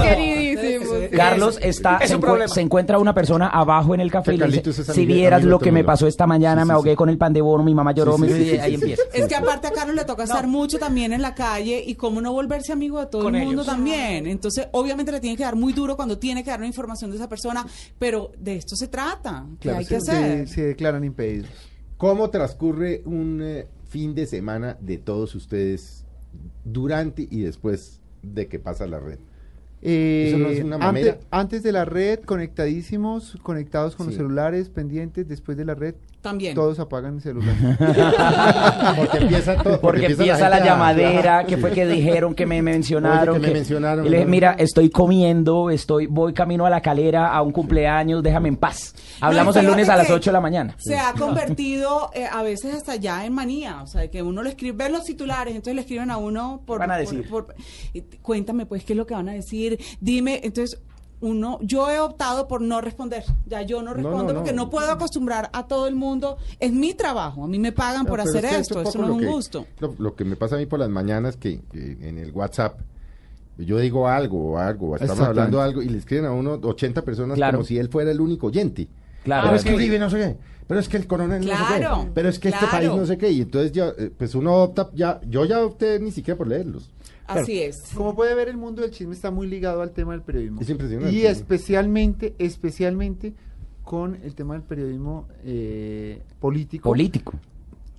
Carlos 1.17 1.59
está, 1.61 1.97
es 1.97 2.09
se, 2.09 2.47
se 2.53 2.61
encuentra 2.61 2.99
una 2.99 3.13
persona 3.13 3.47
abajo 3.47 3.93
en 3.93 3.99
el 4.01 4.11
café 4.11 4.33
y 4.33 4.37
le 4.37 4.47
dice, 4.47 4.73
si 4.83 5.05
vieras 5.05 5.43
lo 5.43 5.59
que 5.59 5.71
me 5.71 5.79
mundo". 5.79 5.87
pasó 5.87 6.07
esta 6.07 6.25
mañana, 6.27 6.61
Sí, 6.61 6.67
me 6.67 6.71
sí, 6.73 6.75
ahogué 6.75 6.91
sí. 6.91 6.95
con 6.95 7.09
el 7.09 7.17
pan 7.17 7.33
de 7.33 7.41
bono, 7.41 7.63
mi 7.63 7.73
mamá 7.75 7.91
lloró, 7.93 8.15
Sí, 8.15 8.21
me- 8.21 8.27
sí, 8.29 8.33
sí, 8.35 8.49
sí, 8.51 8.57
ahí 8.57 8.69
sí, 8.71 8.75
empieza. 8.75 9.03
Es 9.13 9.25
que 9.27 9.35
aparte 9.35 9.67
a 9.67 9.71
Carlos 9.71 9.95
le 9.95 10.05
toca 10.05 10.23
estar 10.23 10.47
mucho 10.47 10.77
también 10.79 11.13
en 11.13 11.21
la 11.21 11.35
calle 11.35 11.83
y 11.85 11.95
cómo 11.95 12.21
no 12.21 12.31
volverse 12.33 12.71
amigo 12.73 12.99
de 12.99 13.07
todo 13.07 13.23
Con 13.23 13.35
el 13.35 13.45
mundo 13.45 13.61
ellos. 13.63 13.73
también. 13.73 14.27
Entonces, 14.27 14.67
obviamente 14.71 15.11
le 15.11 15.19
tiene 15.19 15.35
que 15.37 15.43
dar 15.43 15.55
muy 15.55 15.73
duro 15.73 15.95
cuando 15.95 16.17
tiene 16.17 16.43
que 16.43 16.49
dar 16.51 16.59
una 16.59 16.67
información 16.67 17.09
de 17.11 17.17
esa 17.17 17.29
persona, 17.29 17.65
pero 17.97 18.31
de 18.37 18.55
esto 18.57 18.75
se 18.75 18.87
trata, 18.87 19.45
que 19.59 19.71
hay 19.71 19.85
que 19.85 19.99
se, 20.01 20.11
hacer. 20.11 20.47
se 20.47 20.61
declaran 20.67 21.03
impedidos. 21.03 21.49
¿Cómo 21.97 22.29
transcurre 22.29 23.01
un 23.05 23.41
eh, 23.43 23.67
fin 23.89 24.15
de 24.15 24.25
semana 24.25 24.77
de 24.79 24.97
todos 24.97 25.35
ustedes 25.35 26.05
durante 26.63 27.27
y 27.29 27.41
después 27.41 27.99
de 28.21 28.47
que 28.47 28.59
pasa 28.59 28.85
la 28.87 28.99
red? 28.99 29.19
Eh, 29.81 30.25
¿Eso 30.27 30.37
no 30.37 30.49
es 30.49 30.63
una 30.63 30.75
antes, 30.75 31.15
antes 31.31 31.63
de 31.63 31.71
la 31.71 31.85
red, 31.85 32.19
conectadísimos, 32.19 33.37
conectados 33.41 33.95
con 33.95 34.07
los 34.07 34.15
celulares, 34.15 34.69
pendientes, 34.69 35.27
después 35.27 35.57
de 35.57 35.63
la 35.63 35.73
red, 35.73 35.95
También. 36.21 36.53
Todos 36.53 36.79
apagan 36.79 37.15
el 37.15 37.21
celular. 37.21 37.55
Porque 38.97 39.17
empieza 39.19 39.55
todo. 39.55 39.79
Porque 39.79 40.05
empieza 40.07 40.49
la, 40.49 40.63
llamadera, 40.63 41.45
que 41.45 41.55
fue 41.57 41.71
que 41.71 41.87
dijeron, 41.87 42.35
que 42.35 42.45
me 42.45 42.61
mencionaron. 42.61 43.35
Oye, 43.35 43.45
que 43.45 43.47
me 43.47 43.53
mencionaron, 43.53 44.05
Y 44.05 44.09
le 44.09 44.17
dije, 44.17 44.25
¿no? 44.25 44.31
mira, 44.31 44.55
estoy 44.59 44.89
comiendo, 44.89 45.69
estoy, 45.69 46.07
voy 46.07 46.33
camino 46.33 46.65
a 46.65 46.69
la 46.69 46.81
calera 46.81 47.33
a 47.33 47.41
un 47.41 47.51
cumpleaños, 47.53 48.21
déjame 48.21 48.49
en 48.49 48.57
paz. 48.57 48.93
Hablamos 49.21 49.55
No, 49.55 49.61
el 49.61 49.67
lunes 49.67 49.87
a 49.87 49.95
las 49.95 50.07
que 50.07 50.13
8 50.13 50.29
de 50.29 50.33
la 50.33 50.41
mañana. 50.41 50.75
Se 50.77 50.97
ha 50.97 51.13
convertido 51.13 52.09
eh, 52.13 52.25
a 52.29 52.43
veces 52.43 52.73
hasta 52.75 52.97
ya 52.97 53.25
en 53.25 53.33
manía, 53.33 53.81
o 53.81 53.87
sea, 53.87 54.09
que 54.09 54.21
uno 54.21 54.43
le 54.43 54.49
escribe, 54.49 54.83
ven 54.83 54.91
los 54.91 55.05
titulares, 55.05 55.55
entonces 55.55 55.75
le 55.75 55.81
escriben 55.81 56.11
a 56.11 56.17
uno 56.17 56.63
por... 56.65 56.79
Van 56.79 56.91
a 56.91 56.97
decir? 56.97 57.27
por- 57.29 57.55
cuéntame 58.21 58.65
pues 58.65 58.83
qué 58.83 58.93
es 58.93 58.97
lo 58.97 59.05
que 59.05 59.13
van 59.13 59.29
a 59.29 59.33
decir, 59.33 59.68
dime, 60.01 60.41
entonces 60.43 60.79
uno, 61.21 61.59
yo 61.61 61.89
he 61.89 61.99
optado 61.99 62.47
por 62.47 62.61
no 62.61 62.79
responder, 62.79 63.23
ya 63.45 63.61
yo 63.61 63.81
no 63.81 63.89
no, 63.89 63.93
respondo 63.93 64.33
porque 64.33 64.53
no. 64.53 64.63
no 64.65 64.69
puedo 64.69 64.89
acostumbrar 64.89 65.49
a 65.51 65.67
todo 65.67 65.87
el 65.87 65.95
mundo, 65.95 66.37
es 66.61 66.71
mi 66.71 66.93
trabajo, 66.93 67.43
a 67.43 67.47
mí 67.47 67.59
me 67.59 67.73
pagan 67.73 68.05
por 68.05 68.21
hacer 68.21 68.45
es 68.45 68.51
que 68.51 68.57
esto, 68.59 68.81
eso 68.81 68.97
no 68.99 69.05
es 69.05 69.11
un 69.11 69.19
que- 69.19 69.25
gusto. 69.25 69.65
Lo, 69.79 69.93
lo 69.97 70.15
que 70.15 70.23
me 70.23 70.37
pasa 70.37 70.55
a 70.55 70.59
mí 70.59 70.65
por 70.65 70.79
las 70.79 70.89
mañanas 70.89 71.35
que, 71.35 71.59
que 71.71 71.97
en 72.07 72.17
el 72.19 72.31
WhatsApp 72.31 72.79
yo 73.57 73.77
digo 73.79 74.07
algo 74.07 74.53
o 74.53 74.57
algo, 74.57 74.95
estamos 74.95 75.19
hablando 75.19 75.61
algo 75.61 75.81
y 75.81 75.89
le 75.89 75.97
escriben 75.97 76.23
a 76.25 76.31
uno 76.31 76.53
80 76.63 77.01
personas 77.03 77.35
Claro. 77.35 77.57
como 77.57 77.65
si 77.67 77.77
él 77.77 77.89
fuera 77.89 78.09
el 78.11 78.21
único 78.21 78.47
oyente. 78.47 78.87
Claro. 79.25 79.47
pero 79.47 79.57
es 79.57 79.63
que. 79.65 79.75
Uribe 79.75 79.99
no 79.99 80.09
sé 80.09 80.17
qué, 80.17 80.37
pero 80.65 80.79
es 80.79 80.87
que 80.87 80.95
el 80.95 81.05
coronel 81.05 81.41
no 81.45 81.47
sé 81.51 81.63
Claro, 81.77 82.03
qué, 82.05 82.11
pero 82.13 82.29
es 82.29 82.39
que 82.39 82.47
este 82.47 82.59
claro. 82.65 82.87
país 82.87 82.97
no 83.01 83.05
sé 83.05 83.17
qué, 83.17 83.29
y 83.29 83.41
entonces 83.41 83.73
ya, 83.73 83.89
eh, 83.97 84.09
pues 84.17 84.33
uno 84.35 84.55
opta, 84.63 84.89
ya, 84.93 85.19
yo 85.27 85.43
ya 85.43 85.59
opté 85.65 85.99
ni 85.99 86.11
siquiera 86.11 86.37
por 86.37 86.47
leerlos. 86.47 86.89
Así 87.29 87.61
es. 87.61 87.91
Como 87.95 88.15
puede 88.15 88.33
ver, 88.35 88.49
el 88.49 88.57
mundo 88.57 88.81
del 88.81 88.91
chisme 88.91 89.13
está 89.13 89.31
muy 89.31 89.47
ligado 89.47 89.81
al 89.81 89.91
tema 89.91 90.13
del 90.13 90.21
periodismo. 90.21 90.61
Es 90.61 90.69
impresionante, 90.69 91.15
Y 91.15 91.25
especialmente, 91.25 92.35
especialmente 92.39 93.33
con 93.83 94.15
el 94.15 94.35
tema 94.35 94.53
del 94.53 94.63
periodismo 94.63 95.27
eh, 95.43 96.21
político. 96.39 96.89
Político. 96.89 97.33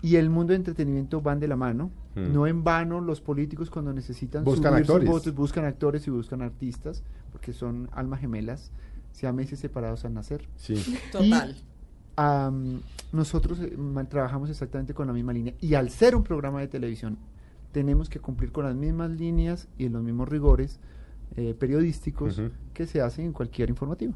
y 0.03 0.17
el 0.17 0.31
mundo 0.31 0.53
de 0.53 0.57
entretenimiento 0.57 1.21
van 1.21 1.41
de 1.41 1.49
la 1.49 1.57
mano. 1.57 1.91
Mm. 2.15 2.33
No 2.33 2.47
en 2.47 2.65
vano 2.65 3.01
los 3.01 3.21
políticos 3.21 3.71
cuando 3.71 3.93
necesitan 3.93 4.45
Buscan 4.45 4.85
subir 4.85 5.03
sus 5.03 5.11
votos 5.11 5.35
buscan 5.35 5.65
actores 5.65 6.07
y 6.07 6.11
buscan 6.11 6.43
artistas 6.43 7.05
porque 7.31 7.53
son 7.53 7.89
almas 7.93 8.21
gemelas, 8.21 8.73
sea 9.13 9.33
meses 9.33 9.61
separados 9.61 10.05
al 10.05 10.15
nacer. 10.15 10.49
Sí. 10.57 10.75
Total. 11.13 11.57
Am, 12.17 12.81
nosotros 13.13 13.61
eh, 13.61 13.77
trabajamos 14.09 14.51
exactamente 14.51 14.95
con 14.95 15.07
la 15.07 15.13
misma 15.13 15.33
línea 15.33 15.55
y 15.61 15.75
al 15.75 15.91
ser 15.91 16.17
un 16.17 16.23
programa 16.23 16.61
de 16.61 16.69
televisión 16.69 17.19
tenemos 17.73 18.09
que 18.09 18.21
cumplir 18.21 18.53
con 18.53 18.65
las 18.65 18.75
mismas 18.75 19.11
líneas 19.11 19.69
y 19.79 19.89
los 19.89 20.03
mismos 20.03 20.29
rigores 20.29 20.81
eh, 21.37 21.55
periodísticos 21.55 22.43
que 22.75 22.87
se 22.87 23.01
hacen 23.01 23.27
en 23.27 23.33
cualquier 23.33 23.71
informativo. 23.71 24.15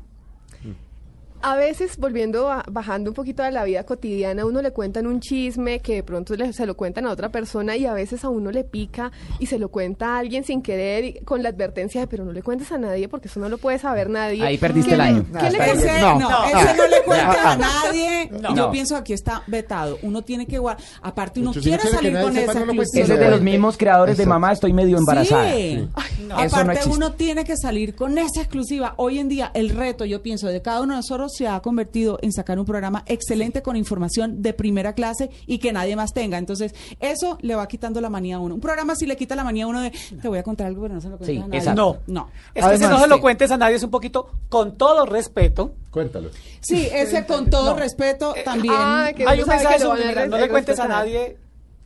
A 1.43 1.57
veces, 1.57 1.99
volviendo, 1.99 2.51
a- 2.51 2.65
bajando 2.71 3.11
un 3.11 3.15
poquito 3.15 3.43
a 3.43 3.51
la 3.51 3.65
vida 3.65 3.85
cotidiana, 3.85 4.43
a 4.43 4.47
uno 4.47 4.63
le 4.63 4.71
cuentan 4.73 5.07
un 5.07 5.21
chisme 5.21 5.81
que 5.81 5.97
de 5.97 6.03
pronto 6.03 6.35
le- 6.37 6.55
se 6.55 6.65
lo 6.65 6.75
cuentan 6.75 7.05
a 7.05 7.11
otra 7.11 7.29
persona 7.29 7.77
y 7.77 7.85
a 7.85 7.93
veces 7.93 8.25
a 8.25 8.31
uno 8.31 8.51
le 8.51 8.65
pica 8.65 9.13
y 9.39 9.45
se 9.47 9.59
lo 9.59 9.69
cuenta 9.69 10.15
a 10.17 10.19
alguien 10.21 10.45
sin 10.45 10.63
querer 10.63 11.05
y 11.05 11.13
con 11.25 11.43
la 11.43 11.51
advertencia 11.51 12.01
de, 12.01 12.07
pero 12.07 12.25
no 12.25 12.33
le 12.33 12.43
cuentes 12.43 12.73
a 12.73 12.79
nadie 12.79 13.09
porque 13.09 13.29
eso 13.29 13.41
no 13.41 13.51
lo 13.51 13.59
puede 13.59 13.79
saber 13.79 14.09
nadie. 14.09 14.43
Ahí 14.43 14.57
perdiste 14.57 14.91
¿Qué 14.91 14.95
el 14.95 14.99
le- 14.99 15.05
año. 15.05 15.27
¿Qué 15.33 15.51
le 15.51 15.59
Ese, 15.59 15.59
cuentas? 15.87 16.01
no, 16.01 16.19
No, 16.21 16.45
ese 16.47 16.77
no 16.79 16.87
le 16.89 17.03
cuentes 17.05 17.37
Ah, 17.45 17.53
a 17.53 17.57
nadie. 17.57 18.31
No. 18.41 18.57
Yo 18.57 18.71
pienso 18.71 18.95
que 18.95 19.01
aquí 19.01 19.13
está 19.13 19.43
vetado. 19.47 19.99
Uno 20.01 20.23
tiene 20.23 20.47
que 20.47 20.59
guardar. 20.59 20.83
Aparte, 21.03 21.41
uno 21.41 21.51
Mucho, 21.51 21.61
quiere 21.61 21.83
salir 21.83 22.13
con 22.23 22.37
esa. 22.39 22.53
Ese 22.53 23.01
es 23.03 23.09
de 23.09 23.31
los 23.31 23.41
mismos 23.43 23.77
creadores 23.77 24.17
de. 24.17 24.25
Mamá, 24.25 24.53
estoy 24.53 24.73
medio 24.73 24.97
embarazada. 24.97 25.53
Sí. 25.53 25.89
No 26.27 26.39
Aparte, 26.39 26.89
uno 26.89 27.13
tiene 27.13 27.45
que 27.45 27.57
salir 27.59 27.95
con 27.95 28.17
esa 28.17 28.41
exclusiva. 28.41 28.95
Hoy 28.97 29.19
en 29.19 29.29
día, 29.29 29.51
el 29.53 29.69
reto, 29.71 30.07
yo 30.07 30.23
pienso, 30.23 30.47
de 30.49 30.63
cada 30.63 30.81
uno 30.81 30.95
de 30.95 30.99
nosotros 30.99 31.34
se 31.35 31.49
ha 31.49 31.61
convertido 31.61 32.19
en 32.23 32.33
sacar 32.33 32.59
un 32.59 32.65
programa 32.65 33.03
excelente 33.07 33.63
con 33.63 33.77
información 33.77 34.43
de 34.43 34.53
primera 34.55 34.95
clase 34.95 35.31
y 35.47 35.59
que 35.59 35.73
nadie 35.73 35.97
más 35.97 36.13
tenga. 36.13 36.39
Entonces, 36.39 36.75
eso 37.01 37.39
le 37.43 37.55
va 37.55 37.67
quitando 37.69 38.01
la 38.01 38.11
manía 38.11 38.37
a 38.37 38.39
uno. 38.41 38.55
Un 38.55 38.61
programa 38.61 38.95
sí 38.97 39.07
le 39.07 39.17
quita 39.17 39.35
la 39.37 39.45
manía 39.45 39.65
a 39.65 39.67
uno 39.69 39.81
de, 39.81 39.91
te 40.23 40.29
voy 40.29 40.39
a 40.39 40.43
contar 40.43 40.67
algo, 40.69 40.83
pero 40.83 40.95
no 40.95 41.01
se 41.01 41.09
lo 41.09 41.19
cuentes 41.19 41.37
Sí, 41.37 41.43
a 41.43 41.47
nadie. 41.47 41.59
exacto. 41.59 42.01
No. 42.07 42.15
No. 42.23 42.29
Es 42.55 42.55
que 42.55 42.61
si 42.61 42.67
Además, 42.85 42.91
no 42.91 42.99
se 43.01 43.07
lo 43.09 43.15
sí. 43.17 43.21
cuentes 43.21 43.51
a 43.51 43.57
nadie 43.57 43.77
es 43.77 43.83
un 43.83 43.91
poquito, 43.91 44.31
con 44.49 44.77
todo 44.77 45.07
respeto, 45.07 45.75
Cuéntalo. 45.91 46.31
Sí, 46.61 46.89
ese 46.93 47.25
con 47.25 47.49
todo 47.51 47.71
No. 47.75 47.77
respeto 47.79 48.35
también. 48.45 48.75
ah, 48.77 49.11
que 49.17 49.25
hay 49.27 49.41
un 49.43 49.49
mensaje 49.49 49.79
subliminal, 49.79 50.29
no 50.29 50.39
le 50.39 50.49
cuentes 50.49 50.79
a 50.81 50.89
respetar. 50.89 51.37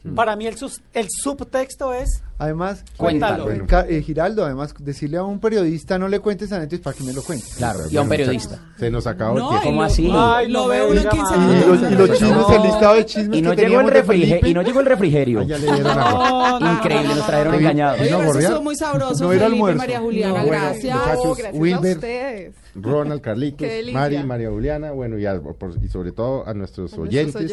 Nadie. 0.05 0.17
Para 0.17 0.37
mí 0.37 0.47
el, 0.47 0.57
sus- 0.57 0.81
el 0.95 1.07
subtexto 1.11 1.93
es, 1.95 2.23
Además, 2.41 2.85
Cuéntalo. 2.97 3.51
eh, 3.51 3.65
Ca- 3.67 3.85
eh, 3.89 4.01
Giraldo, 4.01 4.45
además, 4.45 4.73
decirle 4.79 5.17
a 5.17 5.25
un 5.25 5.41
periodista 5.41 5.99
no 5.99 6.07
le 6.07 6.21
cuentes 6.21 6.53
a 6.53 6.61
nadie 6.61 6.79
para 6.79 6.97
que 6.97 7.03
me 7.03 7.13
lo 7.13 7.21
cuente. 7.21 7.45
Claro, 7.57 7.81
y 7.91 7.97
a 7.97 8.03
un 8.03 8.09
periodista. 8.09 8.61
Se 8.79 8.93
nos 8.93 9.09
acabó 9.09 9.33
el 9.37 9.43
No, 9.43 9.49
tiempo. 9.49 9.65
y 9.65 9.69
¿Cómo 9.71 9.81
lo- 9.81 9.87
así? 9.89 10.11
Ay, 10.15 10.49
lo 10.49 10.61
no 10.61 10.69
ve 10.69 10.77
me 10.79 10.85
uno 10.85 10.93
en 10.93 10.99
diga 11.01 11.11
15 11.11 11.37
más. 11.37 11.45
Y 11.45 11.49
minutos. 11.49 11.81
los, 11.83 11.91
y 11.91 11.95
los 11.97 12.19
chismes, 12.19 12.47
el 12.51 12.63
listado 12.63 12.95
de 12.95 13.07
chismes 13.07 13.39
Y 13.39 13.43
no 13.43 13.57
que 13.57 13.63
llegó 13.63 13.81
el 13.81 13.89
refrigerio. 13.91 14.49
Y 14.51 14.55
no 14.55 14.63
llegó 14.63 14.79
el 14.81 14.87
refrigerio. 14.87 15.41
Ah, 15.41 15.45
ya 15.49 15.59
le 15.59 15.65
dieron 15.73 15.87
agua. 15.99 16.29
No, 16.29 16.61
no, 16.61 16.73
Increíble, 16.75 17.03
no, 17.03 17.09
nos 17.09 17.19
no, 17.19 17.27
trajeron 17.27 17.55
engañados. 17.57 18.01
Oye, 18.01 18.05
¿Vino 18.09 18.19
a 18.19 18.27
pero 18.27 18.39
eso 18.39 18.63
muy 18.63 18.77
sabroso, 18.77 19.25
No 19.25 19.33
era 19.33 19.47
almuerzo. 19.47 19.79
María 19.79 19.99
Juliana, 20.01 20.39
No, 20.41 20.47
bueno, 20.47 20.63
gracias. 20.63 20.97
gracias 20.97 21.45
a 21.45 21.51
Wilber. 21.59 21.97
ustedes. 21.97 22.55
Ronald, 22.77 23.21
Carlitos. 23.21 23.69
Mari, 23.93 24.23
María 24.23 24.51
Juliana, 24.51 24.93
bueno, 24.93 25.19
y, 25.19 25.27
a- 25.27 25.41
por- 25.41 25.75
y 25.85 25.89
sobre 25.89 26.13
todo 26.13 26.47
a 26.47 26.55
nuestros, 26.55 26.97
oyentes. 26.97 27.51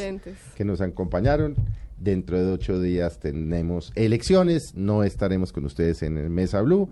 que 0.56 0.64
nos 0.64 0.80
acompañaron. 0.80 1.56
Dentro 1.98 2.43
de 2.43 2.52
ocho 2.52 2.80
días 2.82 3.20
tenemos 3.20 3.91
elecciones, 3.96 4.74
no 4.76 5.04
estaremos 5.04 5.52
con 5.52 5.66
ustedes 5.66 6.04
en 6.04 6.18
el 6.18 6.30
Mesa 6.30 6.62
Blue 6.62 6.89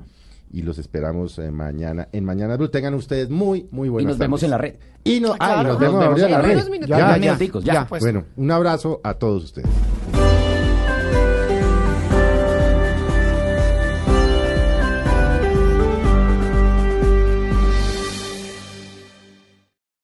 y 0.51 0.61
los 0.61 0.77
esperamos 0.77 1.37
eh, 1.39 1.51
mañana 1.51 2.07
en 2.11 2.23
Mañana 2.23 2.55
Blue. 2.55 2.69
Tengan 2.69 2.93
ustedes 2.93 3.29
muy, 3.29 3.67
muy 3.71 3.87
Y 3.87 3.91
buenas 3.91 4.11
nos 4.11 4.17
vemos 4.19 4.43
en 4.43 4.51
la 4.51 4.57
red. 4.57 4.75
Y 5.03 5.19
no, 5.19 5.35
ah, 5.39 5.61
y 5.61 5.67
nos 5.67 5.79
vemos 5.79 5.93
Nos 5.95 6.01
vemos 6.01 6.21
ahorita 6.21 6.25
en 6.25 6.31
la 6.31 6.41
red. 6.41 6.87
Ya, 6.87 7.17
Ya, 7.17 7.37
ya, 7.37 7.59
ya. 7.61 7.87
Bueno, 7.99 8.25
un 8.37 8.51
abrazo 8.51 9.01
a 9.03 9.15
todos 9.15 9.43
ustedes. 9.43 9.69